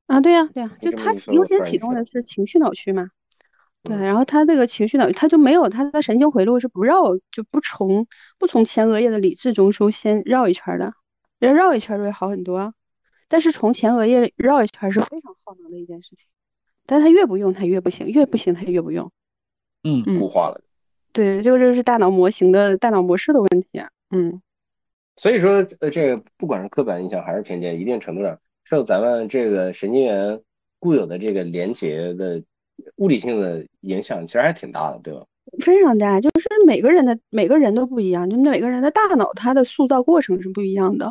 [0.06, 3.08] 啊，对呀，对呀，就他优先启动的是情绪脑区嘛，
[3.82, 8.06] 对，然后他这个情绪脑他就没有他的神经回路是不绕就不从
[8.38, 10.92] 不从前额叶的理智中枢先绕一圈的，
[11.40, 12.72] 要绕一圈就会好很多，
[13.28, 16.26] 但是从前额叶绕一圈是非常耗能的一件事情，
[16.86, 19.10] 但他越不用他越不行，越不行他越不用，
[19.82, 20.60] 嗯，固化了，
[21.12, 23.68] 对，这个就是大脑模型的大脑模式的问题。
[24.10, 24.40] 嗯，
[25.16, 30.40] 所以说，呃，这个不管是刻板印象还是偏见，一定程度上受咱们这个神经元
[30.78, 32.42] 固有的这个连接的
[32.96, 35.26] 物理性的影响，其实还挺大的，对吧？
[35.60, 41.10] 非常大，就是每个人的每个人都不一样，就每个人的大脑它的塑造过程是不一样的。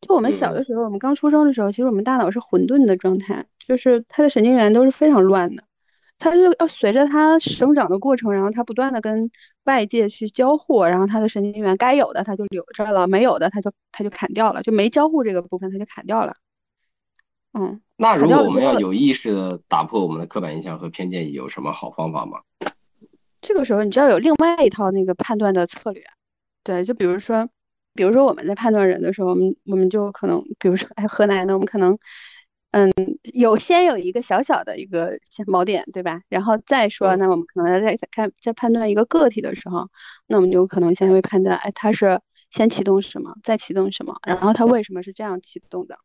[0.00, 5.64] 就我们小的时候，我们刚出生的时候，其实我们大脑是混沌的状态，就是它的神经元都是非常乱的。
[6.20, 9.30] 它就要随着它生长的过程，然后它不断的跟
[9.64, 16.34] 外界去交互，然后它的神经元该有的它就留着了，没有的它就它就砍掉了，就没交互这个部分它就砍掉了。
[17.52, 22.40] 嗯，那如果我们要有意识的打破我们的刻板印象和偏见，有什么好方法吗？
[23.40, 26.02] 这个时候，你就要有另外一套那个判断的策略。
[26.64, 27.48] 对，就比如说，
[27.94, 31.98] 比如说我们在判断人的时候，我们我们就可能，比如说哎，河南的，我们可能，
[32.70, 32.92] 嗯，
[33.34, 36.20] 有先有一个小小的一个锚点，对吧？
[36.28, 39.88] 然后再说，那我们可能在在看在判断一个个体的时候，
[40.26, 42.20] 那我们就可能先会判断，哎，他是
[42.50, 45.98] 先启动什么，再启动什么，然后他为什么是这样启动的？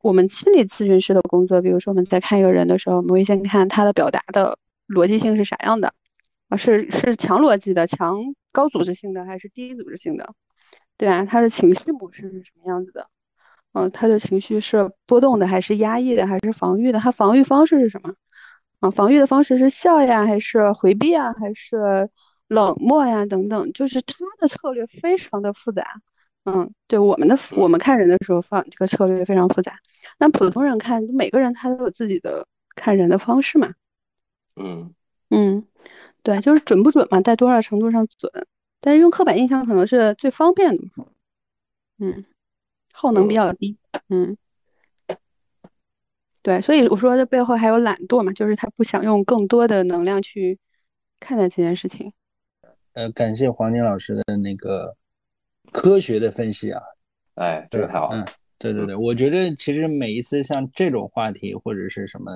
[0.00, 5.92] 我们心理咨询师的工作，比如说我们在看一个人的时候，我们会先看他的表达的逻辑性是啥样的
[6.48, 6.56] 啊？
[6.56, 8.16] 是是强逻辑的、强
[8.52, 10.32] 高组织性的，还是低组织性的？
[10.98, 11.24] 对吧？
[11.24, 13.08] 他的情绪模式是什么样子的？
[13.72, 16.98] 嗯，他的情绪是波动的，还是压抑的，还是防御的？
[16.98, 18.14] 他防御方式是什么？
[18.80, 22.10] 啊，防御的方式是笑呀，还是回避啊，还是
[22.48, 23.26] 冷漠呀？
[23.26, 26.00] 等等，就是他的策略非常的复杂。
[26.44, 29.78] 嗯，对，我们的我们看人的时候放这个策略非常复杂。
[30.18, 33.74] 那普通人看，每个人他都有自己的看人的方式嘛。
[34.56, 34.94] 嗯
[35.30, 35.66] 嗯，
[36.22, 38.32] 对，就是准不准嘛，在多少程度上准。
[38.80, 40.82] 但是用刻板印象可能是最方便的。
[41.98, 42.24] 嗯，
[42.92, 43.76] 耗能比较低。
[44.08, 44.36] 嗯，
[46.42, 50.58] 对，所以我说这背后还有懒惰嘛，就是他不想用更多的能量去
[51.20, 52.12] 看待这件事情。
[52.92, 54.96] 呃，感谢黄金老师的那个。
[55.70, 56.80] 科学的分析啊，
[57.34, 58.08] 哎，这个太好。
[58.10, 58.24] 嗯，
[58.58, 62.32] 对对对，我觉得其实每一次像这种话题或者是什么，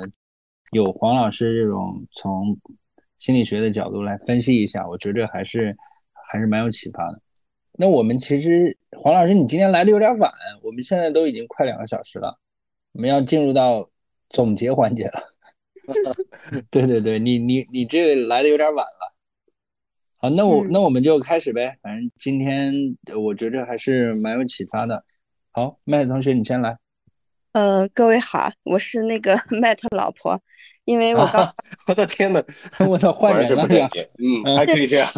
[0.72, 2.54] 有黄老师这种从
[3.18, 5.74] 心理学的角度来分析一下，我觉得还是
[6.32, 7.20] 还是蛮有启发的。
[7.72, 10.32] 那我们其实黄老师，你今天来的有点晚，
[10.62, 12.38] 我们现在都已经快两个小时了，
[12.92, 13.86] 我们要进入到
[14.30, 15.20] 总结环节了。
[16.70, 19.14] 对对对，你你你这个来的有点晚了。
[20.16, 21.76] 好，那我那我们就开始呗。
[21.82, 22.72] 反正今天
[23.14, 25.04] 我觉着还是蛮有启发的。
[25.50, 26.78] 好，麦同学你先来。
[27.52, 30.40] 呃，各位好，我是那个 麦特老婆。
[30.84, 31.54] 因为我刚，
[31.86, 32.42] 我的天呐，
[32.88, 33.64] 我的换人了
[34.18, 35.08] 嗯，还可以这样。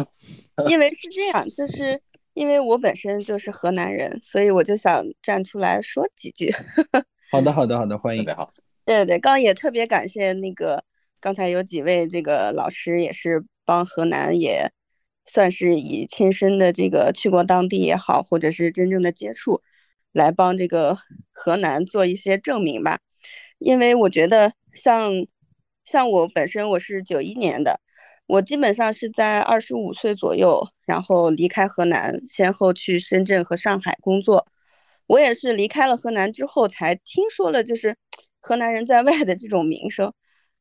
[0.67, 2.01] 因为是这样，就是
[2.33, 6.51] 因为我本身就是河南人，所以我就想站出来说几句。
[7.31, 8.23] 好的，好的，好的，欢迎。
[8.23, 8.47] 特别好。
[8.85, 10.83] 对对对，刚也特别感谢那个
[11.19, 14.71] 刚才有几位这个老师也是帮河南也。
[15.27, 19.63] 算是以亲身的这个去过当地也好，或者是真正的接触，
[20.11, 20.95] 来帮这个
[21.31, 22.99] 河南做一些证明吧。
[23.57, 25.11] 因为我觉得，像
[25.83, 27.79] 像我本身我是九一年的，
[28.27, 34.47] 我基本上是在二十五岁左右，然后离开河南，先后去深圳和上海工作。
[35.07, 37.95] 我也是离开了河南之后，才听说了就是
[38.41, 40.11] 河南人在外的这种名声。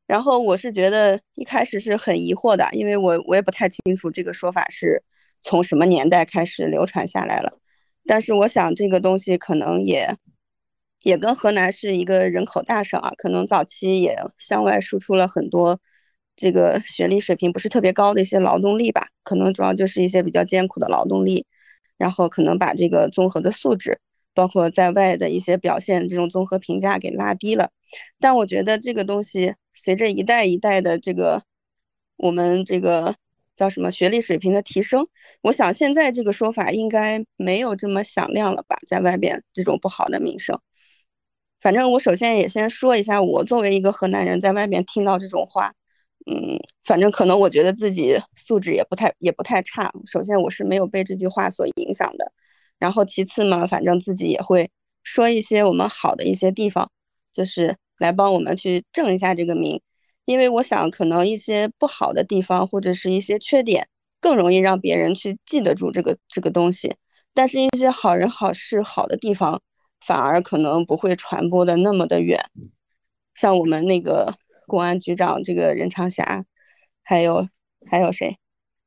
[0.07, 5.03] 然后我是觉得一开始是很疑惑的，因为我我也不太清楚这个说法是
[5.41, 7.59] 从什么年代开始流传下来了。
[8.05, 10.15] 但是我想这个东西可能也
[11.05, 15.81] 也跟河南是一个人口大省啊，可能早期也向外输出了很多
[16.36, 21.47] 这个学历水平不是特别高的一些劳动力吧，可能主要就是一些比较艰苦的劳动力，
[21.98, 24.01] 然后可能把这个综合的素质。
[24.36, 27.70] 包括在外的一些表现，这种综合评价给拉低了。
[28.19, 31.44] 但我觉得这个东西随着一代一代的这个
[32.16, 33.15] 我们这个
[33.56, 35.06] 叫什么学历水平的提升，
[35.43, 38.77] 我想现在这个说法应该没有这么响亮了吧？
[38.89, 40.59] 在外边这种不好的名声。
[41.61, 45.73] 反正我首先也先说一下，我作为一个河南人在外边听到这种话，
[46.27, 49.93] 嗯，反正可能我觉得自己素质也不太也不太差。
[50.07, 52.33] 首先我是没有被这句话所影响的。
[52.79, 54.71] 然后其次嘛，反正自己也会
[55.03, 56.91] 说一些我们好的一些地方，
[57.33, 59.81] 就是来帮我们去正一下这个名。
[60.25, 63.87] 因为我想，可能一些不好的地方或者是一些缺点，
[64.21, 66.97] 更容易让别人去记得住这个这个东西。
[67.35, 69.61] 但是，一些好人好事好的地方，
[70.01, 72.41] 反而可能不会传播的那么的远。
[73.35, 74.35] 像我们那个
[74.66, 76.45] 公安局长这个任长霞，
[77.03, 77.49] 还有
[77.86, 78.36] 还有谁，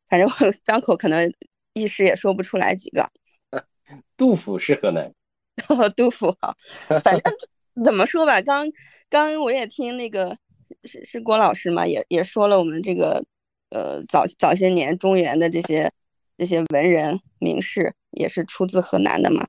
[0.07, 1.31] 反正我张口可能
[1.73, 3.09] 一时也说不出来几个。
[4.17, 5.13] 杜甫是河南，
[5.95, 6.55] 杜甫好，
[7.03, 7.21] 反正
[7.83, 8.67] 怎么说吧，刚
[9.09, 10.37] 刚我也听那个
[10.83, 13.23] 是是郭老师嘛，也也说了我们这个
[13.69, 15.91] 呃早早些年中原的这些
[16.35, 19.47] 这些文人名士也是出自河南的嘛，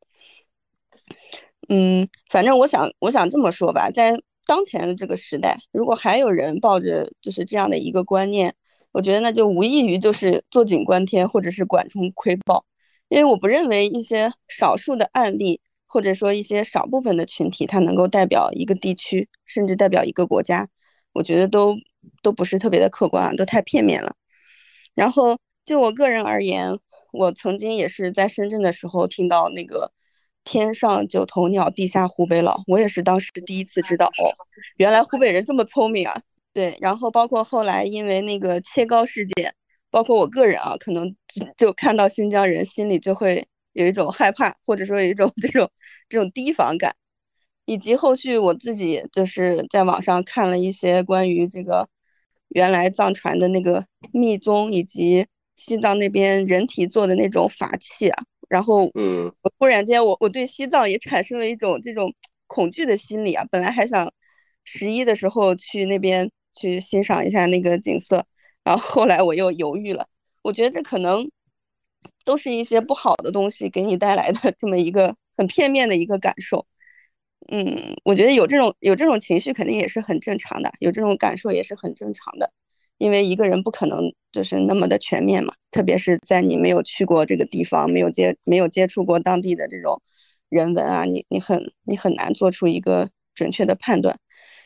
[1.68, 4.16] 嗯，反正我想我想这么说吧，在
[4.48, 8.54] 当前的这个时代，如果还有人抱着就是这样的一个观念，
[8.92, 12.64] 我觉得那就无异于就是坐井观天或者是管中窥豹。
[13.10, 20.66] 因为我不认为一些少数的案例，或者说一些少部分的群体，它能够代表一个地区，甚至代表一个国家，
[21.12, 21.76] 我觉得都
[22.22, 24.14] 都不是特别的客观啊，都太片面了。
[24.94, 26.70] 然后就我个人而言，
[27.12, 29.92] 我曾经也是在深圳的时候听到那个
[30.50, 34.32] 天上九头鸟，地下湖北佬，我也是当时第一次知道哦，
[34.78, 36.18] 原来湖北人这么聪明啊。
[36.54, 39.54] 对，然后包括后来因为那个切糕事件，
[39.90, 41.14] 包括我个人啊，可能
[41.58, 45.70] 就看到新疆人心里就会有一种害怕，或者说有一种 这种
[46.08, 46.96] 这种提防感，
[47.66, 51.86] 以及后续我自己就是在网上看了一些关于这个
[52.48, 53.84] 原来藏传的那个
[54.14, 55.26] 密宗以及
[55.56, 58.24] 西藏那边人体做的那种法器啊。
[58.48, 62.12] 然后，嗯，我突然间，我我对西藏也产生了一种这种
[62.46, 63.44] 恐惧的心理啊。
[63.50, 64.10] 本来还想
[64.64, 68.24] 十一的时候去那边去欣赏一下那个景色，
[68.64, 70.06] 然后后来我又犹豫了。
[70.42, 71.30] 我觉得这可能
[72.24, 76.66] 都是一些不好的东西给你带来的这么一个很片面的一个感受。
[77.50, 82.50] 嗯，我觉得有这种有这种情绪肯定也是很正常的，有这种感受也是很正常的。
[82.98, 90.00] 因为一个人不可能就是那么的全面嘛，特别是在你没有去过这个地方，没有接没有接触过当地的这种
[90.50, 94.18] 人文啊，你你很你很难做出一个准确的判断。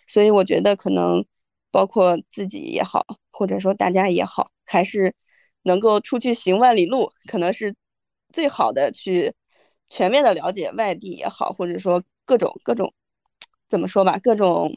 [0.08, 1.24] 所以我觉得可能
[1.70, 5.14] 包括自己也好，或者说大家也好，还是
[5.62, 7.74] 能够出去行万里路，可能是
[8.32, 9.32] 最好的去
[9.88, 12.92] 全面的了解外地也好，或者说各种各种
[13.68, 14.76] 怎么说吧，各种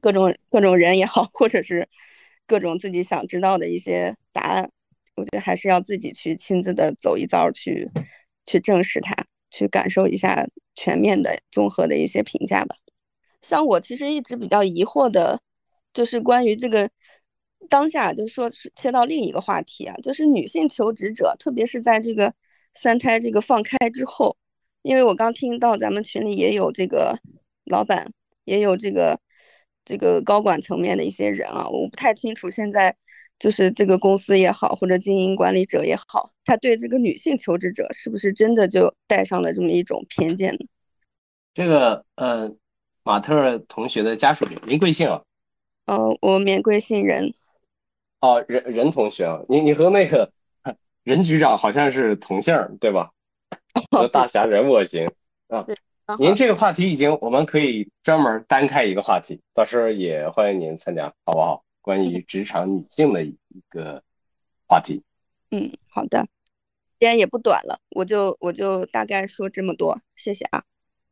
[0.00, 1.88] 各种各种人也好，或者是。
[2.46, 4.70] 各种自己想知道的一些答案，
[5.16, 7.90] 我觉得还是要自己去亲自的走一遭，去
[8.44, 9.14] 去证实它，
[9.50, 12.76] 去感受一下全面的、综合的一些评价吧。
[13.40, 15.40] 像我其实一直比较疑惑的，
[15.94, 16.90] 就是关于这个
[17.68, 22.34] 当下，就是说切到另一个话题啊，就是女性求职者，特别是在这个
[22.74, 24.36] 三胎这个放开之后，
[24.82, 27.18] 因为我刚听到咱们群里也有这个
[27.64, 28.12] 老板，
[28.44, 29.20] 也有这个。
[29.84, 32.50] 这个高管层面的一些人啊，我不太清楚。
[32.50, 32.94] 现在
[33.38, 40.66] 就是这个公司也好，或者经营管理者也好，他对这个女性求职者是不是真的就带上了这么一种偏见呢？
[41.54, 42.54] 这个呃，
[43.02, 45.22] 马特同学的家属，您贵姓啊？
[45.86, 47.34] 哦，我免贵姓任。
[48.20, 50.30] 哦，任任同学啊，你你和那个
[51.02, 53.10] 任局长好像是同姓对吧？
[53.90, 55.10] 和大侠任我行
[55.48, 55.66] 啊。
[56.18, 61.64] 您这个话题已经，我们可以专门单开一个话题，到时候也欢迎您参加，好不好？
[61.80, 63.36] 关于职场女性的一
[63.68, 64.02] 个
[64.66, 65.02] 话题。
[65.52, 66.26] 嗯，好的，时
[67.00, 70.64] 间也不短了，我就我就大概说这么多，谢谢啊。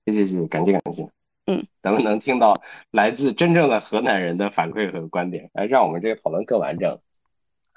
[0.05, 1.09] 谢谢谢谢，感谢感谢。
[1.47, 2.61] 嗯，咱们能听到
[2.91, 6.99] 来自真正的河南人的反馈和观点，来让我们这个讨论更完整。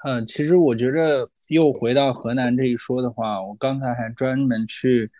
[0.04, 5.10] 嗯，其实我觉着又回到河南这一说的话，我刚才还专门去。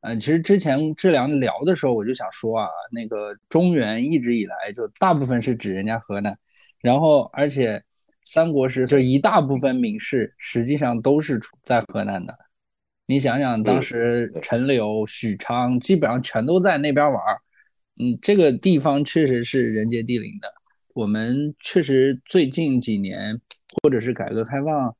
[0.00, 6.38] 嗯，其实之前志良聊的时候，我就想说啊，那个中原一直以来就大部分是指人家河南，
[6.80, 7.82] 然后而且
[8.24, 12.32] 三国时就一大部分名士实际上都是在河南的。
[13.06, 17.40] 你想想，当时陈留、许昌基本上全都在那边玩儿，
[17.98, 20.48] 嗯，这个地方确实是人杰地灵的。
[20.94, 23.40] 我们确实最近几年，
[23.82, 24.94] 或者是改革开放，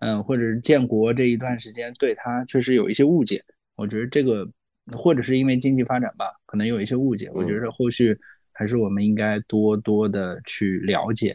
[0.00, 3.44] 嗯，或者是建国这一段时间，对他确实有一些误解。
[3.80, 4.46] 我觉得这个，
[4.92, 7.30] 或者是因为经济发展吧，可能有一些误解。
[7.32, 8.14] 我觉得后续
[8.52, 11.34] 还是我们应该多多的去了解，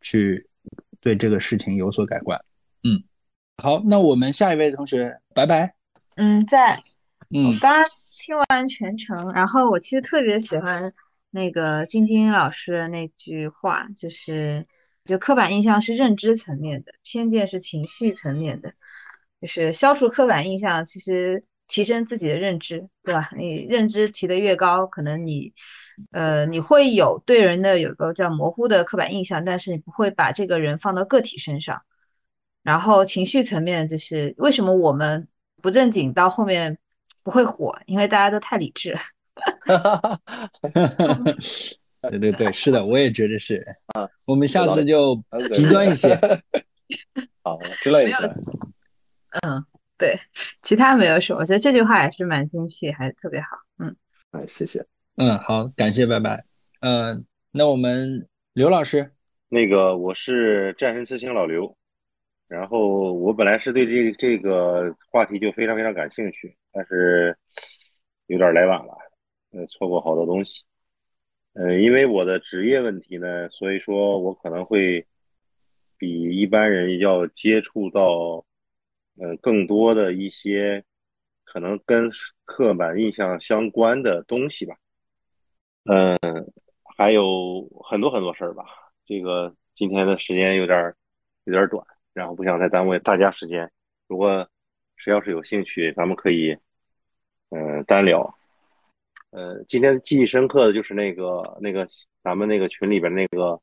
[0.00, 0.42] 去
[1.02, 2.42] 对这个事情有所改观。
[2.82, 2.98] 嗯，
[3.62, 5.74] 好，那我们下一位同学，拜拜。
[6.16, 6.82] 嗯，在。
[7.28, 10.94] 嗯，刚刚听完全程，然后我其实特别喜欢
[11.30, 14.66] 那个晶晶老师的那句话，就是
[15.04, 18.72] 就刻板印象是认知层面的，偏见是情绪层面的，
[19.42, 21.44] 就是消除刻板印象，其实。
[21.72, 23.30] 提升自己的认知，对吧？
[23.34, 25.54] 你认知提得越高，可能你，
[26.10, 31.80] 呃，你会有对人的有个叫模糊的刻板印象，但是你不会把这个人放到个体身上。
[32.62, 35.26] 然后情绪层面就是为什么我们
[35.62, 36.76] 不正经到后面
[37.24, 38.94] 不会火，因为大家都太理智。
[42.02, 43.66] 对对对，是的，我也觉得是。
[43.94, 45.18] 啊，我们下次就
[45.50, 46.20] 极端一些。
[47.42, 48.18] 好，知道一下。
[49.40, 49.64] 嗯。
[50.02, 50.18] 对，
[50.62, 53.46] 其他没有什么，我觉得这句话也是蛮精辟，还特别好。
[53.78, 53.94] 嗯，
[54.32, 54.84] 哎，谢谢。
[55.14, 56.44] 嗯，好，感谢，拜拜。
[56.80, 59.12] 嗯，那我们刘老师，
[59.48, 61.76] 那个我是战神刺青老刘，
[62.48, 67.38] 然后我本来是对这这个话题就非常非常感兴趣，但是
[68.26, 68.98] 有点来晚了，
[69.52, 70.64] 呃，错过好多东西。
[71.52, 75.06] 呃，因为我的职业问题呢，所以说我可能会
[75.96, 78.44] 比一般人要接触到。
[79.18, 80.84] 呃，更多的一些
[81.44, 82.10] 可能跟
[82.44, 84.76] 刻板印象相关的东西吧，
[85.84, 86.18] 嗯，
[86.96, 88.64] 还有很多很多事儿吧。
[89.04, 90.94] 这个今天的时间有点
[91.44, 93.70] 有点短，然后不想再耽误大家时间。
[94.08, 94.48] 如果
[94.96, 96.56] 谁要是有兴趣，咱们可以
[97.50, 98.34] 嗯，单聊。
[99.30, 101.86] 呃，今天记忆深刻的就是那个那个
[102.22, 103.60] 咱们那个群里边那个，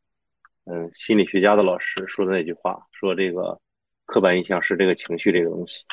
[0.66, 3.60] 嗯，心理学家的老师说的那句话，说这个
[4.10, 5.84] 刻板印象是这个情绪这个东西，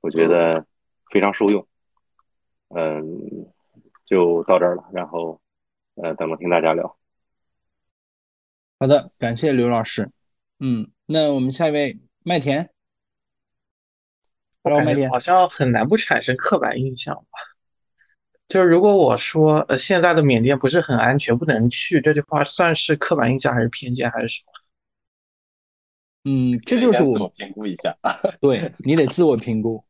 [0.00, 0.64] 我觉得
[1.10, 1.66] 非常受用。
[2.68, 3.02] 嗯，
[4.06, 5.40] 就到这儿了，然后
[5.96, 6.96] 呃，等着听大家聊。
[8.78, 10.10] 好的，感谢刘老师。
[10.60, 12.70] 嗯，那我们下一位麦田。
[14.62, 17.38] 我感觉好像很难不产生刻板印象吧。
[18.46, 24.52] 就是如果我说呃现在的缅甸不是很安全，不能去，这句话算是刻板印象还是偏见还是什么？
[26.24, 27.96] 嗯，这就是我评估一下。
[28.40, 29.84] 对你得自我评估。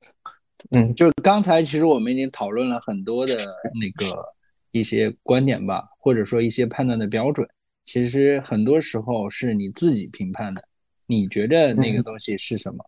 [0.70, 4.24] 嗯，就刚才其实我们已经讨论了很多的那个
[4.72, 7.48] 一些观点吧，或者说一些判断的标准。
[7.86, 10.62] 其实很多时候是你自己评判的，
[11.06, 12.84] 你觉得那个东西是什么？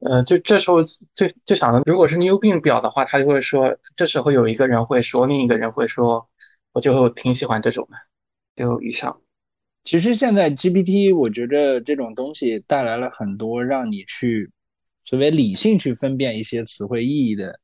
[0.00, 6.28] 嗯，就这时候就就想着，如果是牛病表的话，他就会说，这时候有一个人会说，另一个人会说，
[6.72, 7.96] 我就挺喜欢这种的。
[8.56, 9.20] 就以上。
[9.86, 14.50] 其实现在 GPT，我觉得这种东西带来了很多让你去
[15.04, 17.56] 所谓理性去分辨一些词汇意义的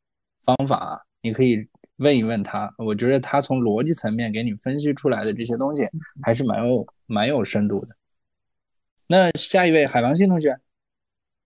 [0.44, 1.05] 方法。
[1.20, 1.66] 你可以
[1.97, 5.82] 问一问他，我觉得他从逻辑层面给你分析出来的这些东西
[6.23, 7.97] 还是蛮有蛮有深度的。
[9.09, 10.57] 那下一位海王星同学。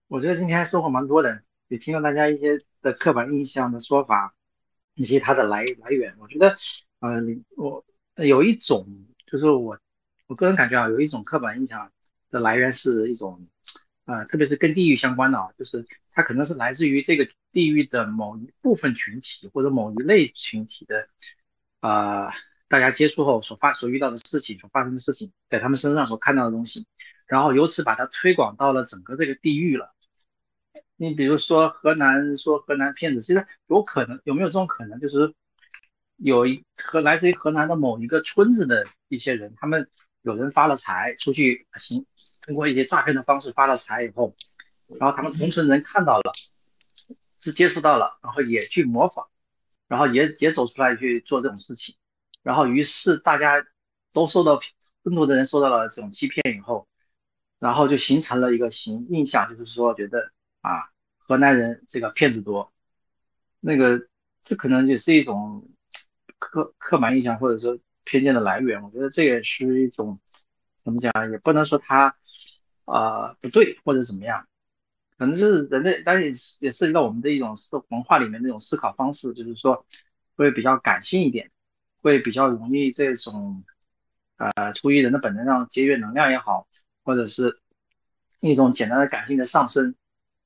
[0.07, 4.31] 我觉得今天收获蛮多的，也听到大家一些的刻板印象的说法，
[4.93, 6.13] 以及它的来来源。
[6.19, 6.55] 我觉得，
[6.99, 7.19] 呃，
[7.55, 7.83] 我
[8.23, 8.87] 有一种
[9.25, 9.75] 就是我
[10.27, 11.91] 我个人感觉啊，有一种刻板印象
[12.29, 13.47] 的来源是一种，
[14.05, 21.07] 呃，特别是跟地域相关的啊，就是它可能是来自于这个地域的某一部分群体或者某一类群体的，
[21.79, 22.29] 啊，
[22.67, 26.85] 大家接触后所发所遇到的事情，所发生的事情，在他们身上所看到的东西，
[27.25, 29.93] 然后由此把它推广到了整个这个地域了。
[30.97, 35.33] 你比如说河南说河南骗子，其实有可能有没有这种可能，就是
[36.17, 39.87] 有一和来自于河南的某一个村子的一些人，他们
[40.21, 42.05] 有人发了财出去行，
[42.41, 44.35] 通过一些诈骗的方式发了财以后，
[44.99, 46.31] 然后他们同村人看到了，
[47.37, 49.27] 是接触到了，然后也去模仿，
[49.87, 51.95] 然后也也走出来去做这种事情，
[52.43, 53.65] 然后于是大家
[54.11, 54.59] 都受到
[55.03, 56.87] 更多的人受到了这种欺骗以后，
[57.59, 60.31] 然后就形成了一个形印象，就是说觉得。
[60.61, 62.73] 啊，河南人这个骗子多，
[63.61, 64.07] 那个
[64.41, 65.69] 这可能也是一种
[66.39, 67.77] 刻刻板印象或者说
[68.07, 68.81] 偏见的来源。
[68.81, 70.19] 我觉得这也是一种
[70.83, 72.15] 怎么讲，也不能说他
[72.85, 74.47] 啊不对或者怎么样，
[75.17, 79.85] 可能就是人类，但是也涉及到我们的一种思文化里面那种思考方式，就是说
[80.35, 81.51] 会比较感性一点，
[82.01, 83.63] 会比较容易这种
[84.37, 86.67] 呃出于人的本能上节约能量也好，
[87.03, 87.59] 或者是
[88.39, 89.95] 一种简单的感性的上升。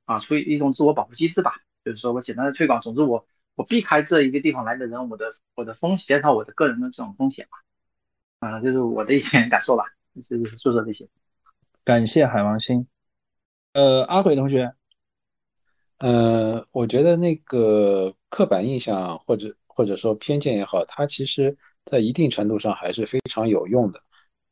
[0.05, 1.53] 啊，出于一种自我保护机制吧，
[1.85, 3.25] 就是说我简单的推广，总之我
[3.55, 9.83] 我避开这一个地方来的人，我的我的风险减少我的个人的这种风险嘛，啊，就是我的一些感受吧，
[10.15, 11.07] 就是说说这些。
[11.83, 12.85] 感谢海王星，
[13.73, 14.73] 呃，阿鬼同学，
[15.99, 24.01] 呃，我觉得那个刻板印象或者或者说偏见也好，它其实在一定程度上还是非常有用的，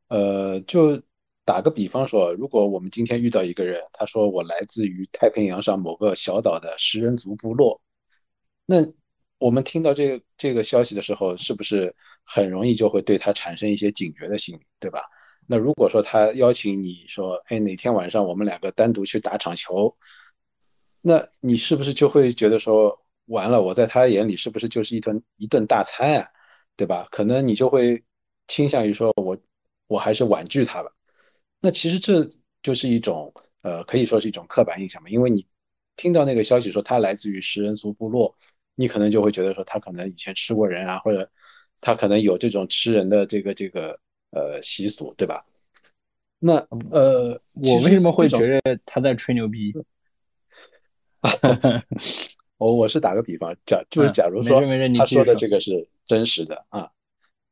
[0.07, 1.01] 呃，就。
[1.45, 7.81] 打个比方说，如果我们今天遇到一个人，他说我来自于太平洋上某个小岛的食人族部落，
[8.71, 8.85] 那
[9.39, 15.01] 我们听到这个这个消息的时候，是不是很容易就会对他产生一些警觉的心理，对吧？
[15.47, 19.97] 那如果说他邀请你说，哎，哪天晚上我们两个单独去打场球，
[21.01, 26.27] 那你是不是就会觉得说，完了，我在他眼里是不是就是一顿一顿大餐啊，
[26.75, 27.07] 对吧？
[27.09, 28.03] 可能你就会
[28.47, 29.35] 倾向于说，我
[29.87, 30.91] 我还是婉拒他吧。
[31.59, 32.29] 那其实这
[32.61, 33.33] 就是一种，
[33.63, 35.09] 呃，可以说是一种刻板印象嘛。
[35.09, 35.47] 因为你
[35.95, 38.35] 听到那个消息说他来自于食人族部落，
[38.79, 41.29] 你可能就会觉得说他可能以前吃过人啊，或者
[41.81, 43.99] 他可能有这种吃人的这个这个
[44.31, 45.45] 呃习俗，对吧？
[46.39, 46.53] 那
[46.89, 49.73] 呃，我为什么会觉得他在吹牛逼？
[52.57, 54.61] 我我是打个比方，假就是假如说
[54.97, 56.89] 他说的这个是真实的啊，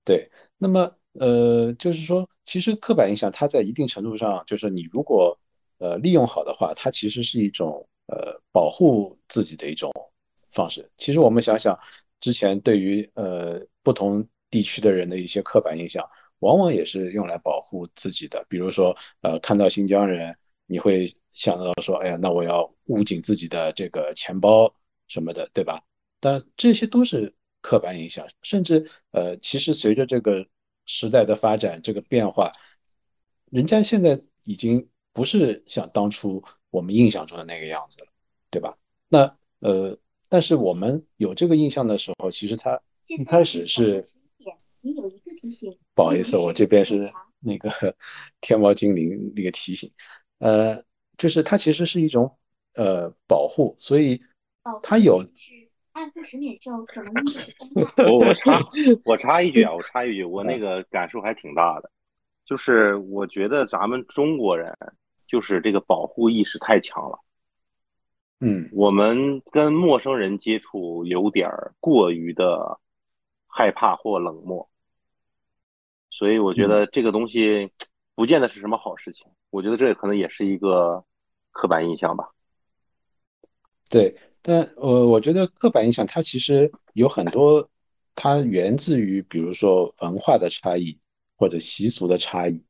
[0.06, 0.96] 对，那么。
[1.20, 5.36] 呃，就是说，其实刻板印象它在一定程度上，就是你如果
[5.80, 9.92] 呃利用好的话，它其实是一种呃保护自己的一种
[10.58, 10.90] 方式。
[10.98, 11.80] 其实我们想想，
[12.20, 16.04] 之前对于呃不同地区的人的一些刻板印象，
[16.40, 18.46] 往往也是用来保护自己的。
[18.50, 20.36] 比如说，呃，看到新疆人，
[20.66, 24.74] 你会想到说，哎呀，那我要捂紧自己的这个钱包
[25.08, 25.82] 什么的，对吧？
[26.20, 30.46] 但这些都是刻板印象，甚至呃，其实随着这个。
[30.90, 32.54] 时代的发展，这个变化，
[33.52, 38.08] 人家现在已经不是像当初我们印象中的那个样子了，
[38.50, 38.78] 对吧？
[39.10, 44.06] 那呃，但是我们有这个印象的时候，其实它一开始是。
[45.94, 47.70] 不好意思，我这边是那个
[48.40, 49.92] 天猫精灵那个提醒，
[50.40, 50.84] 呃，
[51.18, 52.38] 就是它其实是一种
[52.76, 54.20] 呃保护，所以
[54.82, 55.26] 它有。
[55.92, 57.12] 按复始免受可能
[58.10, 58.62] 我我插
[59.06, 61.92] 我插一句啊，我插一句，我那个感受还挺大的，
[62.46, 64.78] 就是我觉得咱们中国人
[65.28, 67.20] 就是这个保护意识太强了。
[68.40, 71.50] 嗯，我们跟陌生人接触有点
[71.80, 72.80] 过于的
[73.48, 74.70] 害怕或冷漠，
[76.10, 77.72] 所以我觉得这个东西
[78.16, 79.26] 不见得是什么好事情。
[79.50, 81.04] 我觉得这可能也是一个
[81.52, 82.30] 刻板印象吧。
[83.90, 84.16] 对。
[84.44, 87.68] 但呃，我觉得刻板印象它其实有很多，
[88.16, 90.98] 它源自于比如说文化的差异
[91.36, 92.64] 或者习俗的差异。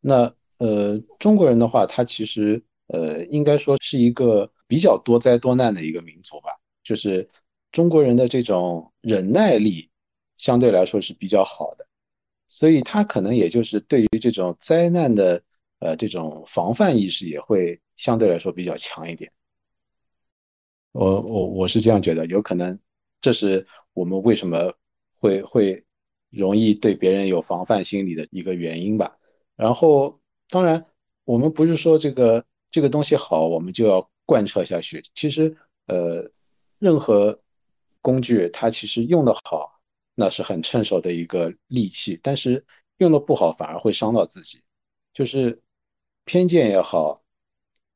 [0.00, 6.50] 那呃，中国人的话，他其实呃，应该说是一个比较多灾多难的一个民族吧。
[6.84, 7.28] 就是
[7.72, 9.90] 中国人的这种忍耐力
[10.36, 11.86] 相对来说是比较好的，
[12.46, 15.42] 所以他可能也就是对于这种灾难的
[15.80, 19.32] 呃这种防范意识也会相对来说比较强一点。
[20.92, 22.78] 我我我是这样觉得，有可能
[23.20, 24.72] 这是我们为什么
[25.18, 25.84] 会会
[26.30, 29.18] 容易对别人有防范心理的一个原因吧。
[29.56, 30.18] 然后，
[30.48, 30.86] 当然，
[31.24, 35.02] 我们不是说这个这个东西好，我们就要贯彻下去。
[35.14, 35.56] 其实，
[35.86, 36.30] 呃，
[36.78, 37.38] 任何
[38.02, 39.80] 工具它其实用的好，
[40.14, 42.62] 那是很趁手的一个利器，但是
[42.98, 44.62] 用的不好反而会伤到自己。
[45.14, 45.58] 就是
[46.26, 47.22] 偏见也好，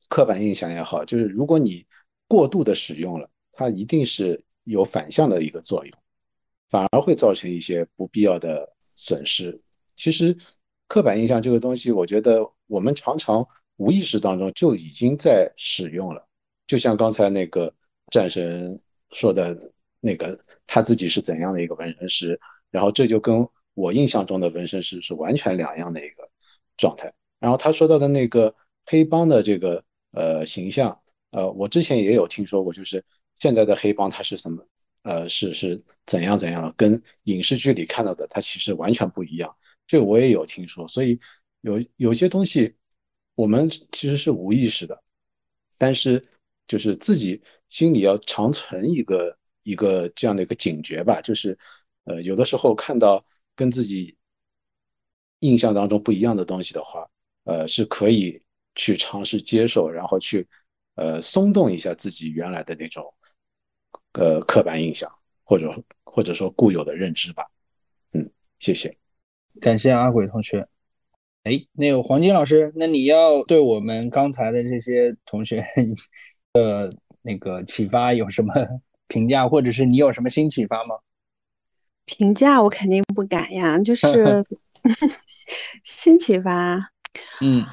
[0.09, 1.85] 刻板印象也好，就是如果你。
[2.29, 5.93] 过度的使用了，它一定是有反向的一个作用，
[6.71, 9.61] 反而会造成一些不必要的损失。
[9.97, 10.35] 其实，
[10.89, 13.47] 刻板印象这个东西，我觉得我们常常
[13.83, 16.29] 无意识当中就已经在使用了。
[16.67, 17.75] 就像刚才那个
[18.11, 18.81] 战神
[19.11, 22.39] 说的那个，他自己是怎样的一个纹身师，
[22.71, 26.29] 然后这就跟我印象中的纹身师是完全两样的一个
[26.77, 27.13] 状态。
[27.41, 28.55] 然后他说到的那个
[28.87, 30.99] 黑帮的这个呃形象。
[31.33, 33.03] 呃，我之前也有听说过，就是
[33.37, 34.63] 现在的黑帮他是什么？
[35.03, 39.57] 呃，是是怎样怎样，跟影视剧里看到的它其实完全不一样。
[39.87, 41.19] 这个我也有听说，所以
[41.63, 42.77] 有有些东西
[43.35, 45.03] 我们其实是无意识的，
[45.79, 46.23] 但是
[46.67, 51.59] 就是自己心里要常存一个一个这样的一个警觉吧，就是
[52.05, 53.25] 呃，有的时候看到
[53.57, 54.17] 跟自己
[55.41, 57.09] 印象当中不一样的东西的话，
[57.45, 58.43] 呃，是可以
[58.75, 60.49] 去尝试接受，然后去。
[60.95, 63.15] 呃，松动一下自己原来的那种，
[64.13, 65.11] 呃，刻板印象，
[65.43, 67.51] 或者或者说固有的认知吧。
[68.13, 68.95] 嗯，谢谢，
[69.59, 70.69] 感谢阿鬼同学。
[71.45, 75.65] 哎，那个黄金老师，那你要对我们刚才的这些同学
[76.53, 76.91] 的
[77.23, 78.53] 那个启发有什么
[79.09, 80.97] 评价，或者是你有什么新启发吗？
[82.05, 84.45] 评价我肯定不敢呀，就是
[85.85, 86.91] 新启发。
[87.41, 87.65] 嗯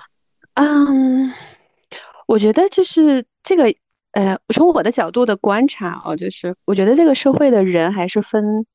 [0.56, 1.34] 嗯。
[2.28, 3.74] 我觉得就是这个，
[4.12, 8.68] 呃，从我的角度的观察哦，就是我觉得这个社会的人还是分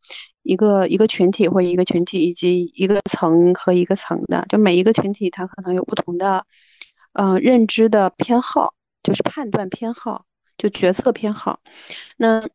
[0.44, 6.46] 一个一个群体或一个群体以及一个层和一个层的，就每一个群体它可能有不同的，
[7.14, 10.24] 嗯，认知的偏好，就是判断偏好，
[10.56, 11.58] 就决策偏好。
[12.16, 12.46] 那，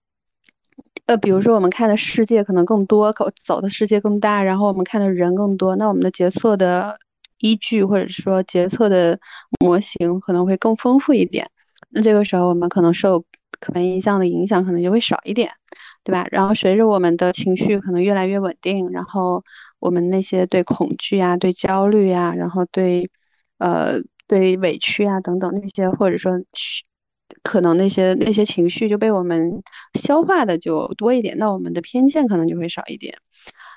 [1.08, 6.98] 呃，比如说我们看的世界可能更多，走走的世界更大，然后我们看的人更多，那我们的决策的。
[7.42, 9.18] 依据或者说决策的
[9.62, 11.50] 模型可能会更丰富一点，
[11.88, 13.24] 那这个时候我们可能受
[13.62, 15.50] 可能印象的影响可能就会少一点，
[16.04, 16.26] 对吧？
[16.32, 19.44] 然后随着我们的情绪可能越来越稳定，然后
[19.80, 23.10] 我们那些对恐惧啊、对焦虑啊，然后对
[23.58, 26.34] 呃对委屈啊等等那些，或者说
[27.44, 29.62] 可能那些那些情绪就被我们
[30.00, 33.16] 消化的就多一点，那我们的偏见可能就会少一点。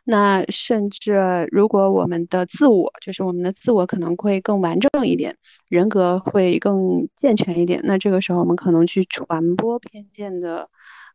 [0.04, 5.36] 那甚至，如果我们的自我，就是我们的自我可能会更完整一点，
[5.68, 10.68] 人格会更健全一点，那这个时候我们可能去传播偏见的，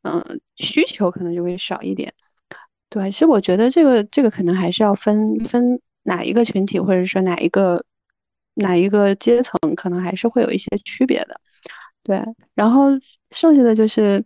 [0.07, 2.13] 嗯，需求可能就会少一点。
[2.89, 7.83] 对，其实我觉得这个这个可能还是要分分哪一个群体，或者说哪一个
[8.55, 11.39] 哪一个阶层，可能还是会有一些区别的。
[12.03, 12.23] 对，
[12.55, 12.89] 然后
[13.31, 14.23] 剩下的就是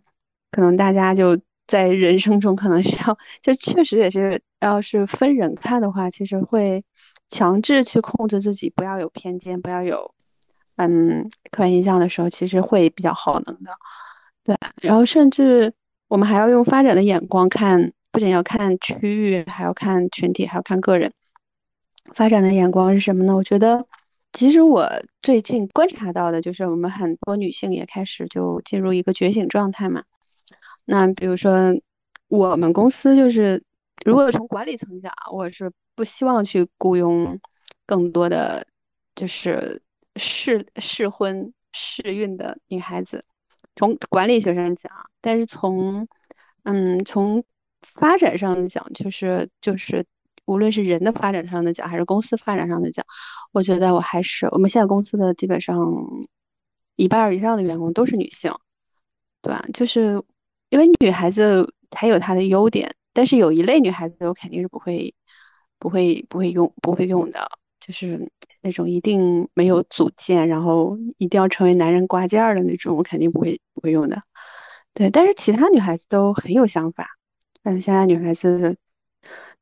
[0.50, 1.38] 可能大家就。
[1.64, 6.84] 在人生中可能需要，就确实也是，要是分人看的话，其实会
[7.30, 10.12] 强制去控制自己，不要有偏见，不要有
[10.76, 13.72] 嗯刻板印象的时候，其实会比较耗能的。
[14.44, 15.72] 对，然后甚至
[16.08, 21.12] 我们还要用发展的眼光看，不仅要看区域，还要看群体，还要看个人。
[22.14, 23.36] 发展的眼光是什么呢？
[23.36, 23.86] 我觉得，
[24.32, 24.90] 其实我
[25.22, 30.02] 最近观察到的就是，我们很多女性也开始就进入一个觉醒状态嘛。
[30.84, 31.72] 那比如说
[32.26, 33.62] 我们公司就是，
[34.04, 37.38] 如果从管理层讲，我是不希望去雇佣
[37.86, 38.66] 更多的
[39.14, 39.80] 就是
[40.16, 43.24] 适适婚适孕的女孩子，
[43.76, 46.08] 从管理学上讲，但是从
[46.64, 47.44] 嗯从
[47.82, 50.04] 发展上讲，就是就是。
[50.44, 53.06] 无论是人的发展上的讲，还是公司发展上的讲，
[53.52, 55.78] 我觉得我还是我们现在公司的基本上
[56.96, 58.52] 一半以上的员工都是女性，
[59.40, 59.64] 对吧？
[59.72, 60.20] 就是
[60.68, 65.14] 因为女孩子才有她的优点，但是有一类女孩子我肯定是不会
[65.78, 67.48] 不会不会用不会用的，
[67.84, 68.30] 就是
[68.60, 74.22] 那种一定没有主见，然后一定要成为男人挂件的那种，我肯定不会不会用的。
[74.94, 77.08] 对，但是其他女孩子都很有想法，
[77.62, 78.76] 但是现在女孩子。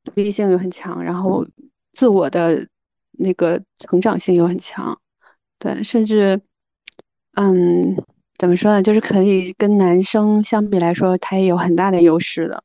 [0.03, 1.47] 独立性又很强，然后
[1.93, 2.67] 自我的
[3.11, 4.99] 那个成长性又很强，
[5.59, 6.41] 对，甚至，
[7.35, 8.03] 嗯，
[8.39, 8.83] 怎么说呢？
[8.83, 12.65] 就是可以跟男生相比来说，他也有很大的优势的。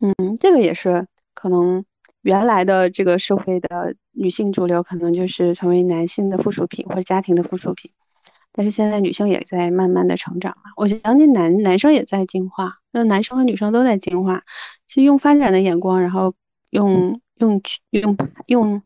[0.00, 1.82] 嗯，这个也是可能
[2.24, 7.90] 原来的这个社会的女性主流，可能就是成为男性的附属品或者家庭的附属品。
[8.50, 14.42] 但是现在女性也在慢慢的成长嘛，我相信男男生也在进化，那男生和女生都在进化，
[14.88, 16.34] 是用发展的眼光，然后
[16.70, 17.60] 用用
[17.90, 18.82] 用用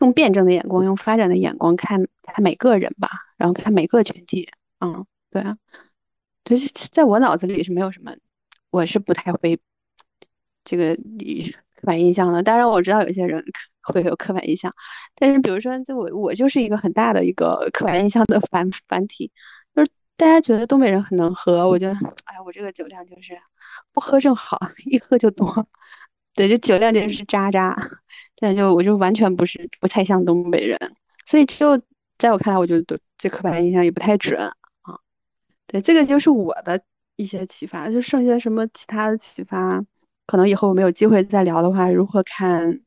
[0.00, 4.48] 用辩证的眼光，用发展的眼光看看每个人吧，然后看每个群体，
[4.80, 5.56] 嗯，对啊，
[6.42, 8.16] 就是在我脑子里是没有什么，
[8.70, 9.60] 我是不太会
[10.64, 10.96] 这个
[11.76, 13.44] 刻板印象的，当然我知道有些人。
[13.86, 14.74] 会有刻板印象，
[15.14, 19.30] 但是比如说，就我我就是一个很大的一个刻板印象的反反体，
[19.76, 21.88] 就是大家觉得东北人很能喝，我就
[22.24, 23.38] 哎，我这个酒量就是
[23.92, 24.58] 不喝正好，
[24.90, 25.68] 一喝就多，
[26.34, 27.76] 对，就酒量就是渣渣，
[28.34, 30.76] 对就我就完全不是不太像东北人，
[31.24, 31.80] 所以就
[32.18, 34.98] 在我看来，我觉得这刻板印象也不太准啊。
[35.68, 36.82] 对，这个就是我的
[37.14, 39.80] 一些启发，就剩下什么其他的启发，
[40.26, 42.80] 可能以后我们有机会再聊的话，如何看？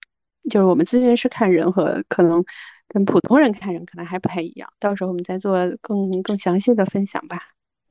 [0.50, 2.44] 就是我们咨询师看人和可能
[2.88, 7.40] 跟普通人看人可能还不太一样，到时候我们再做更更详细的分享吧。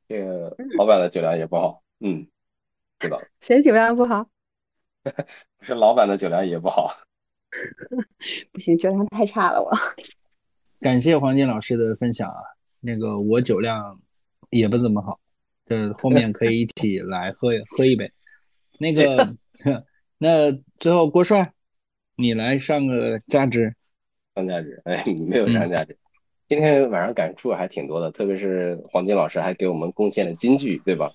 [0.09, 2.27] 这个老板的酒量也不好，嗯，
[2.99, 3.21] 知道。
[3.41, 4.29] 谁酒量不好？
[5.05, 6.99] 不是老板的酒量也不好。
[8.53, 9.71] 不行，酒量太差了我。
[10.81, 12.41] 感谢黄金老师的分享啊，
[12.81, 14.01] 那个我酒量
[14.51, 15.21] 也不怎么好，
[15.67, 18.11] 这后面可以一起来喝喝一杯。
[18.79, 19.37] 那个，
[20.19, 21.53] 那最后郭帅。
[22.21, 23.73] 你来上个价值，
[24.35, 25.97] 上价值，哎，没有上价值。
[26.49, 31.13] 今天晚上感触还挺多的，特别是黄金老师还给我们贡献了金句，对吧？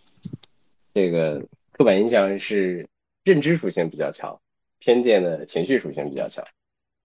[0.94, 2.88] 这个刻板印象是
[3.26, 4.40] 认知属性比较强，
[4.80, 6.42] 偏见的情绪属性比较强。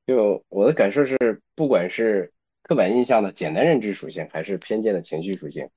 [0.06, 2.32] 就我的感受是，不管是
[2.62, 5.68] 刻板印象的简单认知属性，还是偏见的情绪属性，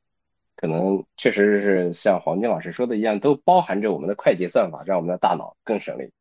[0.61, 6.11] 可能确实是像黄金老师说的一样，都包含着我们的快捷算法，让我们的大脑更省力。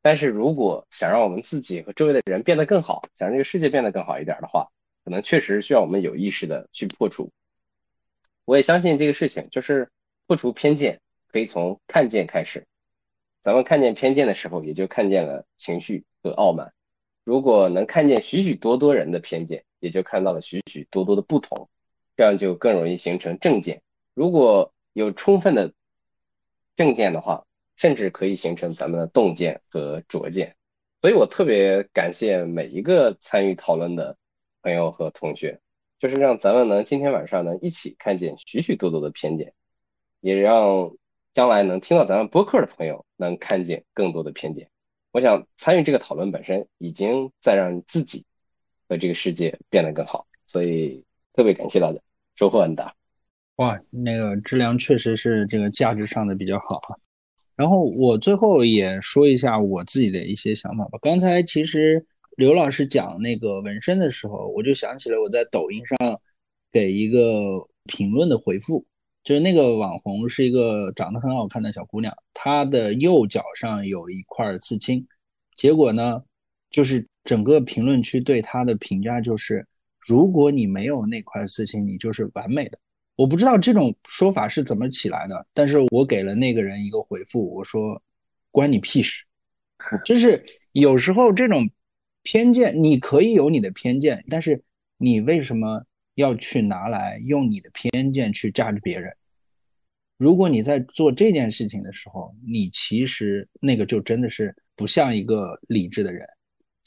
[0.00, 4.68] 但是如果想让我们自己和周围的人变得更好，想让这个世界变得更好一点的话，
[5.04, 7.32] 可能确实需要我们有意识的去破除。
[8.44, 9.90] 我也相信这个事情，就是
[10.28, 12.64] 破除偏见可以从看见开始。
[13.40, 16.72] 咱们看见偏见的时候，也就看见了情绪和傲慢。
[17.24, 21.68] 如果能看见许许多多人的偏见，也就看到了许许多多的不同，
[22.16, 23.82] 这样就更容易形成正见。
[24.14, 25.72] 如果有充分的
[26.76, 27.44] 正见的话，
[27.76, 30.56] 甚至可以形成咱们的洞见和拙见，
[31.00, 34.18] 所以我特别感谢每一个参与讨论的
[34.62, 35.60] 朋友和同学，
[35.98, 39.54] 就是让咱们能今天晚上能一起看见许许多多的偏见，
[40.20, 40.94] 也让
[41.32, 44.68] 将来能听到咱们播客的朋友能看见更多的偏见。
[45.12, 48.26] 我想参与这个讨论本身已经在让自己
[48.88, 51.04] 和这个世界变得更好，所以
[51.34, 51.98] 特别感谢大家，
[52.36, 52.94] 收获很大。
[53.56, 56.96] 哇，那个质量确实是这个价值上的比较好啊。
[57.56, 60.98] 然后我最后也说一下我自己的一些想法吧。
[61.02, 62.04] 刚才其实
[62.38, 66.20] 刘老师讲那个纹身的时候，我就想起了我在抖音上
[66.72, 67.20] 给一个
[67.84, 68.82] 评论的回复，
[69.22, 75.06] 就是那个网红是一个长得很好看的小姑娘，她的右脚上有一块刺青，
[75.54, 76.22] 结果呢，
[76.70, 79.66] 就是整个评论区对她的评价就是，
[80.06, 82.78] 如果你没有那块刺青，你就是完美的。
[83.16, 88.02] 我不知道这种说法是怎么起来的，但是我给了那个人一个回复，我说
[88.50, 89.24] 关你屁事。
[90.04, 91.70] 就是有时候这种
[92.22, 94.62] 偏见，你可以有你的偏见，但是
[94.98, 99.14] 你为什么要去拿来用你的偏见去价值别人？
[100.18, 106.26] 如果你在做这件事情的时候，你其实那个就真的是不像一个理智的人。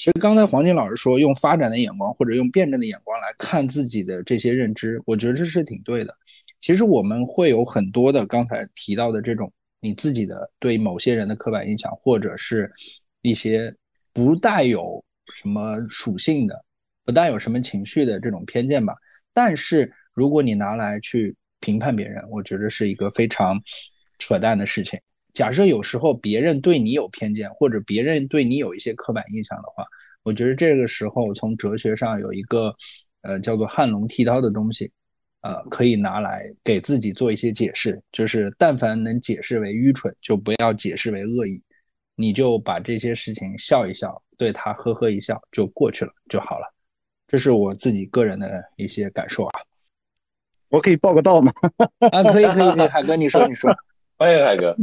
[0.03, 6.13] 其实刚才黄金老师说用发展的眼光或者用辩证的眼光来看自己的这些认知，我觉得这是挺对的。
[6.59, 9.49] 其实我们会有很多的刚才提到的这种
[9.79, 12.69] 你自己的对某些人的刻板印象，或者是
[13.21, 13.73] 一些
[14.11, 15.01] 不带有
[15.35, 16.65] 什么属性的、
[17.05, 18.93] 不带有什么情绪的这种偏见吧。
[19.33, 23.57] 但是如果你拿来去评判别人，我觉得是一个非常
[24.19, 24.99] 扯淡的事情。
[25.33, 29.83] 假设有时候别人对你有偏见，或者别人对你有一些刻板印象的话，
[30.23, 32.73] 我觉得这个时候从哲学上有一个
[33.23, 34.91] 呃叫做汉龙剃刀的东西，
[35.41, 41.61] 呃可以拿来给自己做一些解释，就是但凡能解释为愚蠢，就不要解释为恶意，
[42.15, 46.73] 你就把这些事情笑一笑，对他呵呵一笑就过去了就好了。
[47.27, 49.59] 这是我自己个人的一些感受啊。
[50.69, 51.51] 我可以报个到吗？
[52.11, 53.75] 啊，可以可以可以，海哥你说你说，
[54.17, 54.75] 欢迎海哥。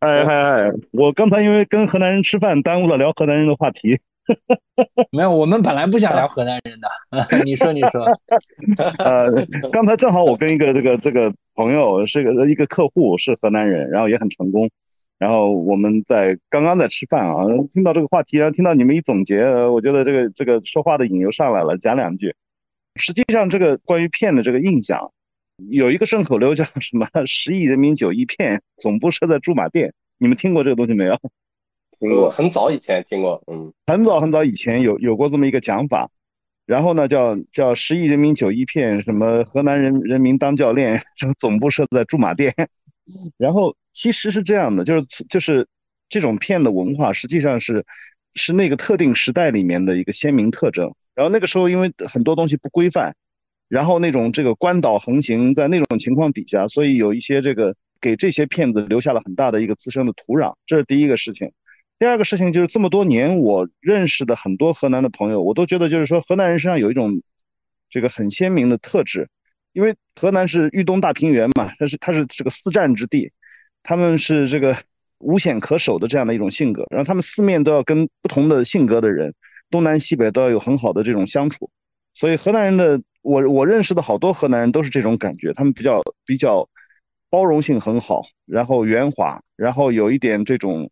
[0.00, 0.70] 哎嗨嗨！
[0.92, 3.98] 我刚才因为跟河南人吃饭，耽误了聊河南人的话题。
[5.10, 6.88] 没有，我们本来不想聊河南人的。
[7.44, 8.02] 你说，你说。
[9.02, 9.32] 呃，
[9.72, 14.68] 刚才正好我跟一个这个这个朋友是个一个客户是河南人，然后也很成功。
[15.18, 22.34] 然后我们在刚刚在吃饭啊，听到这个话题，然后听到你们一总结，我觉得这个这个说话的瘾又上来了，讲两句。
[22.96, 25.10] 实际上，这个关于骗的这个印象。
[25.70, 31.18] 有一个顺口溜叫什么“十亿人民九亿骗，总部设在驻马店”，你们听过这个东西没有？
[31.98, 36.10] 听过，很早以前听过，嗯，很早很早以前有有过这么一个讲法。
[36.66, 42.52] 然后呢，叫叫“十亿人民九亿骗”，什么河南人人民当教练，这 个总部设在驻马店。
[43.38, 45.66] 然后其实是这样的，就是就是
[46.08, 47.84] 这种骗的文化，实际上是
[48.34, 50.92] 是那个特定时代里面的一个鲜明特征。
[51.14, 53.16] 然后那个时候，因为很多东西不规范。
[53.68, 61.50] 然后那种这个官岛横行，在那种情况底下，所以有一些这个给这些骗子留下了很大的一个滋生的土壤，这是第一个事情。
[61.98, 67.20] 第二个事情就是这么多年我认识的很多河南的朋友，我都觉得就是说河南人身上有一种
[67.90, 69.28] 这个很鲜明的特质，
[69.72, 73.32] 因为河南是豫东大平原嘛，它是它是这个四战之地，
[73.82, 74.76] 他们是这个
[75.18, 79.34] 无险可守的这样的一种性格，然后他们四面都要跟不同的性格的人，
[79.70, 81.68] 东南西北都要有很好的这种相处，
[82.14, 83.02] 所以河南人的。
[83.26, 86.68] 我我认识的好多河南人都是这种感觉，他们比较比较
[87.28, 90.88] 包容性很好，然后圆滑，然后有一点这种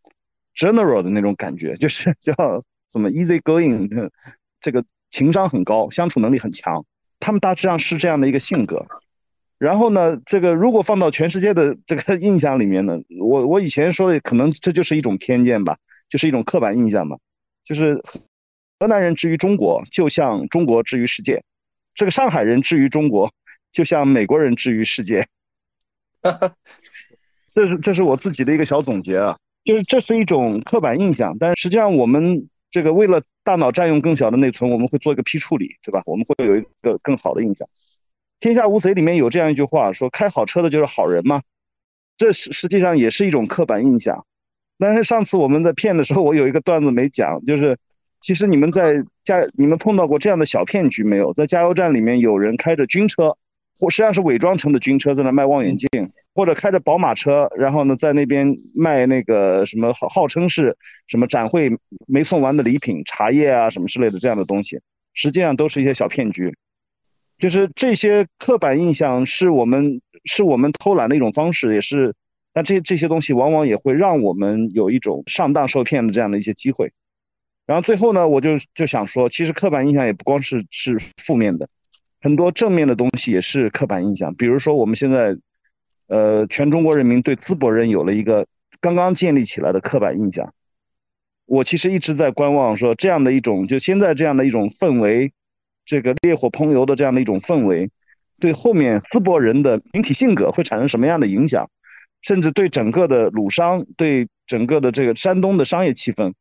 [0.56, 2.34] general 的那种感觉，就是 叫
[2.90, 4.10] 怎么 easy going，
[4.60, 6.84] 这个情商很高，相处能力很强，
[7.20, 8.84] 他们大致上是这样的一个性格。
[9.56, 15.78] 然后呢，这个如果放到全世界的这个 印象里面呢，我我以前说的可能这就是一种偏见吧，
[16.08, 17.16] 就是一种刻板印象嘛，
[17.64, 18.02] 就是
[18.80, 21.40] 河南人之于中国，就像中国之于世界。
[21.94, 23.32] 这个上海人至于中国，
[23.72, 25.26] 就像美国人至于世界。
[27.54, 36.02] 这是这是我自己的一个小总结啊，就是这是一种刻板印象，但是实际上我们这个为了大脑占用更小的内存，我们会做一个批处理，对吧？
[36.06, 37.66] 我们会有一个更好的印象。
[38.40, 41.42] 《天下无贼》里面有这样一句话，说开好车的就是好人吗？
[42.16, 44.26] 这实实际上也是一种刻板印象。
[44.78, 47.78] 但是上次我们在骗的时候，我有一个段子没讲，就是。
[48.24, 51.30] 其实你们在加，你们碰到过这样的小骗局没有？
[51.34, 53.36] 在加油站里面有人开着军车，
[53.78, 55.88] 或实际上是伪装成的军车，在那卖望远镜，
[56.34, 60.74] 或者开着宝马车，然后呢在那边卖那个什么号称是
[61.06, 61.70] 什么展会
[62.06, 64.80] 没送完的礼品，茶叶啊什么之类的这样的东西，
[65.12, 66.50] 实际上都是一些小骗局。
[67.38, 72.14] 就是这些刻板印象是我们是我们偷懒的一种方式，也是，
[72.54, 76.90] 但这这些东西往往也会让我们有一种上当受骗的这样的一些机会。
[77.66, 81.66] 然后最后呢，我就就想说，其实刻板印象也不光是是负面的，
[82.20, 84.34] 很多正面的东西也是刻板印象。
[84.34, 85.34] 比如说我们现在，
[86.08, 88.46] 呃，全中国人民对淄博人有了一个
[88.80, 90.52] 刚刚建立起来的刻板印象。
[91.46, 95.32] 我其实一直在观望，说这样的一种就现在这样的一种氛围，
[95.86, 97.90] 这个烈火烹油的这样的一种氛围，
[98.40, 101.70] 对后面淄博人的群体性格会产生什么样的影响，
[102.20, 106.34] 甚至对整个的鲁商，对整个的这个山东的商业气氛。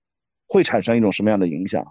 [0.54, 1.84] 会产生一种什么样的影响？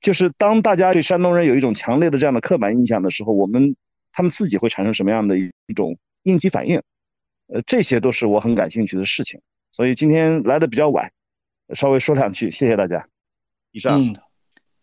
[0.00, 3.74] 就是当大家对山东人有一种强烈的这样的刻板印象的时候，我们
[4.12, 6.76] 他们自己会产生什么样的一一种应激反应？
[7.46, 9.40] 呃，这些都是我很感兴趣的事情。
[9.72, 11.10] 所以今天来的比较晚，
[11.72, 13.08] 稍微说两句，谢谢大家。
[13.72, 13.98] 以上。
[13.98, 14.14] 嗯，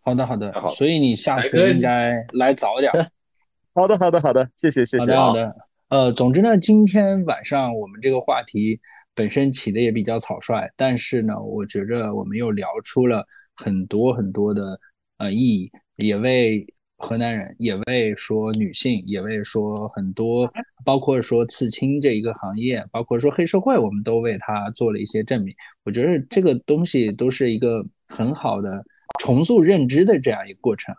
[0.02, 0.52] 好的好的。
[0.54, 0.70] 好。
[0.70, 2.92] 所以你下次应该来早点。
[3.76, 5.06] 好的好的好的，谢谢谢谢。
[5.06, 5.56] 好的好的。
[5.90, 8.80] 呃，总之呢，今天晚上我们这个话题。
[9.22, 13.24] 本身起的也比较草率，但是呢，我觉着我们又聊出了
[13.56, 14.80] 很多很多的
[15.20, 16.66] 呃意义，也为
[16.98, 20.52] 河南人，也为说女性，也为说很多，
[20.84, 25.54] 包括说刺青这一个行业，包括说黑社会，我们都为他做了一些证明。
[25.84, 28.84] 我觉得这个东西都是一个很好的
[29.20, 30.96] 重塑认知的这样一个过程，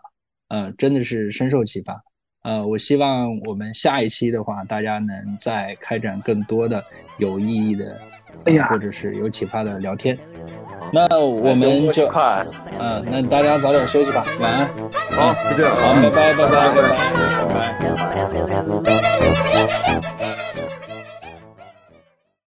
[0.47, 2.01] 呃，真的是深受启发。
[2.43, 6.81] 呃，我希望我们下一期的话，大家能再开展更多的
[7.17, 7.99] 有意义的
[8.45, 10.17] 哎呀，或者是有启发的聊天。
[10.91, 12.45] 那我们就看，
[12.79, 14.67] 嗯，那大家早点休息吧，晚安。
[15.11, 16.91] 好，就这样，好，拜拜，拜拜，拜拜，
[17.39, 17.93] 拜
[20.19, 20.42] 拜。